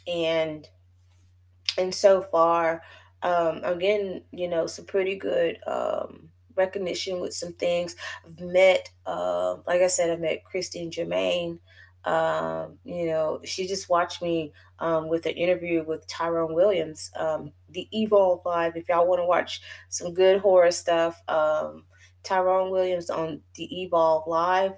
And 0.07 0.69
and 1.77 1.93
so 1.93 2.23
far, 2.23 2.85
um, 3.25 3.63
I'm 3.65 3.81
getting, 3.81 4.23
you 4.31 4.47
know, 4.47 4.69
some 4.69 4.85
pretty 4.85 5.17
good 5.17 5.59
um, 5.67 6.29
recognition 6.55 7.19
with 7.19 7.35
some 7.35 7.55
things. 7.55 7.97
I've 8.25 8.39
met, 8.39 8.89
uh, 9.05 9.57
like 9.67 9.83
I 9.83 9.89
said, 9.89 10.11
I 10.11 10.17
met 10.17 10.45
Christine 10.45 10.93
Germain. 10.93 11.59
Um, 12.05 12.79
you 12.85 13.07
know, 13.07 13.41
she 13.45 13.67
just 13.67 13.89
watched 13.89 14.23
me 14.23 14.53
um, 14.81 15.09
with 15.09 15.27
an 15.27 15.33
interview 15.33 15.85
with 15.85 16.07
Tyrone 16.09 16.55
Williams, 16.55 17.11
um, 17.17 17.53
the 17.71 17.89
Evolve 17.93 18.43
Live. 18.45 18.77
If 18.77 18.89
y'all 18.89 19.07
want 19.07 19.21
to 19.21 19.27
watch 19.27 19.63
some 19.89 20.13
good 20.13 20.41
horror 20.41 20.73
stuff, 20.73 21.23
um, 21.29 21.85
Tyrone 22.23 22.71
Williams 22.71 23.11
on 23.11 23.41
the 23.55 23.83
Evolve 23.83 24.27
Live. 24.27 24.73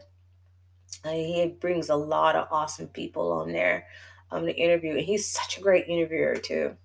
Uh, 1.05 1.11
he 1.12 1.47
brings 1.61 1.89
a 1.89 1.97
lot 1.97 2.37
of 2.37 2.49
awesome 2.51 2.89
people 2.89 3.33
on 3.33 3.53
there 3.53 3.87
um, 4.31 4.47
to 4.47 4.55
interview. 4.55 4.93
And 4.93 5.01
he's 5.01 5.27
such 5.29 5.59
a 5.59 5.61
great 5.61 5.89
interviewer, 5.89 6.37
too. 6.37 6.77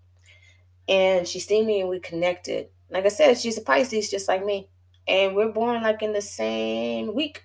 And 0.88 1.28
she 1.28 1.40
seen 1.40 1.68
me 1.68 1.82
and 1.82 1.90
we 1.90 2.00
connected. 2.00 2.70
Like 2.90 3.06
I 3.06 3.10
said, 3.10 3.38
she's 3.38 3.58
a 3.58 3.62
Pisces 3.62 4.10
just 4.10 4.28
like 4.28 4.44
me. 4.44 4.70
And 5.08 5.36
we're 5.36 5.52
born 5.52 5.84
like 5.84 6.02
in 6.02 6.14
the 6.14 6.22
same 6.22 7.14
week. 7.14 7.44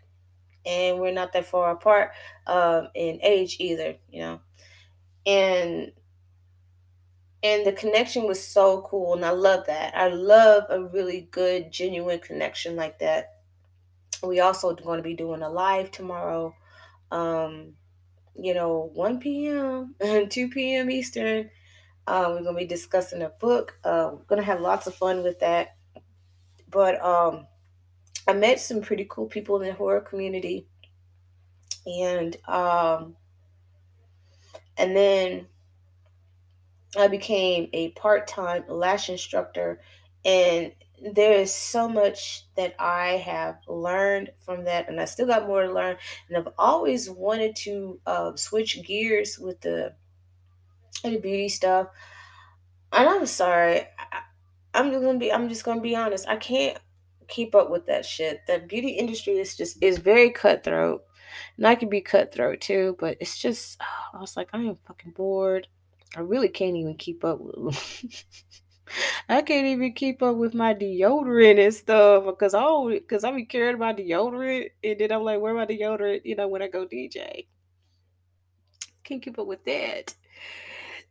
And 0.66 0.98
we're 0.98 1.12
not 1.12 1.32
that 1.32 1.46
far 1.46 1.70
apart 1.70 2.12
um, 2.46 2.88
in 2.94 3.20
age 3.22 3.56
either, 3.60 3.96
you 4.10 4.20
know. 4.20 4.40
And 5.26 5.92
and 7.42 7.66
the 7.66 7.72
connection 7.72 8.26
was 8.26 8.42
so 8.42 8.80
cool 8.88 9.14
and 9.14 9.24
i 9.24 9.30
love 9.30 9.66
that. 9.66 9.94
I 9.94 10.08
love 10.08 10.64
a 10.70 10.82
really 10.82 11.28
good 11.30 11.70
genuine 11.70 12.18
connection 12.20 12.74
like 12.74 12.98
that. 13.00 13.34
We 14.22 14.40
also 14.40 14.74
going 14.74 14.96
to 14.98 15.02
be 15.02 15.14
doing 15.14 15.42
a 15.42 15.48
live 15.48 15.90
tomorrow 15.90 16.54
um 17.10 17.74
you 18.34 18.54
know 18.54 18.90
1 18.94 19.20
p.m 19.20 19.94
and 20.00 20.30
2 20.30 20.48
p.m 20.48 20.90
eastern. 20.90 21.50
Um, 22.06 22.32
we're 22.32 22.42
going 22.42 22.54
to 22.54 22.60
be 22.60 22.66
discussing 22.66 23.22
a 23.22 23.30
book. 23.30 23.78
Uh, 23.82 24.10
we're 24.12 24.24
going 24.24 24.40
to 24.40 24.46
have 24.46 24.60
lots 24.60 24.86
of 24.86 24.94
fun 24.94 25.22
with 25.22 25.40
that. 25.40 25.76
But 26.70 27.02
um 27.02 27.46
i 28.26 28.32
met 28.32 28.60
some 28.60 28.80
pretty 28.80 29.06
cool 29.08 29.26
people 29.26 29.60
in 29.60 29.66
the 29.68 29.74
horror 29.74 30.00
community 30.00 30.66
and 31.86 32.36
um 32.48 33.16
and 34.76 34.96
then 34.96 35.46
I 36.96 37.08
became 37.08 37.68
a 37.72 37.90
part 37.90 38.26
time 38.28 38.64
lash 38.68 39.08
instructor, 39.08 39.80
and 40.24 40.72
there 41.12 41.32
is 41.32 41.52
so 41.52 41.88
much 41.88 42.46
that 42.56 42.74
I 42.78 43.16
have 43.16 43.58
learned 43.66 44.30
from 44.40 44.64
that, 44.64 44.88
and 44.88 45.00
I 45.00 45.04
still 45.06 45.26
got 45.26 45.46
more 45.46 45.62
to 45.62 45.72
learn. 45.72 45.96
And 46.28 46.36
I've 46.38 46.52
always 46.56 47.10
wanted 47.10 47.56
to 47.56 48.00
uh, 48.06 48.36
switch 48.36 48.82
gears 48.84 49.38
with 49.38 49.60
the 49.60 49.94
the 51.02 51.18
beauty 51.18 51.48
stuff. 51.48 51.88
And 52.92 53.08
I'm 53.08 53.26
sorry, 53.26 53.80
I, 53.98 54.20
I'm 54.72 54.92
gonna 54.92 55.18
be 55.18 55.32
I'm 55.32 55.48
just 55.48 55.64
gonna 55.64 55.80
be 55.80 55.96
honest. 55.96 56.28
I 56.28 56.36
can't 56.36 56.78
keep 57.28 57.54
up 57.54 57.70
with 57.70 57.86
that 57.86 58.04
shit. 58.04 58.46
The 58.46 58.58
beauty 58.60 58.90
industry 58.90 59.38
is 59.38 59.56
just 59.56 59.82
is 59.82 59.98
very 59.98 60.30
cutthroat. 60.30 61.04
And 61.56 61.66
I 61.66 61.74
can 61.74 61.88
be 61.88 62.00
cutthroat 62.00 62.60
too, 62.60 62.96
but 62.98 63.16
it's 63.20 63.38
just 63.38 63.80
I 64.14 64.20
was 64.20 64.36
like, 64.36 64.48
I 64.52 64.58
am 64.58 64.78
fucking 64.86 65.12
bored. 65.12 65.68
I 66.16 66.20
really 66.20 66.48
can't 66.48 66.76
even 66.76 66.96
keep 66.96 67.24
up 67.24 67.38
with 67.40 68.24
I 69.28 69.42
can't 69.42 69.66
even 69.66 69.92
keep 69.94 70.22
up 70.22 70.36
with 70.36 70.54
my 70.54 70.74
deodorant 70.74 71.58
and 71.58 71.74
stuff 71.74 72.24
because 72.26 72.54
oh 72.54 72.90
because 72.90 73.24
I 73.24 73.32
be 73.32 73.44
caring 73.44 73.76
about 73.76 73.96
deodorant 73.96 74.70
and 74.82 74.98
then 74.98 75.12
I'm 75.12 75.22
like, 75.22 75.40
where 75.40 75.54
my 75.54 75.66
deodorant, 75.66 76.22
you 76.24 76.36
know, 76.36 76.48
when 76.48 76.62
I 76.62 76.68
go 76.68 76.86
DJ. 76.86 77.46
Can't 79.02 79.22
keep 79.22 79.38
up 79.38 79.46
with 79.46 79.64
that. 79.64 80.14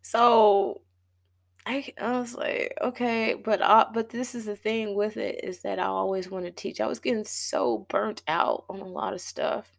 So 0.01 0.81
I, 1.65 1.93
I 1.99 2.19
was 2.19 2.35
like, 2.35 2.77
okay, 2.81 3.35
but 3.35 3.61
uh, 3.61 3.85
but 3.93 4.09
this 4.09 4.35
is 4.35 4.45
the 4.45 4.55
thing 4.55 4.95
with 4.95 5.15
it 5.15 5.43
is 5.43 5.61
that 5.61 5.79
I 5.79 5.85
always 5.85 6.29
want 6.29 6.45
to 6.45 6.51
teach. 6.51 6.81
I 6.81 6.87
was 6.87 6.99
getting 6.99 7.23
so 7.23 7.85
burnt 7.89 8.21
out 8.27 8.65
on 8.69 8.79
a 8.79 8.85
lot 8.85 9.13
of 9.13 9.21
stuff, 9.21 9.71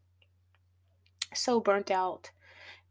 so 1.34 1.60
burnt 1.60 1.90
out, 1.90 2.30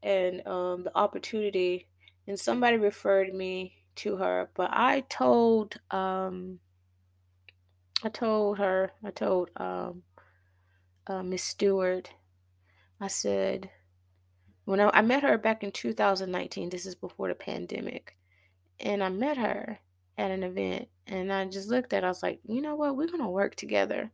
and 0.04 0.46
um, 0.46 0.84
the 0.84 0.96
opportunity, 0.96 1.88
and 2.28 2.40
somebody 2.40 2.78
referred 2.78 3.34
me 3.34 3.74
to 3.96 4.18
her, 4.18 4.50
but 4.54 4.70
I 4.72 5.02
told 5.10 5.80
um, 5.90 6.60
I 8.04 8.10
told 8.10 8.60
her, 8.60 8.92
I 9.04 9.12
told 9.12 9.50
um, 9.56 10.04
uh, 11.08 11.24
Miss 11.24 11.44
Stewart, 11.44 12.12
I 13.02 13.08
said 13.08 13.72
when 14.66 14.80
I, 14.80 14.90
I 14.94 15.02
met 15.02 15.24
her 15.24 15.38
back 15.38 15.64
in 15.64 15.72
2019. 15.72 16.70
This 16.70 16.86
is 16.86 16.96
before 16.96 17.30
the 17.30 17.36
pandemic 17.36 18.18
and 18.84 19.04
I 19.04 19.10
met 19.10 19.38
her 19.38 19.80
at 20.18 20.32
an 20.32 20.44
event 20.44 20.90
and 21.08 21.34
I 21.34 21.46
just 21.46 21.70
looked 21.70 21.94
at 21.94 22.04
her, 22.04 22.08
I 22.08 22.12
was 22.12 22.24
like, 22.24 22.42
you 22.46 22.62
know 22.62 22.76
what, 22.76 22.96
we're 22.98 23.08
gonna 23.08 23.32
work 23.32 23.56
together. 23.56 24.12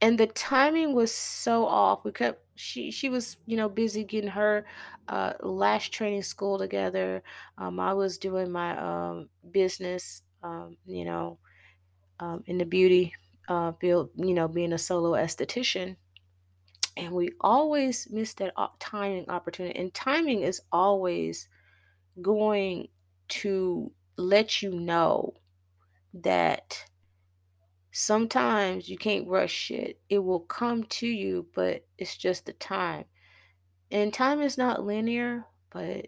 And 0.00 0.18
the 0.18 0.26
timing 0.26 0.94
was 0.94 1.14
so 1.14 1.64
off. 1.66 2.04
We 2.04 2.12
kept 2.12 2.44
she 2.56 2.90
she 2.90 3.08
was, 3.08 3.36
you 3.46 3.56
know, 3.56 3.68
busy 3.68 4.04
getting 4.04 4.30
her 4.30 4.66
uh 5.08 5.34
lash 5.40 5.90
training 5.90 6.22
school 6.24 6.58
together. 6.58 7.22
Um 7.58 7.78
I 7.78 7.94
was 7.94 8.18
doing 8.18 8.50
my 8.50 8.76
um 8.78 9.28
business, 9.52 10.22
um, 10.42 10.76
you 10.86 11.04
know, 11.04 11.38
um 12.20 12.42
in 12.46 12.58
the 12.58 12.66
beauty 12.66 13.14
uh 13.48 13.72
field, 13.80 14.10
you 14.16 14.34
know, 14.34 14.48
being 14.48 14.72
a 14.72 14.78
solo 14.78 15.12
esthetician. 15.12 15.96
And 16.96 17.12
we 17.12 17.30
always 17.40 18.08
miss 18.10 18.34
that 18.34 18.54
timing 18.80 19.30
opportunity. 19.30 19.78
And 19.78 19.94
timing 19.94 20.42
is 20.42 20.60
always 20.72 21.48
going 22.20 22.88
to 23.32 23.90
let 24.16 24.62
you 24.62 24.70
know 24.70 25.34
that 26.12 26.84
sometimes 27.90 28.88
you 28.88 28.98
can't 28.98 29.28
rush 29.28 29.52
shit. 29.52 30.00
It 30.08 30.18
will 30.18 30.40
come 30.40 30.84
to 30.84 31.06
you, 31.06 31.46
but 31.54 31.84
it's 31.96 32.16
just 32.16 32.44
the 32.44 32.52
time. 32.52 33.06
And 33.90 34.12
time 34.12 34.40
is 34.40 34.58
not 34.58 34.84
linear, 34.84 35.46
but 35.70 36.06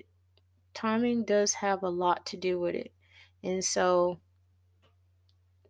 timing 0.75 1.25
does 1.25 1.55
have 1.55 1.83
a 1.83 1.89
lot 1.89 2.27
to 2.27 2.37
do 2.37 2.61
with 2.61 2.75
it. 2.75 2.93
And 3.43 3.65
so 3.65 4.19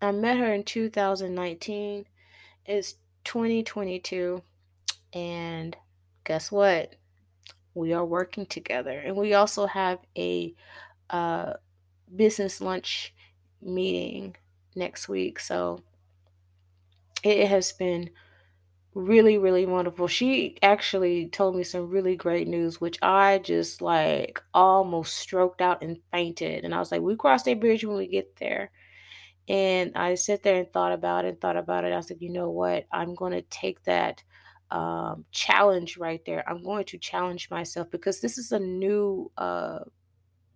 I 0.02 0.10
met 0.10 0.38
her 0.38 0.52
in 0.52 0.64
2019. 0.64 2.04
It's 2.66 2.94
2022. 3.24 4.42
And 5.12 5.76
guess 6.24 6.50
what? 6.50 6.96
We 7.74 7.92
are 7.92 8.04
working 8.04 8.46
together. 8.46 8.98
And 8.98 9.16
we 9.16 9.34
also 9.34 9.66
have 9.66 9.98
a 10.16 10.54
uh, 11.10 11.54
business 12.14 12.60
lunch 12.60 13.14
meeting 13.62 14.36
next 14.74 15.08
week. 15.08 15.40
So 15.40 15.80
it 17.22 17.48
has 17.48 17.72
been 17.72 18.10
really, 18.94 19.38
really 19.38 19.66
wonderful. 19.66 20.06
She 20.06 20.56
actually 20.62 21.28
told 21.28 21.56
me 21.56 21.64
some 21.64 21.88
really 21.88 22.16
great 22.16 22.46
news, 22.46 22.80
which 22.80 22.98
I 23.02 23.38
just 23.38 23.82
like 23.82 24.40
almost 24.52 25.14
stroked 25.14 25.60
out 25.60 25.82
and 25.82 25.98
fainted. 26.12 26.64
And 26.64 26.74
I 26.74 26.78
was 26.78 26.92
like, 26.92 27.00
we 27.00 27.16
cross 27.16 27.42
that 27.44 27.60
bridge 27.60 27.84
when 27.84 27.96
we 27.96 28.06
get 28.06 28.36
there. 28.36 28.70
And 29.48 29.92
I 29.94 30.14
sit 30.14 30.42
there 30.42 30.56
and 30.56 30.72
thought 30.72 30.92
about 30.92 31.24
it 31.24 31.28
and 31.28 31.40
thought 31.40 31.56
about 31.56 31.84
it. 31.84 31.92
I 31.92 31.96
like, 31.96 32.16
you 32.20 32.30
know 32.30 32.50
what? 32.50 32.86
I'm 32.92 33.14
going 33.14 33.32
to 33.32 33.42
take 33.42 33.82
that 33.84 34.22
um, 34.70 35.24
challenge 35.32 35.98
right 35.98 36.22
there. 36.24 36.48
I'm 36.48 36.62
going 36.62 36.84
to 36.86 36.98
challenge 36.98 37.50
myself 37.50 37.90
because 37.90 38.20
this 38.20 38.38
is 38.38 38.52
a 38.52 38.58
new 38.58 39.30
uh, 39.36 39.80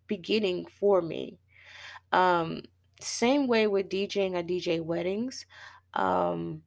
beginning 0.08 0.66
for 0.66 1.02
me. 1.02 1.38
Um, 2.12 2.62
same 3.00 3.46
way 3.46 3.66
with 3.66 3.88
DJing, 3.88 4.36
I 4.36 4.42
DJ 4.42 4.80
weddings. 4.82 5.46
Um, 5.94 6.62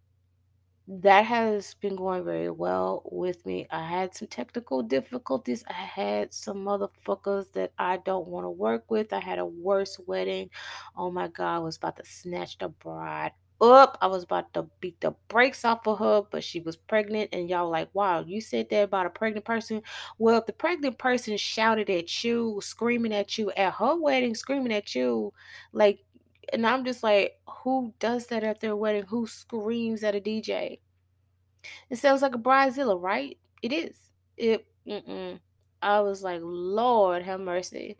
that 0.87 1.25
has 1.25 1.73
been 1.75 1.95
going 1.95 2.25
very 2.25 2.49
well 2.49 3.03
with 3.11 3.45
me. 3.45 3.67
I 3.71 3.87
had 3.87 4.13
some 4.15 4.27
technical 4.27 4.81
difficulties. 4.83 5.63
I 5.69 5.73
had 5.73 6.33
some 6.33 6.65
motherfuckers 6.65 7.51
that 7.53 7.71
I 7.77 7.97
don't 7.97 8.27
want 8.27 8.45
to 8.45 8.49
work 8.49 8.89
with. 8.89 9.13
I 9.13 9.19
had 9.19 9.39
a 9.39 9.45
worse 9.45 9.99
wedding. 10.05 10.49
Oh 10.97 11.11
my 11.11 11.27
God, 11.29 11.55
I 11.55 11.59
was 11.59 11.77
about 11.77 11.97
to 11.97 12.05
snatch 12.05 12.57
the 12.57 12.69
bride 12.69 13.31
up. 13.61 13.97
I 14.01 14.07
was 14.07 14.23
about 14.23 14.53
to 14.55 14.67
beat 14.79 14.99
the 15.01 15.13
brakes 15.27 15.63
off 15.63 15.87
of 15.87 15.99
her, 15.99 16.23
but 16.29 16.43
she 16.43 16.59
was 16.59 16.75
pregnant. 16.75 17.29
And 17.33 17.49
y'all 17.49 17.69
like, 17.69 17.89
wow, 17.93 18.21
you 18.21 18.41
said 18.41 18.69
that 18.69 18.83
about 18.83 19.05
a 19.05 19.09
pregnant 19.09 19.45
person. 19.45 19.81
Well, 20.17 20.39
if 20.39 20.45
the 20.45 20.53
pregnant 20.53 20.97
person 20.97 21.37
shouted 21.37 21.89
at 21.89 22.23
you, 22.23 22.59
screaming 22.63 23.13
at 23.13 23.37
you 23.37 23.51
at 23.51 23.73
her 23.73 23.95
wedding, 23.95 24.35
screaming 24.35 24.73
at 24.73 24.95
you, 24.95 25.33
like, 25.73 25.99
and 26.53 26.65
I'm 26.65 26.83
just 26.83 27.03
like, 27.03 27.39
who 27.47 27.93
does 27.99 28.27
that 28.27 28.43
at 28.43 28.59
their 28.59 28.75
wedding? 28.75 29.03
Who 29.03 29.27
screams 29.27 30.03
at 30.03 30.15
a 30.15 30.19
DJ? 30.19 30.79
It 31.89 31.97
sounds 31.97 32.21
like 32.21 32.35
a 32.35 32.39
bridezilla, 32.39 32.99
right? 32.99 33.37
It 33.61 33.71
is. 33.71 33.95
It. 34.37 34.65
Mm-mm. 34.87 35.39
I 35.81 36.01
was 36.01 36.23
like, 36.23 36.41
Lord 36.43 37.23
have 37.23 37.39
mercy. 37.39 37.97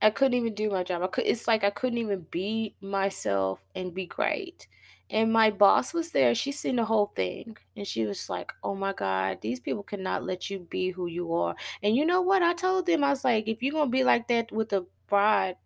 I 0.00 0.10
couldn't 0.10 0.34
even 0.38 0.54
do 0.54 0.70
my 0.70 0.84
job. 0.84 1.02
I 1.02 1.06
could. 1.08 1.26
It's 1.26 1.48
like 1.48 1.64
I 1.64 1.70
couldn't 1.70 1.98
even 1.98 2.26
be 2.30 2.74
myself 2.80 3.60
and 3.74 3.94
be 3.94 4.06
great. 4.06 4.68
And 5.10 5.32
my 5.32 5.50
boss 5.50 5.94
was 5.94 6.10
there. 6.10 6.34
She 6.34 6.52
seen 6.52 6.76
the 6.76 6.84
whole 6.84 7.12
thing, 7.16 7.56
and 7.76 7.86
she 7.86 8.04
was 8.06 8.28
like, 8.28 8.52
"Oh 8.62 8.74
my 8.74 8.92
God, 8.92 9.40
these 9.40 9.58
people 9.60 9.82
cannot 9.82 10.24
let 10.24 10.50
you 10.50 10.60
be 10.60 10.90
who 10.90 11.06
you 11.06 11.32
are." 11.34 11.56
And 11.82 11.96
you 11.96 12.04
know 12.06 12.20
what? 12.22 12.42
I 12.42 12.54
told 12.54 12.86
them 12.86 13.02
I 13.04 13.10
was 13.10 13.24
like, 13.24 13.48
"If 13.48 13.62
you're 13.62 13.72
gonna 13.72 13.90
be 13.90 14.04
like 14.04 14.28
that 14.28 14.52
with 14.52 14.72
a 14.72 14.86
bride," 15.08 15.56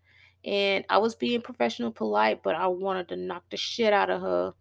and 0.44 0.84
I 0.88 0.98
was 0.98 1.14
being 1.14 1.42
professional, 1.42 1.90
polite, 1.92 2.42
but 2.42 2.54
I 2.54 2.66
wanted 2.68 3.08
to 3.08 3.16
knock 3.16 3.44
the 3.50 3.56
shit 3.56 3.92
out 3.92 4.10
of 4.10 4.22
her. 4.22 4.54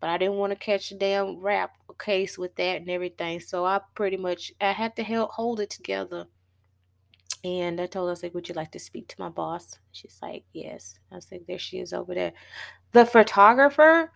But 0.00 0.10
I 0.10 0.18
didn't 0.18 0.36
want 0.36 0.52
to 0.52 0.56
catch 0.58 0.90
a 0.92 0.94
damn 0.94 1.38
rap 1.40 1.76
case 1.98 2.38
with 2.38 2.54
that 2.56 2.76
and 2.82 2.90
everything. 2.90 3.40
So 3.40 3.64
I 3.64 3.80
pretty 3.94 4.16
much 4.18 4.52
I 4.60 4.72
had 4.72 4.94
to 4.96 5.02
help 5.02 5.30
hold 5.32 5.60
it 5.60 5.70
together. 5.70 6.26
And 7.44 7.80
I 7.80 7.86
told 7.86 8.06
her, 8.06 8.10
I 8.10 8.12
was 8.12 8.22
like, 8.22 8.34
Would 8.34 8.48
you 8.48 8.54
like 8.54 8.72
to 8.72 8.78
speak 8.78 9.08
to 9.08 9.16
my 9.18 9.28
boss? 9.28 9.78
She's 9.92 10.18
like, 10.22 10.44
Yes. 10.52 10.98
I 11.12 11.16
was 11.16 11.30
like, 11.30 11.46
There 11.46 11.58
she 11.58 11.78
is 11.78 11.92
over 11.92 12.14
there. 12.14 12.32
The 12.92 13.06
photographer, 13.06 14.12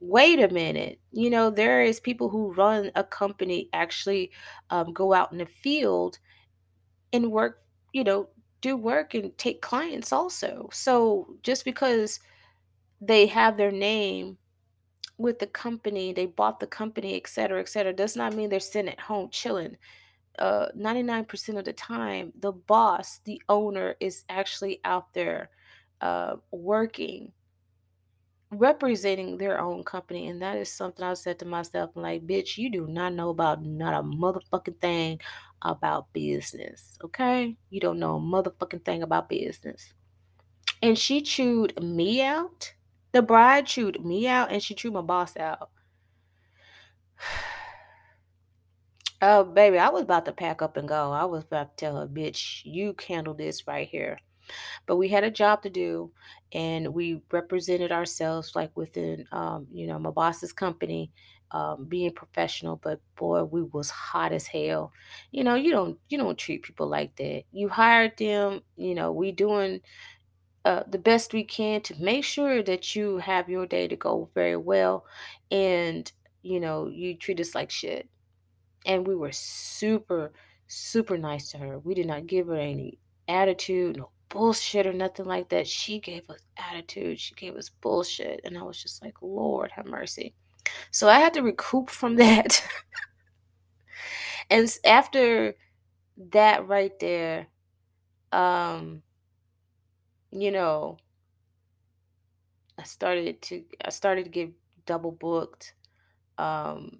wait 0.00 0.40
a 0.40 0.48
minute. 0.52 1.00
You 1.12 1.30
know, 1.30 1.50
there 1.50 1.82
is 1.82 2.00
people 2.00 2.28
who 2.28 2.54
run 2.54 2.90
a 2.94 3.04
company 3.04 3.68
actually 3.72 4.30
um, 4.70 4.92
go 4.92 5.12
out 5.12 5.32
in 5.32 5.38
the 5.38 5.46
field 5.46 6.18
and 7.12 7.30
work, 7.30 7.62
you 7.92 8.04
know, 8.04 8.28
do 8.60 8.76
work 8.76 9.14
and 9.14 9.36
take 9.38 9.62
clients 9.62 10.12
also. 10.12 10.68
So 10.72 11.36
just 11.42 11.64
because 11.64 12.20
they 13.00 13.26
have 13.26 13.56
their 13.56 13.70
name 13.70 14.36
with 15.18 15.38
the 15.38 15.46
company, 15.46 16.12
they 16.12 16.26
bought 16.26 16.60
the 16.60 16.66
company, 16.66 17.16
et 17.16 17.28
cetera, 17.28 17.60
et 17.60 17.68
cetera, 17.68 17.92
does 17.92 18.16
not 18.16 18.34
mean 18.34 18.48
they're 18.48 18.60
sitting 18.60 18.90
at 18.90 19.00
home 19.00 19.28
chilling. 19.30 19.76
Uh, 20.38 20.68
99% 20.76 21.58
of 21.58 21.64
the 21.64 21.72
time, 21.72 22.32
the 22.38 22.52
boss, 22.52 23.20
the 23.24 23.40
owner, 23.48 23.96
is 24.00 24.24
actually 24.28 24.80
out 24.84 25.12
there 25.12 25.50
uh, 26.00 26.36
working 26.52 27.32
representing 28.50 29.36
their 29.36 29.60
own 29.60 29.84
company. 29.84 30.28
And 30.28 30.40
that 30.42 30.56
is 30.56 30.72
something 30.72 31.04
I 31.04 31.14
said 31.14 31.38
to 31.40 31.44
myself, 31.44 31.90
like, 31.94 32.26
bitch, 32.26 32.56
you 32.56 32.70
do 32.70 32.86
not 32.86 33.14
know 33.14 33.30
about 33.30 33.64
not 33.64 33.94
a 33.94 34.02
motherfucking 34.02 34.80
thing 34.80 35.20
about 35.62 36.12
business. 36.12 36.98
Okay? 37.04 37.56
You 37.70 37.80
don't 37.80 37.98
know 37.98 38.16
a 38.16 38.20
motherfucking 38.20 38.84
thing 38.84 39.02
about 39.02 39.28
business. 39.28 39.92
And 40.82 40.98
she 40.98 41.20
chewed 41.20 41.82
me 41.82 42.22
out. 42.22 42.72
The 43.12 43.22
bride 43.22 43.66
chewed 43.66 44.04
me 44.04 44.28
out 44.28 44.52
and 44.52 44.62
she 44.62 44.74
chewed 44.74 44.92
my 44.92 45.00
boss 45.00 45.36
out. 45.36 45.70
Oh, 49.20 49.42
baby, 49.44 49.78
I 49.78 49.88
was 49.88 50.02
about 50.02 50.26
to 50.26 50.32
pack 50.32 50.62
up 50.62 50.76
and 50.76 50.88
go. 50.88 51.10
I 51.12 51.24
was 51.24 51.44
about 51.44 51.76
to 51.76 51.84
tell 51.84 51.96
her, 51.96 52.06
bitch, 52.06 52.62
you 52.64 52.94
handle 53.06 53.34
this 53.34 53.66
right 53.66 53.88
here. 53.88 54.18
But 54.86 54.96
we 54.96 55.08
had 55.08 55.24
a 55.24 55.30
job 55.30 55.62
to 55.62 55.70
do 55.70 56.12
and 56.52 56.94
we 56.94 57.22
represented 57.32 57.92
ourselves 57.92 58.54
like 58.56 58.74
within 58.76 59.26
um, 59.32 59.66
you 59.72 59.86
know, 59.86 59.98
my 59.98 60.10
boss's 60.10 60.52
company, 60.52 61.12
um, 61.50 61.86
being 61.86 62.12
professional, 62.12 62.76
but 62.76 63.00
boy, 63.16 63.44
we 63.44 63.62
was 63.64 63.90
hot 63.90 64.32
as 64.32 64.46
hell. 64.46 64.92
You 65.32 65.44
know, 65.44 65.54
you 65.56 65.70
don't 65.72 65.98
you 66.08 66.18
don't 66.18 66.38
treat 66.38 66.62
people 66.62 66.88
like 66.88 67.16
that. 67.16 67.44
You 67.52 67.68
hired 67.68 68.16
them, 68.18 68.62
you 68.76 68.94
know, 68.94 69.12
we 69.12 69.32
doing 69.32 69.80
uh, 70.64 70.82
the 70.88 70.98
best 70.98 71.32
we 71.32 71.44
can 71.44 71.80
to 71.82 71.94
make 72.02 72.24
sure 72.24 72.62
that 72.62 72.94
you 72.96 73.18
have 73.18 73.48
your 73.48 73.66
day 73.66 73.88
to 73.88 73.96
go 73.96 74.30
very 74.34 74.56
well 74.56 75.04
and 75.50 76.12
you 76.42 76.60
know 76.60 76.88
you 76.88 77.16
treat 77.16 77.40
us 77.40 77.54
like 77.54 77.70
shit 77.70 78.08
and 78.88 79.06
we 79.06 79.14
were 79.14 79.30
super 79.30 80.32
super 80.66 81.16
nice 81.16 81.50
to 81.50 81.58
her. 81.58 81.78
We 81.78 81.94
did 81.94 82.06
not 82.06 82.26
give 82.26 82.48
her 82.48 82.56
any 82.56 82.98
attitude 83.28 83.96
no 83.98 84.10
bullshit 84.30 84.86
or 84.86 84.92
nothing 84.92 85.24
like 85.24 85.48
that. 85.48 85.66
She 85.66 86.00
gave 86.00 86.28
us 86.28 86.40
attitude. 86.58 87.18
She 87.18 87.34
gave 87.34 87.56
us 87.56 87.70
bullshit. 87.80 88.40
And 88.44 88.58
i 88.58 88.62
was 88.62 88.82
just 88.82 89.02
like 89.02 89.14
lord 89.22 89.70
have 89.70 89.86
mercy. 89.86 90.34
So 90.90 91.08
i 91.08 91.18
had 91.18 91.34
to 91.34 91.42
recoup 91.42 91.90
from 91.90 92.16
that. 92.24 92.62
And 94.50 94.68
after 94.84 95.54
that 96.32 96.66
right 96.66 96.98
there 96.98 97.46
um 98.32 99.02
you 100.30 100.50
know 100.50 100.98
i 102.78 102.82
started 102.82 103.40
to 103.40 103.64
i 103.84 103.88
started 103.88 104.24
to 104.24 104.30
get 104.30 104.50
double 104.84 105.12
booked 105.12 105.74
um 106.38 106.98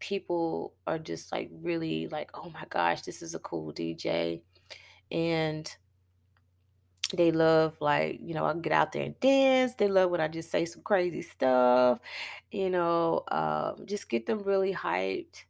people 0.00 0.74
are 0.86 0.98
just 0.98 1.32
like 1.32 1.50
really 1.62 2.08
like 2.08 2.30
oh 2.34 2.50
my 2.50 2.64
gosh 2.70 3.02
this 3.02 3.22
is 3.22 3.34
a 3.34 3.38
cool 3.40 3.72
dj 3.72 4.40
and 5.10 5.76
they 7.14 7.30
love 7.30 7.74
like 7.80 8.18
you 8.22 8.34
know 8.34 8.44
i 8.44 8.52
get 8.54 8.72
out 8.72 8.92
there 8.92 9.04
and 9.04 9.18
dance. 9.20 9.74
They 9.74 9.88
love 9.88 10.10
when 10.10 10.20
i 10.20 10.28
just 10.28 10.50
say 10.50 10.64
some 10.64 10.82
crazy 10.82 11.22
stuff 11.22 12.00
you 12.50 12.70
know 12.70 13.24
um, 13.30 13.86
just 13.86 14.08
get 14.08 14.26
them 14.26 14.42
really 14.42 14.74
hyped. 14.74 15.44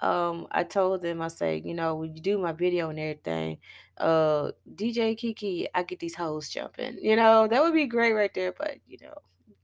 Um 0.00 0.46
i 0.50 0.64
told 0.64 1.02
them 1.02 1.22
i 1.22 1.28
say 1.28 1.62
you 1.64 1.74
know 1.74 1.96
when 1.96 2.14
you 2.14 2.20
do 2.20 2.38
my 2.38 2.52
video 2.52 2.90
and 2.90 2.98
everything 2.98 3.58
uh 3.98 4.52
dj 4.74 5.16
kiki 5.16 5.68
i 5.74 5.82
get 5.82 5.98
these 6.00 6.14
hoes 6.14 6.48
jumping. 6.48 6.98
You 7.00 7.16
know 7.16 7.46
that 7.48 7.62
would 7.62 7.74
be 7.74 7.86
great 7.86 8.12
right 8.12 8.32
there 8.34 8.52
but 8.56 8.76
you 8.86 8.98
know 9.02 9.14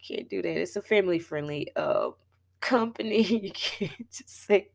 can't 0.07 0.29
do 0.29 0.43
that. 0.43 0.57
It's 0.61 0.77
a 0.77 0.83
family 0.83 1.18
friendly 1.18 1.68
uh 1.77 2.11
company 2.65 3.23
you 3.45 3.53
can't 3.53 4.11
just 4.11 4.47
say 4.47 4.69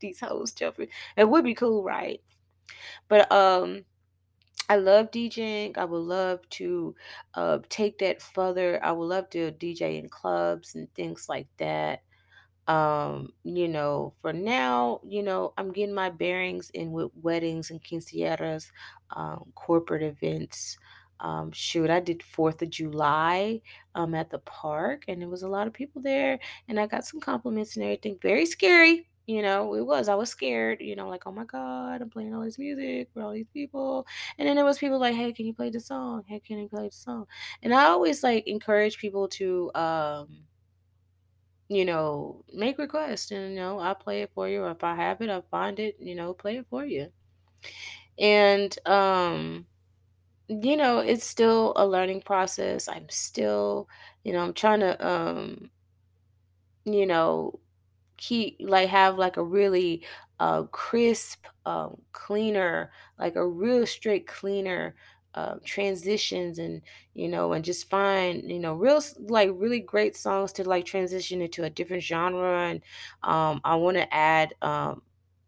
these 0.00 0.20
hoes 0.20 0.52
jumping 0.52 0.88
it 1.16 1.28
would 1.28 1.44
be 1.44 1.54
cool 1.54 1.84
right 1.84 2.22
but 3.08 3.30
um 3.32 3.84
I 4.68 4.76
love 4.76 5.10
DJing. 5.10 5.78
I 5.78 5.84
would 5.84 5.98
love 5.98 6.48
to 6.50 6.94
uh, 7.34 7.58
take 7.70 7.98
that 7.98 8.20
further. 8.22 8.84
I 8.84 8.92
would 8.92 9.06
love 9.06 9.30
to 9.30 9.50
DJ 9.50 9.98
in 9.98 10.08
clubs 10.08 10.74
and 10.74 10.92
things 10.94 11.28
like 11.28 11.48
that. 11.58 12.02
Um, 12.66 13.32
you 13.44 13.68
know, 13.68 14.14
for 14.20 14.32
now, 14.32 15.00
you 15.04 15.22
know, 15.22 15.54
I'm 15.56 15.72
getting 15.72 15.94
my 15.94 16.10
bearings 16.10 16.70
in 16.70 16.92
with 16.92 17.10
weddings 17.22 17.70
and 17.70 17.82
quinceañeras, 17.82 18.70
um, 19.16 19.52
corporate 19.54 20.02
events. 20.02 20.78
Um, 21.20 21.50
shoot, 21.52 21.90
I 21.90 22.00
did 22.00 22.22
Fourth 22.22 22.62
of 22.62 22.70
July 22.70 23.60
um, 23.94 24.14
at 24.14 24.30
the 24.30 24.38
park, 24.40 25.04
and 25.08 25.20
there 25.20 25.28
was 25.28 25.42
a 25.42 25.48
lot 25.48 25.66
of 25.66 25.72
people 25.72 26.02
there, 26.02 26.38
and 26.68 26.78
I 26.78 26.86
got 26.86 27.04
some 27.06 27.20
compliments 27.20 27.76
and 27.76 27.84
everything. 27.84 28.18
Very 28.22 28.46
scary, 28.46 29.08
you 29.26 29.42
know, 29.42 29.74
it 29.74 29.86
was. 29.86 30.08
I 30.08 30.14
was 30.14 30.30
scared, 30.30 30.80
you 30.80 30.96
know, 30.96 31.08
like, 31.08 31.26
oh 31.26 31.32
my 31.32 31.44
God, 31.44 32.00
I'm 32.00 32.10
playing 32.10 32.34
all 32.34 32.44
this 32.44 32.58
music 32.58 33.10
for 33.12 33.22
all 33.22 33.32
these 33.32 33.48
people. 33.52 34.06
And 34.38 34.48
then 34.48 34.56
there 34.56 34.64
was 34.64 34.78
people 34.78 34.98
like, 34.98 35.14
hey, 35.14 35.32
can 35.32 35.46
you 35.46 35.52
play 35.54 35.70
the 35.70 35.80
song? 35.80 36.24
Hey, 36.26 36.40
can 36.40 36.58
you 36.58 36.68
play 36.68 36.88
the 36.88 36.94
song? 36.94 37.26
And 37.62 37.74
I 37.74 37.84
always 37.86 38.22
like 38.22 38.46
encourage 38.46 38.98
people 38.98 39.28
to 39.28 39.70
um 39.74 40.44
you 41.68 41.84
know, 41.84 42.44
make 42.52 42.78
requests 42.78 43.30
and, 43.30 43.50
you 43.50 43.56
know, 43.56 43.78
I'll 43.78 43.94
play 43.94 44.22
it 44.22 44.30
for 44.34 44.48
you. 44.48 44.62
Or 44.62 44.70
if 44.70 44.82
I 44.82 44.94
have 44.94 45.20
it, 45.20 45.30
I'll 45.30 45.44
find 45.50 45.78
it, 45.78 45.96
you 46.00 46.14
know, 46.14 46.32
play 46.32 46.56
it 46.58 46.66
for 46.70 46.84
you. 46.84 47.08
And, 48.18 48.76
um, 48.86 49.66
you 50.48 50.76
know, 50.76 50.98
it's 51.00 51.24
still 51.24 51.72
a 51.76 51.86
learning 51.86 52.22
process. 52.22 52.88
I'm 52.88 53.08
still, 53.10 53.88
you 54.24 54.32
know, 54.32 54.40
I'm 54.42 54.54
trying 54.54 54.80
to, 54.80 55.06
um, 55.06 55.70
you 56.84 57.06
know, 57.06 57.58
keep 58.18 58.58
like 58.60 58.88
have 58.90 59.18
like 59.18 59.36
a 59.38 59.44
really 59.44 60.04
uh 60.40 60.64
crisp 60.64 61.46
um 61.66 62.00
cleaner 62.12 62.90
like 63.18 63.36
a 63.36 63.46
real 63.46 63.86
straight 63.86 64.26
cleaner 64.26 64.94
um 65.34 65.60
transitions 65.64 66.58
and 66.60 66.82
you 67.14 67.28
know 67.28 67.52
and 67.54 67.64
just 67.64 67.90
find 67.90 68.50
you 68.50 68.58
know 68.60 68.74
real 68.74 69.02
like 69.28 69.50
really 69.54 69.80
great 69.80 70.16
songs 70.16 70.52
to 70.52 70.64
like 70.68 70.84
transition 70.86 71.42
into 71.42 71.64
a 71.64 71.70
different 71.70 72.02
genre 72.02 72.60
and 72.70 72.82
um 73.24 73.60
i 73.64 73.74
want 73.76 73.96
to 73.96 74.14
add 74.14 74.54
um 74.62 75.02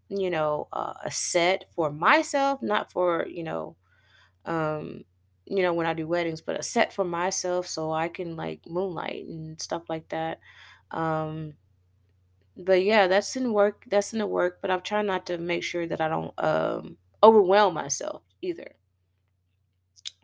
you 0.08 0.30
know 0.30 0.68
uh, 0.72 0.94
a 1.04 1.10
set 1.10 1.66
for 1.74 1.90
myself 1.92 2.62
not 2.62 2.92
for 2.92 3.26
you 3.28 3.42
know 3.44 3.76
um 4.46 5.04
you 5.46 5.62
know 5.62 5.72
when 5.72 5.86
i 5.86 5.94
do 5.94 6.06
weddings 6.06 6.40
but 6.40 6.58
a 6.58 6.62
set 6.62 6.92
for 6.92 7.04
myself 7.04 7.66
so 7.66 7.92
i 7.92 8.08
can 8.08 8.36
like 8.36 8.60
moonlight 8.66 9.26
and 9.26 9.60
stuff 9.60 9.82
like 9.88 10.08
that 10.08 10.38
um 10.92 11.54
but 12.56 12.84
yeah, 12.84 13.06
that's 13.06 13.36
in 13.36 13.52
work. 13.52 13.84
That's 13.88 14.12
in 14.12 14.18
the 14.18 14.26
work, 14.26 14.58
but 14.60 14.70
I'm 14.70 14.82
trying 14.82 15.06
not 15.06 15.26
to 15.26 15.38
make 15.38 15.62
sure 15.62 15.86
that 15.86 16.00
I 16.00 16.08
don't 16.08 16.34
um 16.38 16.96
overwhelm 17.22 17.74
myself 17.74 18.22
either. 18.42 18.72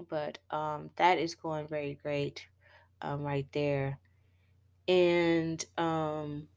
But 0.09 0.39
um 0.51 0.91
that 0.97 1.19
is 1.19 1.35
going 1.35 1.69
very 1.69 1.99
great 2.03 2.47
um 3.03 3.23
right 3.23 3.47
there. 3.53 3.99
And 4.89 5.65
um 5.79 6.49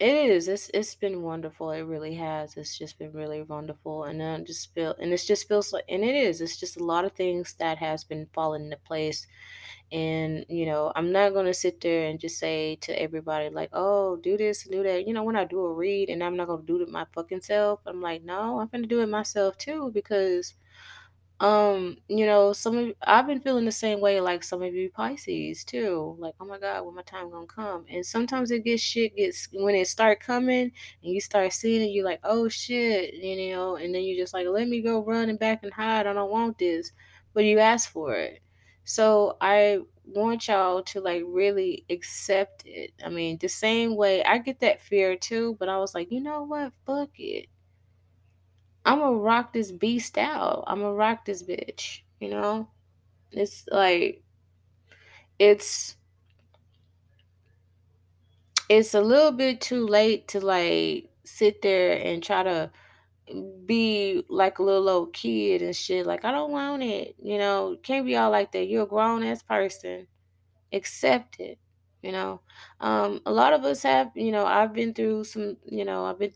it 0.00 0.14
is. 0.30 0.48
It's 0.48 0.70
it's 0.74 0.94
been 0.94 1.22
wonderful. 1.22 1.70
It 1.70 1.82
really 1.82 2.14
has. 2.14 2.56
It's 2.56 2.76
just 2.78 2.98
been 2.98 3.12
really 3.12 3.42
wonderful. 3.42 4.04
And 4.04 4.20
then 4.20 4.44
just 4.46 4.72
feel 4.74 4.94
and 4.98 5.12
it's 5.12 5.26
just 5.26 5.46
feels 5.48 5.72
like 5.72 5.84
and 5.88 6.02
it 6.04 6.14
is. 6.14 6.40
It's 6.40 6.58
just 6.58 6.76
a 6.80 6.84
lot 6.84 7.04
of 7.04 7.12
things 7.12 7.54
that 7.58 7.78
has 7.78 8.04
been 8.04 8.26
falling 8.32 8.64
into 8.64 8.78
place 8.78 9.26
And, 9.92 10.46
you 10.48 10.66
know, 10.66 10.92
I'm 10.96 11.12
not 11.12 11.32
going 11.34 11.46
to 11.46 11.54
sit 11.54 11.80
there 11.82 12.06
and 12.08 12.20
just 12.20 12.38
say 12.38 12.76
to 12.82 12.92
everybody, 13.02 13.50
like, 13.50 13.70
oh, 13.74 14.16
do 14.18 14.36
this 14.38 14.64
and 14.64 14.72
do 14.72 14.82
that. 14.84 15.06
You 15.08 15.14
know, 15.14 15.24
when 15.24 15.36
I 15.36 15.44
do 15.46 15.60
a 15.60 15.74
read 15.74 16.10
and 16.10 16.22
I'm 16.24 16.36
not 16.36 16.48
going 16.48 16.60
to 16.62 16.66
do 16.66 16.82
it 16.82 16.88
my 16.90 17.06
fucking 17.14 17.42
self, 17.42 17.80
I'm 17.86 18.00
like, 18.02 18.22
no, 18.24 18.60
I'm 18.60 18.68
going 18.68 18.82
to 18.82 18.88
do 18.88 19.00
it 19.02 19.08
myself 19.08 19.58
too 19.58 19.90
because 19.92 20.54
um, 21.40 21.96
you 22.08 22.26
know, 22.26 22.52
some 22.52 22.76
of 22.76 22.94
I've 23.06 23.26
been 23.26 23.40
feeling 23.40 23.64
the 23.64 23.72
same 23.72 24.00
way 24.00 24.20
like 24.20 24.44
some 24.44 24.62
of 24.62 24.74
you 24.74 24.90
Pisces 24.90 25.64
too. 25.64 26.14
Like, 26.18 26.34
oh 26.38 26.44
my 26.44 26.58
God, 26.58 26.84
when 26.84 26.94
my 26.94 27.02
time 27.02 27.30
gonna 27.30 27.46
come? 27.46 27.86
And 27.88 28.04
sometimes 28.04 28.50
it 28.50 28.64
gets 28.64 28.82
shit 28.82 29.16
gets 29.16 29.48
when 29.52 29.74
it 29.74 29.88
start 29.88 30.20
coming 30.20 30.64
and 31.02 31.14
you 31.14 31.20
start 31.20 31.52
seeing 31.54 31.80
it, 31.82 31.92
you're 31.92 32.04
like, 32.04 32.20
oh 32.24 32.48
shit, 32.48 33.14
you 33.14 33.52
know, 33.52 33.76
and 33.76 33.94
then 33.94 34.02
you 34.02 34.16
just 34.16 34.34
like, 34.34 34.46
let 34.48 34.68
me 34.68 34.82
go 34.82 35.02
run 35.02 35.30
and 35.30 35.38
back 35.38 35.62
and 35.62 35.72
hide. 35.72 36.06
I 36.06 36.12
don't 36.12 36.30
want 36.30 36.58
this. 36.58 36.92
But 37.32 37.44
you 37.44 37.58
ask 37.58 37.90
for 37.90 38.14
it. 38.16 38.42
So 38.84 39.36
I 39.40 39.80
want 40.04 40.48
y'all 40.48 40.82
to 40.82 41.00
like 41.00 41.22
really 41.26 41.84
accept 41.88 42.64
it. 42.66 42.92
I 43.04 43.08
mean, 43.08 43.38
the 43.38 43.48
same 43.48 43.96
way 43.96 44.22
I 44.24 44.38
get 44.38 44.60
that 44.60 44.80
fear 44.82 45.16
too, 45.16 45.56
but 45.58 45.68
I 45.70 45.78
was 45.78 45.94
like, 45.94 46.10
you 46.12 46.20
know 46.20 46.42
what? 46.42 46.72
Fuck 46.86 47.10
it. 47.18 47.46
I'm 48.90 48.98
gonna 48.98 49.18
rock 49.18 49.52
this 49.52 49.70
beast 49.70 50.18
out. 50.18 50.64
I'm 50.66 50.80
gonna 50.80 50.94
rock 50.94 51.24
this 51.24 51.44
bitch. 51.44 52.00
You 52.18 52.30
know, 52.30 52.68
it's 53.30 53.64
like 53.70 54.24
it's 55.38 55.96
it's 58.68 58.94
a 58.94 59.00
little 59.00 59.30
bit 59.30 59.60
too 59.60 59.86
late 59.86 60.26
to 60.28 60.40
like 60.40 61.08
sit 61.24 61.62
there 61.62 62.04
and 62.04 62.20
try 62.20 62.42
to 62.42 62.72
be 63.64 64.24
like 64.28 64.58
a 64.58 64.62
little 64.64 64.88
old 64.88 65.12
kid 65.12 65.62
and 65.62 65.76
shit. 65.76 66.04
Like, 66.04 66.24
I 66.24 66.32
don't 66.32 66.50
want 66.50 66.82
it. 66.82 67.14
You 67.22 67.38
know, 67.38 67.76
can't 67.84 68.04
be 68.04 68.16
all 68.16 68.32
like 68.32 68.50
that. 68.50 68.66
You're 68.66 68.82
a 68.82 68.88
grown 68.88 69.22
ass 69.22 69.44
person. 69.44 70.08
Accept 70.72 71.38
it. 71.38 71.60
You 72.02 72.10
know, 72.10 72.40
um, 72.80 73.20
a 73.24 73.30
lot 73.30 73.52
of 73.52 73.62
us 73.64 73.84
have, 73.84 74.10
you 74.16 74.32
know, 74.32 74.46
I've 74.46 74.72
been 74.72 74.94
through 74.94 75.22
some, 75.24 75.58
you 75.64 75.84
know, 75.84 76.06
I've 76.06 76.18
been 76.18 76.32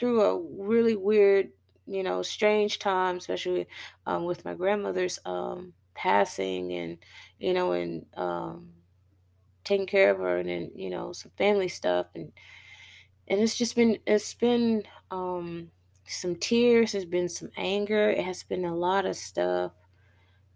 through 0.00 0.22
a 0.22 0.40
really 0.58 0.96
weird, 0.96 1.50
you 1.86 2.02
know, 2.02 2.22
strange 2.22 2.78
time, 2.78 3.16
especially 3.16 3.66
um, 4.06 4.24
with 4.24 4.44
my 4.44 4.54
grandmother's 4.54 5.18
um, 5.24 5.72
passing 5.94 6.72
and, 6.72 6.98
you 7.38 7.52
know, 7.52 7.72
and 7.72 8.06
um, 8.16 8.68
taking 9.64 9.86
care 9.86 10.10
of 10.10 10.18
her 10.18 10.38
and 10.38 10.48
then, 10.48 10.70
you 10.74 10.90
know, 10.90 11.12
some 11.12 11.32
family 11.36 11.68
stuff. 11.68 12.06
And, 12.14 12.32
and 13.28 13.40
it's 13.40 13.56
just 13.56 13.76
been, 13.76 13.98
it's 14.06 14.34
been, 14.34 14.84
um, 15.10 15.70
some 16.06 16.36
tears, 16.36 16.92
there's 16.92 17.04
been 17.04 17.28
some 17.28 17.50
anger, 17.56 18.10
it 18.10 18.24
has 18.24 18.42
been 18.42 18.64
a 18.64 18.74
lot 18.74 19.06
of 19.06 19.16
stuff. 19.16 19.72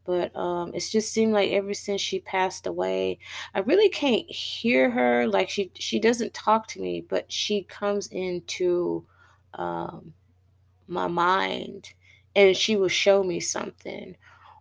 But 0.04 0.34
um, 0.34 0.72
it's 0.74 0.90
just 0.90 1.12
seemed 1.12 1.34
like 1.34 1.50
ever 1.50 1.74
since 1.74 2.00
she 2.00 2.20
passed 2.20 2.66
away, 2.66 3.18
I 3.54 3.58
really 3.60 3.90
can't 3.90 4.24
hear 4.30 4.88
her. 4.88 5.26
Like 5.26 5.50
she 5.50 5.70
she 5.74 6.00
doesn't 6.00 6.32
talk 6.32 6.66
to 6.68 6.80
me, 6.80 7.02
but 7.06 7.30
she 7.30 7.64
comes 7.64 8.06
into 8.06 9.04
um, 9.52 10.14
my 10.88 11.06
mind 11.06 11.92
and 12.36 12.56
she 12.56 12.76
will 12.76 12.88
show 12.88 13.22
me 13.22 13.40
something 13.40 14.16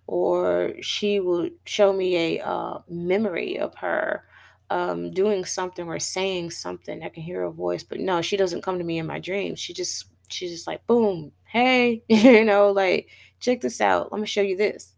or 0.07 0.73
she 0.82 1.19
will 1.19 1.49
show 1.65 1.93
me 1.93 2.38
a 2.38 2.45
uh, 2.45 2.80
memory 2.89 3.59
of 3.59 3.75
her 3.75 4.23
um, 4.69 5.11
doing 5.11 5.45
something 5.45 5.88
or 5.88 5.99
saying 5.99 6.51
something. 6.51 7.03
I 7.03 7.09
can 7.09 7.23
hear 7.23 7.41
her 7.41 7.49
voice 7.49 7.84
but 7.84 7.99
no 7.99 8.21
she 8.21 8.38
doesn't 8.38 8.63
come 8.63 8.78
to 8.78 8.84
me 8.84 8.99
in 8.99 9.05
my 9.07 9.19
dreams. 9.19 9.59
She 9.59 9.73
just 9.73 10.07
she's 10.30 10.51
just 10.51 10.67
like 10.67 10.86
boom 10.88 11.32
hey 11.45 12.03
you 12.09 12.43
know 12.45 12.71
like 12.71 13.09
check 13.39 13.61
this 13.61 13.82
out. 13.82 14.11
Let 14.11 14.21
me 14.21 14.28
show 14.28 14.41
you 14.41 14.57
this. 14.57 14.93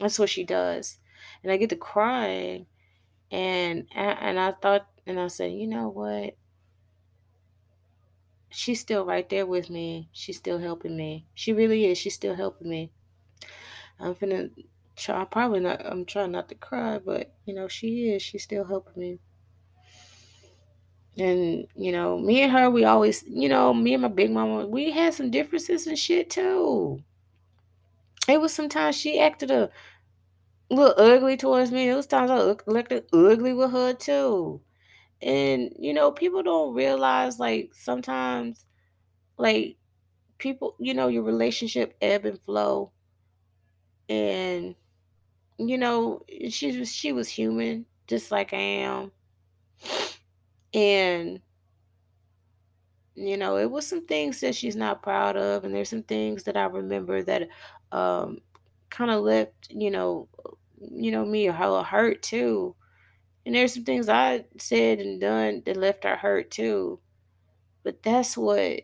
That's 0.00 0.18
what 0.18 0.30
she 0.30 0.44
does. 0.44 0.98
And 1.42 1.52
i 1.52 1.56
get 1.56 1.70
to 1.70 1.76
crying 1.76 2.66
and 3.30 3.86
and 3.94 4.38
i 4.38 4.52
thought 4.52 4.86
and 5.06 5.18
i 5.18 5.26
said 5.28 5.52
you 5.52 5.66
know 5.66 5.88
what 5.88 6.36
she's 8.54 8.80
still 8.80 9.04
right 9.04 9.28
there 9.28 9.46
with 9.46 9.68
me. 9.68 10.08
She's 10.12 10.36
still 10.36 10.58
helping 10.58 10.96
me. 10.96 11.26
She 11.34 11.52
really 11.52 11.86
is. 11.86 11.98
She's 11.98 12.14
still 12.14 12.34
helping 12.34 12.68
me. 12.68 12.90
I'm 13.98 14.14
finna 14.14 14.50
try. 14.96 15.24
Probably 15.24 15.60
not. 15.60 15.84
I'm 15.84 16.04
trying 16.04 16.32
not 16.32 16.48
to 16.48 16.54
cry, 16.54 16.98
but 16.98 17.34
you 17.44 17.54
know 17.54 17.68
she 17.68 18.10
is. 18.10 18.22
She's 18.22 18.44
still 18.44 18.64
helping 18.64 19.00
me. 19.00 19.18
And 21.16 21.66
you 21.76 21.92
know, 21.92 22.18
me 22.18 22.42
and 22.42 22.52
her, 22.52 22.70
we 22.70 22.84
always, 22.84 23.24
you 23.28 23.48
know, 23.48 23.74
me 23.74 23.94
and 23.94 24.02
my 24.02 24.08
big 24.08 24.30
mama, 24.30 24.66
we 24.66 24.90
had 24.90 25.14
some 25.14 25.30
differences 25.30 25.86
and 25.86 25.98
shit 25.98 26.30
too. 26.30 27.02
It 28.28 28.40
was 28.40 28.54
sometimes 28.54 28.96
she 28.96 29.20
acted 29.20 29.50
a 29.50 29.70
little 30.70 30.94
ugly 30.96 31.36
towards 31.36 31.70
me. 31.70 31.88
It 31.88 31.94
was 31.94 32.06
times 32.06 32.30
I 32.30 32.78
acted 32.78 33.04
ugly 33.12 33.52
with 33.52 33.72
her 33.72 33.92
too. 33.92 34.60
And 35.24 35.74
you 35.78 35.94
know, 35.94 36.12
people 36.12 36.44
don't 36.44 36.74
realize 36.74 37.40
like 37.40 37.74
sometimes 37.74 38.66
like 39.38 39.78
people, 40.38 40.76
you 40.80 40.94
know, 40.94 41.08
your 41.08 41.22
relationship 41.24 41.96
ebb 42.02 42.26
and 42.26 42.40
flow. 42.42 42.92
And, 44.08 44.74
you 45.58 45.78
know, 45.78 46.22
she 46.50 46.78
was 46.78 46.92
she 46.92 47.12
was 47.12 47.28
human, 47.28 47.86
just 48.08 48.30
like 48.32 48.52
I 48.54 48.58
am. 48.58 49.12
And, 50.74 51.40
you 53.14 53.36
know, 53.36 53.56
it 53.56 53.70
was 53.70 53.86
some 53.86 54.06
things 54.06 54.40
that 54.40 54.54
she's 54.54 54.76
not 54.76 55.02
proud 55.02 55.36
of, 55.36 55.64
and 55.64 55.74
there's 55.74 55.88
some 55.88 56.02
things 56.02 56.44
that 56.44 56.56
I 56.56 56.64
remember 56.64 57.22
that 57.22 57.48
um 57.92 58.38
kind 58.90 59.10
of 59.10 59.22
left, 59.22 59.68
you 59.70 59.90
know, 59.90 60.28
you 60.80 61.10
know, 61.12 61.24
me 61.24 61.46
a 61.46 61.52
hella 61.52 61.84
hurt 61.84 62.22
too. 62.22 62.74
And 63.46 63.54
there's 63.54 63.74
some 63.74 63.84
things 63.84 64.08
I 64.08 64.46
said 64.58 65.00
and 65.00 65.20
done 65.20 65.62
that 65.66 65.76
left 65.76 66.04
her 66.04 66.16
hurt 66.16 66.50
too. 66.50 67.00
But 67.82 68.02
that's 68.02 68.36
what 68.36 68.82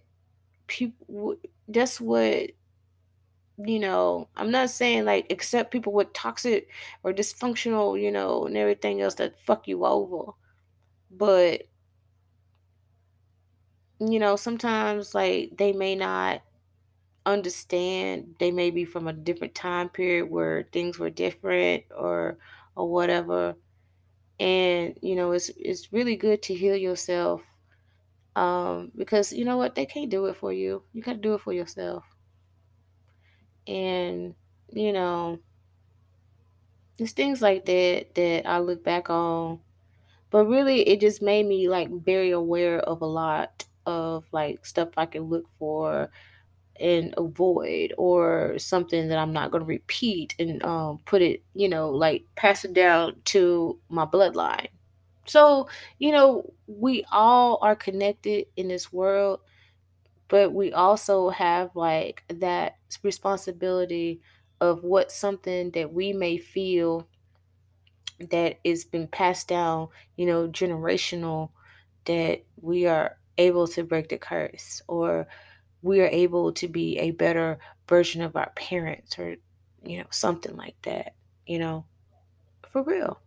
people 0.67 1.37
that's 1.69 2.01
what 2.01 2.51
you 3.67 3.79
know, 3.79 4.29
I'm 4.37 4.51
not 4.51 4.71
saying 4.71 5.05
like 5.05 5.31
accept 5.31 5.71
people 5.71 5.93
with 5.93 6.13
toxic 6.13 6.69
or 7.03 7.13
dysfunctional, 7.13 8.01
you 8.01 8.11
know, 8.11 8.47
and 8.47 8.57
everything 8.57 9.01
else 9.01 9.15
that 9.17 9.41
fuck 9.41 9.69
you 9.69 9.85
over. 9.85 10.33
But, 11.11 11.69
you 13.99 14.19
know, 14.19 14.37
sometimes 14.37 15.15
like 15.15 15.57
they 15.59 15.73
may 15.73 15.95
not 15.95 16.43
understand. 17.27 18.35
They 18.39 18.51
may 18.51 18.71
be 18.71 18.85
from 18.85 19.09
a 19.09 19.13
different 19.13 19.55
time 19.55 19.89
period 19.91 20.31
where 20.31 20.69
things 20.73 20.99
were 20.99 21.11
different 21.11 21.85
or 21.97 22.39
or 22.77 22.89
whatever. 22.91 23.57
And, 24.41 24.99
you 25.03 25.16
know, 25.16 25.32
it's 25.32 25.51
it's 25.57 25.93
really 25.93 26.16
good 26.16 26.43
to 26.45 26.55
heal 26.57 26.76
yourself. 26.76 27.43
Um, 28.36 28.93
because 28.97 29.32
you 29.32 29.45
know 29.45 29.59
what, 29.59 29.74
they 29.76 29.86
can't 29.86 30.11
do 30.11 30.26
it 30.26 30.36
for 30.36 30.53
you. 30.53 30.84
You 30.93 31.03
gotta 31.03 31.18
do 31.18 31.34
it 31.34 31.43
for 31.43 31.53
yourself. 31.53 32.05
And, 33.66 34.34
you 34.72 34.93
know, 34.93 35.41
It's 36.99 37.12
things 37.12 37.41
like 37.43 37.64
that 37.66 38.14
that 38.14 38.47
I 38.47 38.59
look 38.59 38.84
back 38.84 39.11
on. 39.11 39.61
But 40.30 40.47
really, 40.47 40.88
it 40.88 41.01
just 41.01 41.22
made 41.22 41.47
me 41.47 41.68
like 41.68 41.91
very 41.91 42.30
aware 42.30 42.80
of 42.80 43.03
a 43.03 43.07
lot 43.07 43.66
of 43.86 44.26
like 44.32 44.66
stuff 44.66 44.91
I 44.97 45.07
can 45.07 45.24
look 45.24 45.47
for 45.59 46.11
and 46.81 47.14
avoid, 47.16 47.93
or 47.99 48.59
something 48.59 49.09
that 49.09 49.18
I'm 49.18 49.33
not 49.33 49.51
going 49.51 49.61
to 49.61 49.66
repeat 49.66 50.35
and 50.39 50.64
um, 50.64 51.01
put 51.05 51.22
it, 51.22 51.43
you 51.55 51.68
know, 51.68 51.91
like 51.91 52.24
pass 52.37 52.64
it 52.64 52.72
down 52.72 53.16
to 53.26 53.78
my 53.89 54.07
bloodline. 54.07 54.68
So, 55.26 55.68
you 55.99 56.11
know, 56.11 56.53
we 56.66 57.05
all 57.12 57.59
are 57.62 57.76
connected 57.76 58.47
in 58.57 58.68
this 58.68 58.93
world, 58.93 59.41
but 60.28 60.53
we 60.53 60.72
also 60.72 61.28
have 61.31 61.76
like 61.76 62.24
that 62.28 62.78
responsibility 63.03 64.20
of 64.61 64.83
what 64.83 65.12
something 65.12 65.70
that 65.72 65.93
we 65.93 66.12
may 66.12 66.39
feel 66.39 67.07
that 68.31 68.59
is 68.64 68.85
been 68.85 69.09
passed 69.09 69.49
down, 69.49 69.89
you 70.16 70.26
know, 70.26 70.49
generational, 70.49 71.51
that 72.07 72.43
we 72.61 72.87
are 72.87 73.16
able 73.39 73.66
to 73.66 73.85
break 73.85 74.09
the 74.09 74.18
curse 74.18 74.83
or 74.89 75.26
we 75.83 76.01
are 76.01 76.09
able 76.09 76.53
to 76.55 76.68
be 76.68 76.99
a 76.99 77.11
better 77.12 77.59
version 77.89 78.22
of 78.22 78.37
our 78.37 78.51
parents 78.57 79.18
or, 79.18 79.37
you 79.85 79.99
know, 79.99 80.07
something 80.11 80.57
like 80.57 80.76
that, 80.83 81.14
you 81.47 81.59
know, 81.59 81.85
for 82.70 82.83
real. 82.83 83.20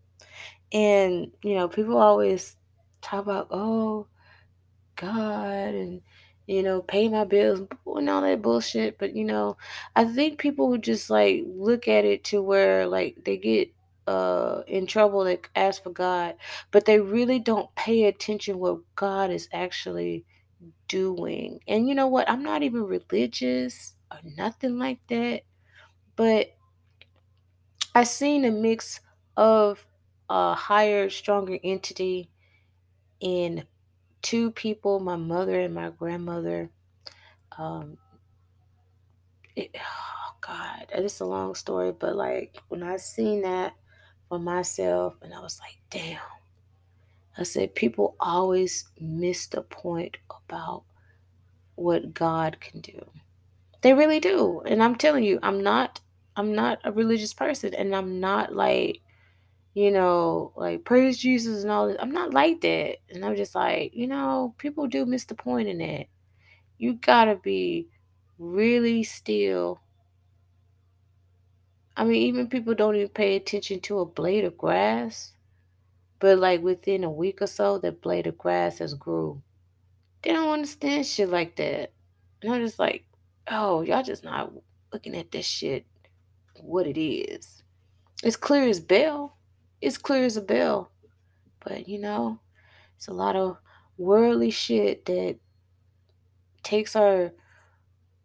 And, 0.72 1.32
you 1.44 1.56
know, 1.56 1.68
people 1.68 1.98
always 1.98 2.56
talk 3.02 3.22
about, 3.24 3.48
oh, 3.52 4.08
God 4.96 5.74
and 5.74 6.02
you 6.48 6.62
know 6.62 6.82
pay 6.82 7.08
my 7.08 7.24
bills 7.24 7.62
and 7.86 8.10
all 8.10 8.22
that 8.22 8.42
bullshit 8.42 8.98
but 8.98 9.16
you 9.16 9.24
know 9.24 9.56
i 9.96 10.04
think 10.04 10.40
people 10.40 10.68
who 10.68 10.78
just 10.78 11.10
like 11.10 11.44
look 11.48 11.88
at 11.88 12.06
it 12.06 12.24
to 12.24 12.42
where 12.42 12.86
like 12.88 13.16
they 13.24 13.38
get 13.38 13.72
uh 14.08 14.62
in 14.68 14.86
trouble 14.86 15.24
they 15.24 15.40
ask 15.56 15.84
for 15.84 15.92
god 15.92 16.36
but 16.72 16.86
they 16.86 17.00
really 17.00 17.40
don't 17.40 17.74
pay 17.76 18.04
attention 18.04 18.60
what 18.60 18.80
god 18.96 19.32
is 19.32 19.48
actually 19.54 20.26
doing. 20.94 21.60
And 21.68 21.90
you 21.90 21.96
know 21.96 22.08
what? 22.08 22.30
I'm 22.30 22.44
not 22.44 22.62
even 22.62 22.84
religious 22.84 23.96
or 24.12 24.20
nothing 24.38 24.78
like 24.78 25.00
that 25.08 25.42
but 26.16 26.56
i 27.96 28.04
seen 28.04 28.46
a 28.46 28.52
mix 28.52 29.00
of 29.36 29.86
a 30.30 30.54
higher 30.54 31.10
stronger 31.10 31.58
entity 31.64 32.30
in 33.20 33.64
two 34.22 34.52
people 34.52 35.00
my 35.00 35.16
mother 35.16 35.60
and 35.60 35.74
my 35.74 35.90
grandmother. 35.90 36.70
Um 37.58 37.98
it, 39.56 39.72
oh 39.78 40.36
god 40.42 40.86
it's 40.94 41.20
a 41.20 41.26
long 41.26 41.56
story 41.56 41.92
but 41.92 42.16
like 42.16 42.58
when 42.70 42.84
i 42.84 42.98
seen 42.98 43.42
that 43.44 43.74
for 44.30 44.40
myself 44.40 45.16
and 45.22 45.34
i 45.34 45.40
was 45.40 45.60
like 45.60 45.78
damn 45.90 46.20
i 47.38 47.44
said 47.44 47.76
people 47.76 48.16
always 48.20 48.90
miss 49.00 49.48
the 49.48 49.62
point 49.62 50.18
about 50.48 50.84
what 51.76 52.14
god 52.14 52.60
can 52.60 52.82
do. 52.82 53.06
They 53.82 53.94
really 53.94 54.20
do. 54.20 54.62
And 54.66 54.84
i'm 54.84 54.96
telling 54.96 55.24
you 55.24 55.40
i'm 55.44 55.62
not 55.64 56.00
i'm 56.36 56.54
not 56.54 56.80
a 56.84 56.92
religious 56.92 57.34
person. 57.34 57.74
And 57.74 57.96
i'm 57.96 58.20
not 58.20 58.56
like 58.56 59.02
you 59.74 59.92
know 59.92 60.54
like 60.56 60.86
praise 60.86 61.18
jesus 61.18 61.64
and 61.64 61.72
all 61.72 61.88
this. 61.88 61.98
I'm 62.00 62.12
not 62.12 62.34
like 62.34 62.62
that. 62.62 62.98
And 63.10 63.26
i'm 63.26 63.36
just 63.36 63.56
like 63.56 63.96
you 63.96 64.08
know 64.08 64.56
people 64.58 64.88
do 64.88 65.06
miss 65.06 65.26
the 65.26 65.36
point 65.36 65.68
in 65.68 65.82
it. 65.82 66.08
You 66.78 66.94
gotta 66.94 67.36
be 67.36 67.88
really 68.38 69.04
still. 69.04 69.82
I 71.96 72.04
mean, 72.06 72.24
even 72.24 72.48
people 72.48 72.74
don't 72.74 72.96
even 72.96 73.10
pay 73.10 73.36
attention 73.36 73.80
to 73.82 74.00
a 74.00 74.06
blade 74.06 74.46
of 74.46 74.58
grass, 74.58 75.34
But 76.24 76.40
like 76.40 76.64
within 76.64 77.04
a 77.04 77.12
week 77.12 77.42
or 77.42 77.48
so, 77.48 77.80
that 77.80 78.02
blade 78.02 78.28
of 78.28 78.38
grass 78.38 78.78
has 78.78 78.94
grew. 78.94 79.42
They 80.22 80.32
don't 80.32 80.54
understand 80.54 81.06
shit 81.06 81.28
like 81.28 81.58
that. 81.58 81.92
And 82.42 82.54
I'm 82.54 82.62
just 82.62 82.80
like, 82.80 83.04
oh, 83.52 83.82
y'all 83.82 84.04
just 84.04 84.24
not 84.24 84.54
looking 84.94 85.18
at 85.18 85.34
this 85.34 85.46
shit 85.46 85.86
what 86.62 86.88
it 86.88 86.98
is. 86.98 87.62
It's 88.24 88.38
clear 88.38 88.70
as 88.70 88.80
bell. 88.80 89.36
It's 89.82 89.98
clear 89.98 90.24
as 90.24 90.38
a 90.38 90.42
bell. 90.42 90.94
But 91.60 91.90
you 91.90 92.00
know, 92.00 92.40
it's 92.96 93.10
a 93.10 93.14
lot 93.14 93.36
of 93.36 93.58
worldly 93.98 94.52
shit 94.52 95.06
that 95.08 95.40
takes 96.64 96.96
our 96.96 97.34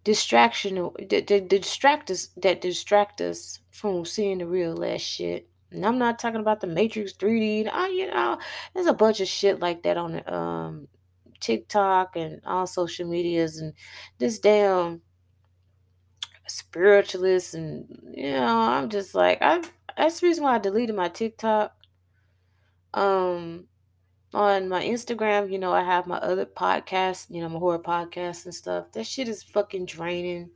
distraction 0.04 0.76
that, 1.10 1.26
that 1.26 1.48
distract 1.48 2.12
us 2.12 2.28
that 2.36 2.60
distract 2.60 3.20
us 3.20 3.58
from 3.72 4.04
seeing 4.04 4.38
the 4.38 4.46
real 4.46 4.76
last 4.76 5.02
shit. 5.02 5.48
And 5.70 5.84
I'm 5.84 5.98
not 5.98 6.18
talking 6.18 6.40
about 6.40 6.60
the 6.60 6.66
Matrix 6.66 7.12
3D. 7.12 7.68
I, 7.70 7.88
you 7.88 8.06
know, 8.10 8.38
there's 8.74 8.86
a 8.86 8.94
bunch 8.94 9.20
of 9.20 9.28
shit 9.28 9.60
like 9.60 9.82
that 9.82 9.96
on 9.96 10.22
um 10.26 10.88
TikTok 11.40 12.16
and 12.16 12.40
all 12.44 12.66
social 12.66 13.08
medias 13.08 13.58
and 13.58 13.72
this 14.18 14.38
damn 14.38 15.02
spiritualist 16.46 17.54
and 17.54 17.86
you 18.14 18.32
know, 18.32 18.58
I'm 18.58 18.88
just 18.88 19.14
like 19.14 19.38
I 19.42 19.62
that's 19.96 20.20
the 20.20 20.26
reason 20.26 20.44
why 20.44 20.54
I 20.54 20.58
deleted 20.58 20.96
my 20.96 21.08
TikTok. 21.08 21.74
Um 22.94 23.68
on 24.34 24.68
my 24.68 24.82
Instagram, 24.82 25.50
you 25.50 25.58
know, 25.58 25.72
I 25.72 25.82
have 25.82 26.06
my 26.06 26.18
other 26.18 26.44
podcasts, 26.44 27.26
you 27.30 27.40
know, 27.40 27.48
my 27.48 27.58
horror 27.58 27.78
podcasts 27.78 28.44
and 28.44 28.54
stuff. 28.54 28.92
That 28.92 29.06
shit 29.06 29.28
is 29.28 29.42
fucking 29.42 29.86
draining. 29.86 30.50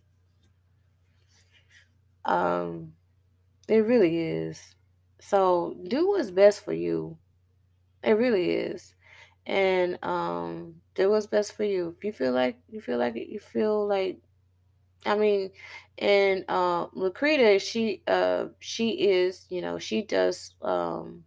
Um, 2.25 2.93
it 3.69 3.79
really 3.79 4.19
is. 4.19 4.75
So 5.31 5.77
do 5.89 6.09
what's 6.09 6.31
best 6.33 6.65
for 6.65 6.75
you. 6.75 7.19
It 8.03 8.13
really 8.13 8.51
is. 8.53 8.95
And 9.47 9.99
um 10.05 10.83
do 10.95 11.11
what's 11.11 11.27
best 11.27 11.55
for 11.55 11.65
you. 11.65 11.95
If 11.99 12.05
you 12.05 12.13
feel 12.13 12.33
like 12.33 12.59
you 12.71 12.81
feel 12.81 12.99
like 12.99 13.17
you 13.17 13.41
feel 13.41 13.87
like 13.89 14.21
I 15.07 15.17
mean, 15.17 15.53
and 15.99 16.45
uh 16.49 16.89
Lakrita, 16.89 17.61
she 17.61 18.03
uh 18.09 18.49
she 18.61 18.91
is, 19.11 19.47
you 19.51 19.63
know, 19.63 19.79
she 19.79 20.03
does 20.03 20.55
um 20.63 21.25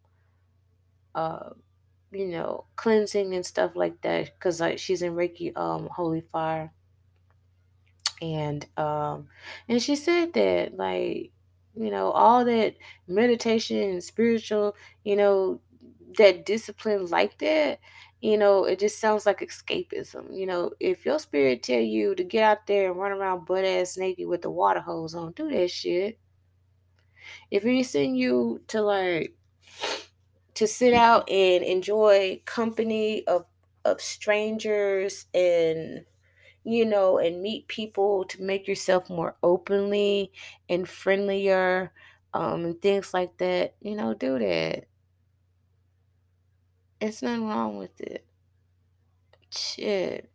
uh 1.16 1.50
you 2.12 2.28
know, 2.28 2.66
cleansing 2.78 3.36
and 3.36 3.46
stuff 3.46 3.76
like 3.76 4.02
that 4.02 4.34
because 4.36 4.62
like 4.62 4.80
she's 4.80 5.02
in 5.04 5.14
Reiki 5.16 5.56
um 5.58 5.90
Holy 5.90 6.22
Fire. 6.22 6.74
And 8.22 8.66
um 8.78 9.30
and 9.68 9.82
she 9.82 9.96
said 9.96 10.34
that 10.34 10.76
like, 10.78 11.32
you 11.76 11.92
know, 11.92 12.12
all 12.12 12.46
that 12.46 12.76
meditation 13.08 13.78
and 13.78 14.04
spiritual, 14.04 14.76
you 15.04 15.16
know, 15.16 15.62
that 16.18 16.46
discipline 16.46 17.06
like 17.08 17.38
that, 17.40 17.80
you 18.22 18.38
know, 18.38 18.66
it 18.66 18.80
just 18.80 19.00
sounds 19.00 19.26
like 19.26 19.40
escapism. 19.42 20.36
You 20.36 20.46
know, 20.46 20.72
if 20.80 21.06
your 21.06 21.20
spirit 21.20 21.64
tell 21.64 21.80
you 21.80 22.16
to 22.16 22.24
get 22.24 22.44
out 22.44 22.68
there 22.68 22.90
and 22.90 23.00
run 23.00 23.12
around 23.12 23.46
butt 23.46 23.66
ass 23.66 23.98
naked 23.98 24.28
with 24.28 24.42
the 24.42 24.50
water 24.50 24.80
hose 24.80 25.14
on, 25.14 25.34
do 25.34 25.50
that 25.50 25.70
shit. 25.70 26.18
If 27.52 27.66
it 27.66 27.84
send 27.86 28.18
you 28.18 28.62
to 28.68 28.82
like 28.82 29.36
to 30.56 30.68
sit 30.68 30.94
out 30.94 31.30
and 31.30 31.64
enjoy 31.64 32.42
company 32.46 33.26
of 33.28 33.46
of 33.84 34.02
strangers 34.02 35.26
and 35.34 36.06
you 36.66 36.84
know 36.84 37.20
and 37.20 37.42
meet 37.42 37.68
people 37.68 38.26
to 38.26 38.42
make 38.42 38.68
yourself 38.68 39.10
more 39.10 39.36
openly 39.44 40.32
and 40.68 40.90
friendlier 40.90 41.92
um 42.34 42.66
and 42.66 42.82
things 42.82 43.14
like 43.14 43.38
that 43.38 43.76
you 43.82 43.96
know 43.96 44.14
do 44.14 44.40
that. 44.40 44.86
It's 47.00 47.22
nothing 47.22 47.48
wrong 47.48 47.78
with 47.78 48.00
it. 48.02 48.26
Shit. 49.52 50.32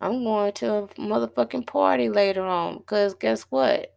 I'm 0.00 0.22
going 0.22 0.52
to 0.52 0.74
a 0.74 0.88
motherfucking 0.88 1.66
party 1.66 2.08
later 2.08 2.44
on 2.44 2.78
because 2.78 3.14
guess 3.14 3.42
what? 3.44 3.96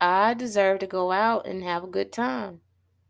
I 0.00 0.34
deserve 0.34 0.80
to 0.80 0.86
go 0.86 1.10
out 1.10 1.46
and 1.46 1.62
have 1.64 1.84
a 1.84 1.88
good 1.88 2.12
time. 2.12 2.60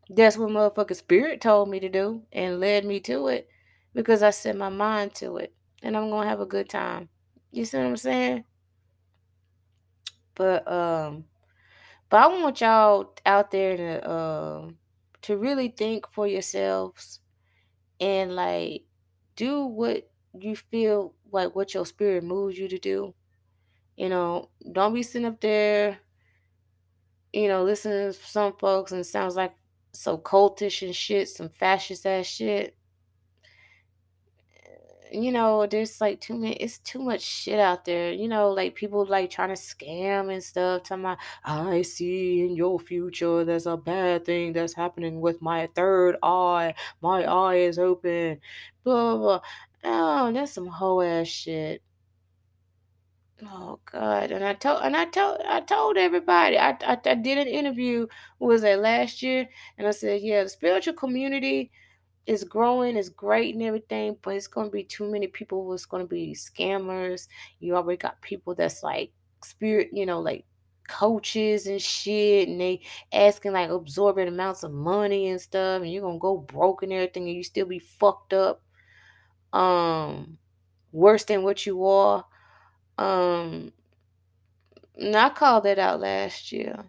That's 0.09 0.37
what 0.37 0.49
motherfucking 0.49 0.95
spirit 0.95 1.41
told 1.41 1.69
me 1.69 1.79
to 1.81 1.89
do 1.89 2.23
and 2.31 2.59
led 2.59 2.85
me 2.85 2.99
to 3.01 3.27
it 3.27 3.49
because 3.93 4.23
I 4.23 4.29
set 4.29 4.55
my 4.55 4.69
mind 4.69 5.15
to 5.15 5.37
it 5.37 5.53
and 5.81 5.95
I'm 5.95 6.09
gonna 6.09 6.27
have 6.27 6.41
a 6.41 6.45
good 6.45 6.69
time. 6.69 7.09
You 7.51 7.65
see 7.65 7.77
what 7.77 7.87
I'm 7.87 7.97
saying? 7.97 8.43
But 10.35 10.69
um 10.71 11.25
but 12.09 12.21
I 12.21 12.27
want 12.27 12.61
y'all 12.61 13.13
out 13.25 13.51
there 13.51 13.77
to 13.77 14.11
um 14.11 14.77
to 15.21 15.37
really 15.37 15.69
think 15.69 16.05
for 16.11 16.27
yourselves 16.27 17.19
and 17.99 18.35
like 18.35 18.83
do 19.35 19.65
what 19.65 20.09
you 20.39 20.55
feel 20.55 21.13
like 21.31 21.55
what 21.55 21.73
your 21.73 21.85
spirit 21.85 22.23
moves 22.23 22.57
you 22.57 22.67
to 22.67 22.77
do. 22.77 23.13
You 23.97 24.09
know, 24.09 24.49
don't 24.71 24.93
be 24.93 25.03
sitting 25.03 25.27
up 25.27 25.41
there, 25.41 25.99
you 27.33 27.47
know, 27.47 27.63
listening 27.63 28.11
to 28.11 28.13
some 28.13 28.53
folks 28.57 28.91
and 28.91 29.05
sounds 29.05 29.35
like 29.35 29.53
so 29.93 30.17
cultish 30.17 30.81
and 30.81 30.95
shit, 30.95 31.29
some 31.29 31.49
fascist 31.49 32.05
ass 32.05 32.25
shit. 32.25 32.75
You 35.11 35.31
know, 35.31 35.65
there's 35.65 35.99
like 36.01 36.21
too 36.21 36.35
many. 36.35 36.55
It's 36.55 36.79
too 36.79 36.99
much 36.99 37.21
shit 37.21 37.59
out 37.59 37.85
there. 37.85 38.11
You 38.11 38.27
know, 38.27 38.51
like 38.51 38.75
people 38.75 39.05
like 39.05 39.29
trying 39.31 39.49
to 39.49 39.55
scam 39.55 40.31
and 40.31 40.43
stuff. 40.43 40.83
Talking 40.83 41.03
about, 41.03 41.17
I 41.43 41.81
see 41.81 42.41
in 42.41 42.55
your 42.55 42.79
future 42.79 43.43
there's 43.43 43.65
a 43.65 43.77
bad 43.77 44.25
thing 44.25 44.53
that's 44.53 44.73
happening 44.73 45.21
with 45.21 45.41
my 45.41 45.67
third 45.75 46.17
eye. 46.23 46.75
My 47.01 47.23
eye 47.23 47.55
is 47.55 47.79
open. 47.79 48.39
Blah 48.83 49.17
blah. 49.17 49.39
blah. 49.39 49.41
Oh, 49.83 50.31
that's 50.31 50.53
some 50.53 50.67
hoe 50.67 51.01
ass 51.01 51.27
shit. 51.27 51.81
Oh 53.41 53.79
God! 53.89 54.31
And 54.31 54.43
I 54.43 54.53
told, 54.53 54.81
and 54.83 54.95
I 54.97 55.05
told, 55.05 55.39
I 55.47 55.61
told 55.61 55.97
everybody. 55.97 56.57
I, 56.57 56.71
I, 56.81 56.97
I 57.05 57.15
did 57.15 57.37
an 57.37 57.47
interview. 57.47 58.07
Was 58.39 58.61
that 58.63 58.79
last 58.79 59.21
year? 59.23 59.47
And 59.77 59.87
I 59.87 59.91
said, 59.91 60.21
yeah, 60.21 60.43
the 60.43 60.49
spiritual 60.49 60.93
community 60.93 61.71
is 62.25 62.43
growing, 62.43 62.95
it's 62.95 63.09
great 63.09 63.55
and 63.55 63.63
everything, 63.63 64.17
but 64.21 64.35
it's 64.35 64.47
to 64.67 64.71
be 64.71 64.83
too 64.83 65.09
many 65.09 65.27
people 65.27 65.65
who's 65.65 65.85
to 66.03 66.09
be 66.09 66.33
scammers. 66.33 67.27
You 67.59 67.75
already 67.75 67.97
got 67.97 68.21
people 68.21 68.55
that's 68.55 68.83
like 68.83 69.11
spirit, 69.43 69.89
you 69.93 70.05
know, 70.05 70.19
like 70.19 70.45
coaches 70.87 71.67
and 71.67 71.81
shit, 71.81 72.49
and 72.49 72.59
they 72.59 72.81
asking 73.13 73.53
like 73.53 73.69
absorbent 73.69 74.29
amounts 74.29 74.63
of 74.63 74.71
money 74.71 75.29
and 75.29 75.39
stuff, 75.41 75.81
and 75.81 75.91
you're 75.91 76.01
gonna 76.01 76.19
go 76.19 76.37
broke 76.37 76.83
and 76.83 76.93
everything, 76.93 77.27
and 77.27 77.35
you 77.35 77.43
still 77.43 77.65
be 77.65 77.79
fucked 77.79 78.33
up, 78.33 78.61
um, 79.53 80.37
worse 80.91 81.23
than 81.23 81.43
what 81.43 81.65
you 81.65 81.85
are. 81.85 82.25
Um, 82.97 83.71
and 84.97 85.15
I 85.15 85.29
called 85.29 85.63
that 85.63 85.79
out 85.79 86.01
last 86.01 86.51
year. 86.51 86.85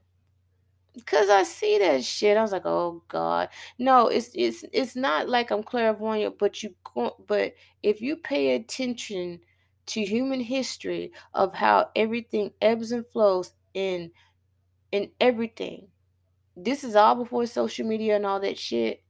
Cause 1.07 1.29
I 1.31 1.45
see 1.45 1.79
that 1.79 2.05
shit, 2.05 2.37
I 2.37 2.43
was 2.43 2.51
like, 2.53 2.67
"Oh 2.67 3.03
God, 3.09 3.49
no!" 3.79 4.09
It's 4.09 4.31
it's 4.35 4.65
it's 4.73 4.97
not 4.97 5.29
like 5.29 5.51
I'm 5.53 5.63
clairvoyant, 5.63 6.37
but 6.39 6.63
you 6.65 6.75
go, 6.83 7.15
but 7.29 7.55
if 7.83 8.01
you 8.01 8.17
pay 8.17 8.57
attention 8.57 9.41
to 9.87 10.05
human 10.05 10.41
history 10.41 11.13
of 11.33 11.55
how 11.55 11.91
everything 11.95 12.53
ebbs 12.61 12.91
and 12.93 13.07
flows 13.07 13.53
in 13.73 14.11
in 14.93 15.11
everything, 15.21 15.89
this 16.57 16.83
is 16.85 16.97
all 16.97 17.15
before 17.15 17.47
social 17.47 17.87
media 17.87 18.17
and 18.17 18.27
all 18.27 18.41
that 18.41 18.59
shit. 18.59 19.03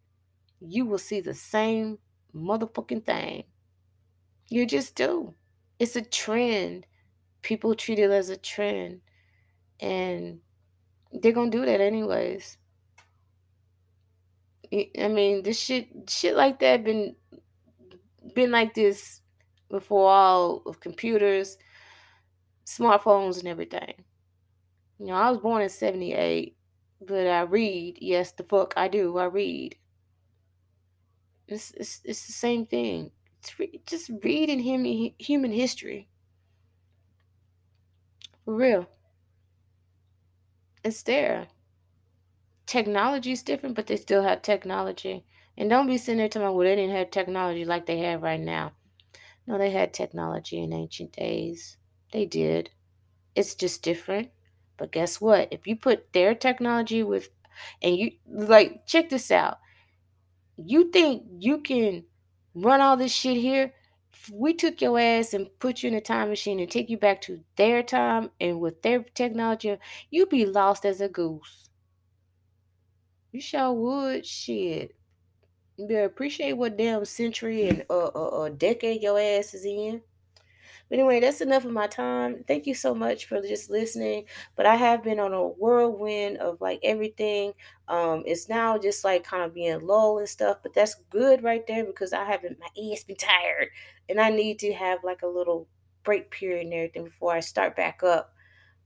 You 0.61 0.87
will 0.87 0.99
see 0.99 1.21
the 1.21 1.35
same 1.35 1.99
motherfucking 2.35 3.07
thing. 3.07 3.45
You 4.51 4.67
just 4.67 4.97
do. 4.97 5.35
It's 5.79 5.97
a 5.97 6.03
trend. 6.03 6.87
People 7.43 7.75
treat 7.75 7.99
it 7.99 8.11
as 8.11 8.29
a 8.29 8.37
trend, 8.37 9.01
and 9.81 10.41
they're 11.13 11.33
gonna 11.33 11.51
do 11.51 11.65
that 11.67 11.81
anyways. 11.81 12.59
I 14.73 15.09
mean, 15.09 15.43
this 15.43 15.59
shit, 15.59 15.89
shit 16.09 16.37
like 16.37 16.61
that, 16.61 16.85
been 16.85 17.17
been 18.35 18.51
like 18.53 18.75
this 18.75 19.21
before 19.69 20.11
all 20.11 20.63
of 20.67 20.81
computers, 20.81 21.57
smartphones, 22.65 23.39
and 23.39 23.49
everything. 23.49 23.95
You 24.99 25.07
know, 25.07 25.15
I 25.15 25.31
was 25.31 25.41
born 25.41 25.63
in 25.63 25.69
'78, 25.69 26.57
but 27.01 27.27
I 27.27 27.43
read. 27.43 27.99
Yes, 28.01 28.33
the 28.33 28.45
fuck 28.45 28.75
I 28.77 28.87
do. 28.89 29.19
I 29.19 29.25
read. 29.25 29.77
It's 31.49 31.73
it's, 31.73 32.01
it's 32.05 32.27
the 32.27 32.33
same 32.33 32.67
thing. 32.67 33.11
It's 33.41 33.59
re- 33.59 33.81
just 33.87 34.11
reading 34.23 34.61
human 34.61 35.15
human 35.19 35.51
history. 35.51 36.09
For 38.45 38.55
real. 38.55 38.87
It's 40.85 41.03
there. 41.03 41.49
Technology 42.67 43.33
is 43.33 43.43
different, 43.43 43.75
but 43.75 43.87
they 43.87 43.97
still 43.97 44.23
have 44.23 44.43
technology. 44.43 45.25
And 45.57 45.69
don't 45.69 45.87
be 45.87 45.99
sitting 45.99 46.19
there 46.19 46.29
telling 46.29 46.49
me, 46.49 46.55
well, 46.55 46.67
they 46.67 46.77
didn't 46.77 46.97
have 46.97 47.11
technology 47.11 47.65
like 47.65 47.87
they 47.87 47.99
have 47.99 48.23
right 48.23 48.41
now. 48.41 48.73
No, 49.47 49.59
they 49.59 49.71
had 49.71 49.93
technology 49.93 50.63
in 50.63 50.73
ancient 50.73 51.13
days. 51.13 51.77
They 52.13 52.27
did. 52.27 52.71
It's 53.35 53.55
just 53.55 53.83
different. 53.83 54.31
But 54.77 54.93
guess 54.93 55.21
what? 55.21 55.49
If 55.53 55.67
you 55.67 55.77
put 55.77 56.13
their 56.13 56.35
technology 56.35 57.03
with, 57.03 57.31
and 57.83 57.97
you, 57.97 58.13
like, 58.27 58.87
check 58.87 59.11
this 59.11 59.31
out. 59.31 59.59
You 60.57 60.91
think 60.91 61.25
you 61.39 61.61
can 61.61 62.05
run 62.55 62.81
all 62.81 62.97
this 62.97 63.13
shit 63.13 63.37
here? 63.37 63.75
We 64.33 64.55
took 64.55 64.81
your 64.81 64.99
ass 64.99 65.35
and 65.35 65.49
put 65.59 65.83
you 65.83 65.89
in 65.89 65.95
a 65.95 66.01
time 66.01 66.29
machine 66.29 66.61
and 66.61 66.71
take 66.71 66.91
you 66.91 66.99
back 66.99 67.21
to 67.23 67.41
their 67.57 67.83
time 67.83 68.31
and 68.41 68.61
with 68.61 68.83
their 68.83 69.03
technology, 69.15 69.77
you'd 70.11 70.29
be 70.29 70.47
lost 70.47 70.85
as 70.85 71.01
a 71.01 71.09
goose. 71.09 71.71
You 73.33 73.41
sure 73.41 73.73
would. 73.73 74.27
Shit. 74.27 74.95
You 75.77 75.87
better 75.87 76.05
appreciate 76.05 76.55
what 76.55 76.77
damn 76.77 77.05
century 77.05 77.69
and 77.69 77.85
uh, 77.89 78.11
uh, 78.15 78.43
uh 78.43 78.49
decade 78.51 79.03
your 79.03 79.19
ass 79.19 79.55
is 79.55 79.65
in. 79.65 80.03
But 80.91 80.99
anyway, 80.99 81.21
that's 81.21 81.41
enough 81.41 81.65
of 81.65 81.71
my 81.71 81.87
time. 81.87 82.45
Thank 82.49 82.67
you 82.67 82.75
so 82.75 82.97
much 82.97 83.27
for 83.27 83.41
just 83.41 83.71
listening. 83.71 84.25
But 84.57 84.67
I 84.67 84.75
have 84.75 85.05
been 85.05 85.21
on 85.21 85.33
a 85.33 85.47
whirlwind 85.47 86.39
of 86.39 86.61
like 86.61 86.81
everything. 86.83 87.53
Um, 87.87 88.25
it's 88.27 88.49
now 88.49 88.77
just 88.77 89.05
like 89.05 89.23
kind 89.23 89.45
of 89.45 89.55
being 89.55 89.87
low 89.87 90.19
and 90.19 90.29
stuff, 90.29 90.59
but 90.65 90.75
that's 90.75 90.97
good 91.11 91.45
right 91.45 91.65
there 91.69 91.85
because 91.85 92.13
I 92.13 92.25
haven't 92.25 92.59
my 92.59 92.93
ass 92.93 93.05
been 93.05 93.17
tired 93.17 93.69
and 94.11 94.21
I 94.21 94.31
need 94.31 94.59
to 94.61 94.73
have 94.73 95.05
like 95.05 95.23
a 95.23 95.27
little 95.29 95.69
break 96.03 96.31
period 96.31 96.67
and 96.67 96.75
everything 96.75 97.05
before 97.05 97.33
I 97.33 97.41
start 97.41 97.77
back 97.77 98.03
up. 98.03 98.35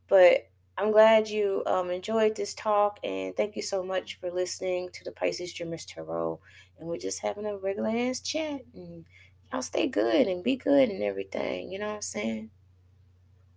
But 0.08 0.48
I'm 0.76 0.92
glad 0.92 1.28
you 1.28 1.62
um, 1.66 1.90
enjoyed 1.90 2.36
this 2.36 2.54
talk 2.54 2.98
and 3.02 3.36
thank 3.36 3.56
you 3.56 3.62
so 3.62 3.82
much 3.82 4.20
for 4.20 4.30
listening 4.30 4.90
to 4.92 5.04
the 5.04 5.12
Pisces 5.12 5.52
Dreamers 5.52 5.86
Tarot. 5.86 6.40
And 6.78 6.88
we're 6.88 6.98
just 6.98 7.20
having 7.20 7.46
a 7.46 7.56
regular 7.56 7.90
ass 7.90 8.20
chat 8.20 8.60
and 8.74 9.04
y'all 9.52 9.62
stay 9.62 9.86
good 9.86 10.26
and 10.26 10.44
be 10.44 10.56
good 10.56 10.90
and 10.90 11.02
everything. 11.02 11.72
You 11.72 11.78
know 11.78 11.88
what 11.88 11.96
I'm 11.96 12.02
saying? 12.02 12.50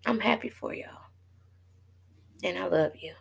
I'm 0.05 0.20
happy 0.20 0.49
for 0.49 0.74
y'all. 0.74 1.07
And 2.43 2.57
I 2.57 2.68
love 2.68 2.93
you. 2.95 3.13